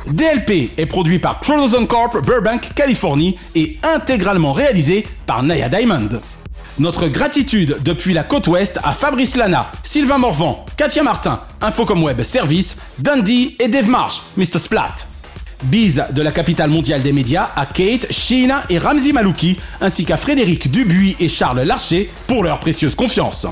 DLP 0.09 0.73
est 0.77 0.87
produit 0.87 1.19
par 1.19 1.41
Chronozone 1.41 1.87
Corp, 1.87 2.25
Burbank, 2.25 2.71
Californie 2.75 3.39
et 3.55 3.79
intégralement 3.83 4.53
réalisé 4.53 5.07
par 5.27 5.43
Naya 5.43 5.69
Diamond. 5.69 6.09
Notre 6.81 7.09
gratitude 7.09 7.77
depuis 7.85 8.15
la 8.15 8.25
côte 8.25 8.47
ouest 8.47 8.81
à 8.83 8.93
Fabrice 8.95 9.37
Lana, 9.37 9.71
Sylvain 9.83 10.17
Morvan, 10.17 10.65
Katia 10.79 11.03
Martin, 11.03 11.43
Infocom 11.61 12.03
Web 12.03 12.23
Service, 12.23 12.79
Dundee 12.99 13.55
et 13.61 13.69
Dave 13.69 13.91
Marsh, 13.91 14.23
Mr. 14.39 14.59
Splat. 14.59 14.95
Bise 15.65 16.07
de 16.11 16.23
la 16.23 16.33
capitale 16.33 16.71
mondiale 16.71 17.03
des 17.03 17.13
médias 17.13 17.51
à 17.55 17.67
Kate, 17.67 18.11
Sheena 18.11 18.63
et 18.71 18.79
Ramzi 18.79 19.13
Malouki, 19.13 19.59
ainsi 19.83 20.07
qu'à 20.07 20.17
Frédéric 20.17 20.71
Dubuis 20.71 21.17
et 21.21 21.29
Charles 21.29 21.61
Larcher 21.61 22.11
pour 22.27 22.45
leur 22.45 22.61
précieuse 22.61 22.95
confiance. 22.95 23.47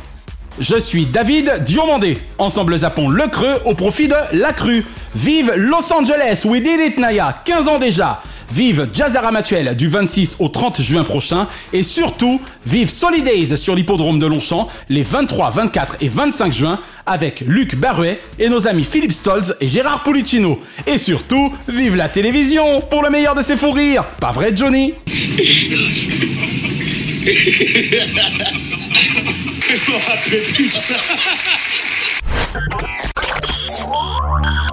Je 0.59 0.79
suis 0.81 1.05
David 1.05 1.65
Diomandé. 1.67 2.17
Ensemble 2.39 2.79
zappons 2.79 3.11
le 3.11 3.27
creux 3.29 3.59
au 3.67 3.75
profit 3.75 4.09
de 4.09 4.17
la 4.33 4.55
crue. 4.55 4.87
Vive 5.15 5.53
Los 5.55 5.93
Angeles, 5.93 6.47
we 6.47 6.63
did 6.63 6.81
it 6.81 6.97
Naya, 6.97 7.43
15 7.45 7.69
ans 7.69 7.79
déjà. 7.79 8.23
Vive 8.51 8.89
Jazzara 8.93 9.31
Matuel 9.31 9.75
du 9.77 9.89
26 9.89 10.37
au 10.39 10.49
30 10.49 10.81
juin 10.81 11.05
prochain 11.05 11.47
et 11.73 11.83
surtout 11.83 12.41
vive 12.67 12.89
Solidays 12.89 13.57
sur 13.57 13.75
l'hippodrome 13.75 14.19
de 14.19 14.27
Longchamp 14.27 14.69
les 14.89 15.03
23, 15.03 15.51
24 15.51 15.97
et 16.01 16.09
25 16.09 16.53
juin 16.53 16.81
avec 17.07 17.41
Luc 17.47 17.77
Baruet 17.77 18.21
et 18.39 18.49
nos 18.49 18.67
amis 18.67 18.85
Philippe 18.85 19.13
Stolz 19.13 19.57
et 19.61 19.69
Gérard 19.69 20.03
Policino. 20.03 20.61
Et 20.87 20.99
surtout, 20.99 21.53
vive 21.69 21.95
la 21.95 22.09
télévision 22.09 22.81
pour 22.91 23.03
le 23.03 23.11
meilleur 23.11 23.35
de 23.35 23.43
ses 23.43 23.57
fous 23.57 23.73
rires. 23.73 24.05
Pas 24.21 24.33
vrai 24.33 24.53
Johnny? 24.57 24.95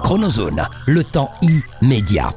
Chronozone, 0.02 0.66
le 0.86 1.04
temps 1.04 1.30
immédiat. 1.82 2.32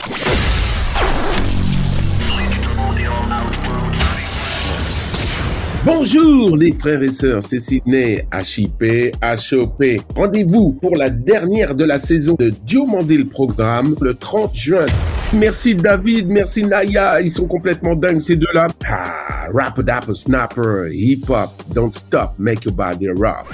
Bonjour 5.85 6.57
les 6.57 6.73
frères 6.73 7.01
et 7.01 7.09
sœurs, 7.09 7.41
c'est 7.41 7.61
Sydney, 7.61 8.25
HIP, 8.33 9.15
HOP. 9.23 9.81
Rendez-vous 10.13 10.73
pour 10.73 10.97
la 10.97 11.09
dernière 11.09 11.73
de 11.73 11.85
la 11.85 11.99
saison 11.99 12.35
de 12.37 12.49
Diomandé 12.49 13.17
le 13.17 13.25
programme 13.25 13.95
le 14.01 14.13
30 14.13 14.53
juin. 14.53 14.85
Merci 15.33 15.75
David, 15.75 16.27
merci 16.27 16.65
Naya, 16.65 17.21
ils 17.21 17.31
sont 17.31 17.47
complètement 17.47 17.95
dingues 17.95 18.19
ces 18.19 18.35
deux-là. 18.35 18.67
Ah, 18.89 19.47
rap 19.53 19.79
snapper, 20.13 20.89
hip 20.91 21.29
hop, 21.29 21.51
don't 21.73 21.93
stop, 21.93 22.33
make 22.37 22.65
your 22.65 22.73
body 22.73 23.07
rock. 23.11 23.45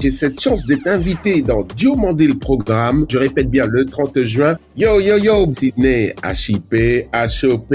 J'ai 0.00 0.12
cette 0.12 0.40
chance 0.40 0.64
d'être 0.66 0.86
invité 0.86 1.42
dans 1.42 1.64
Diomandé 1.64 2.28
le 2.28 2.34
programme. 2.38 3.06
Je 3.08 3.18
répète 3.18 3.50
bien 3.50 3.66
le 3.66 3.86
30 3.86 4.22
juin. 4.22 4.56
Yo 4.76 5.00
yo 5.00 5.18
yo, 5.18 5.52
Sydney, 5.52 6.14
HIP, 6.22 7.08
HOP. 7.12 7.74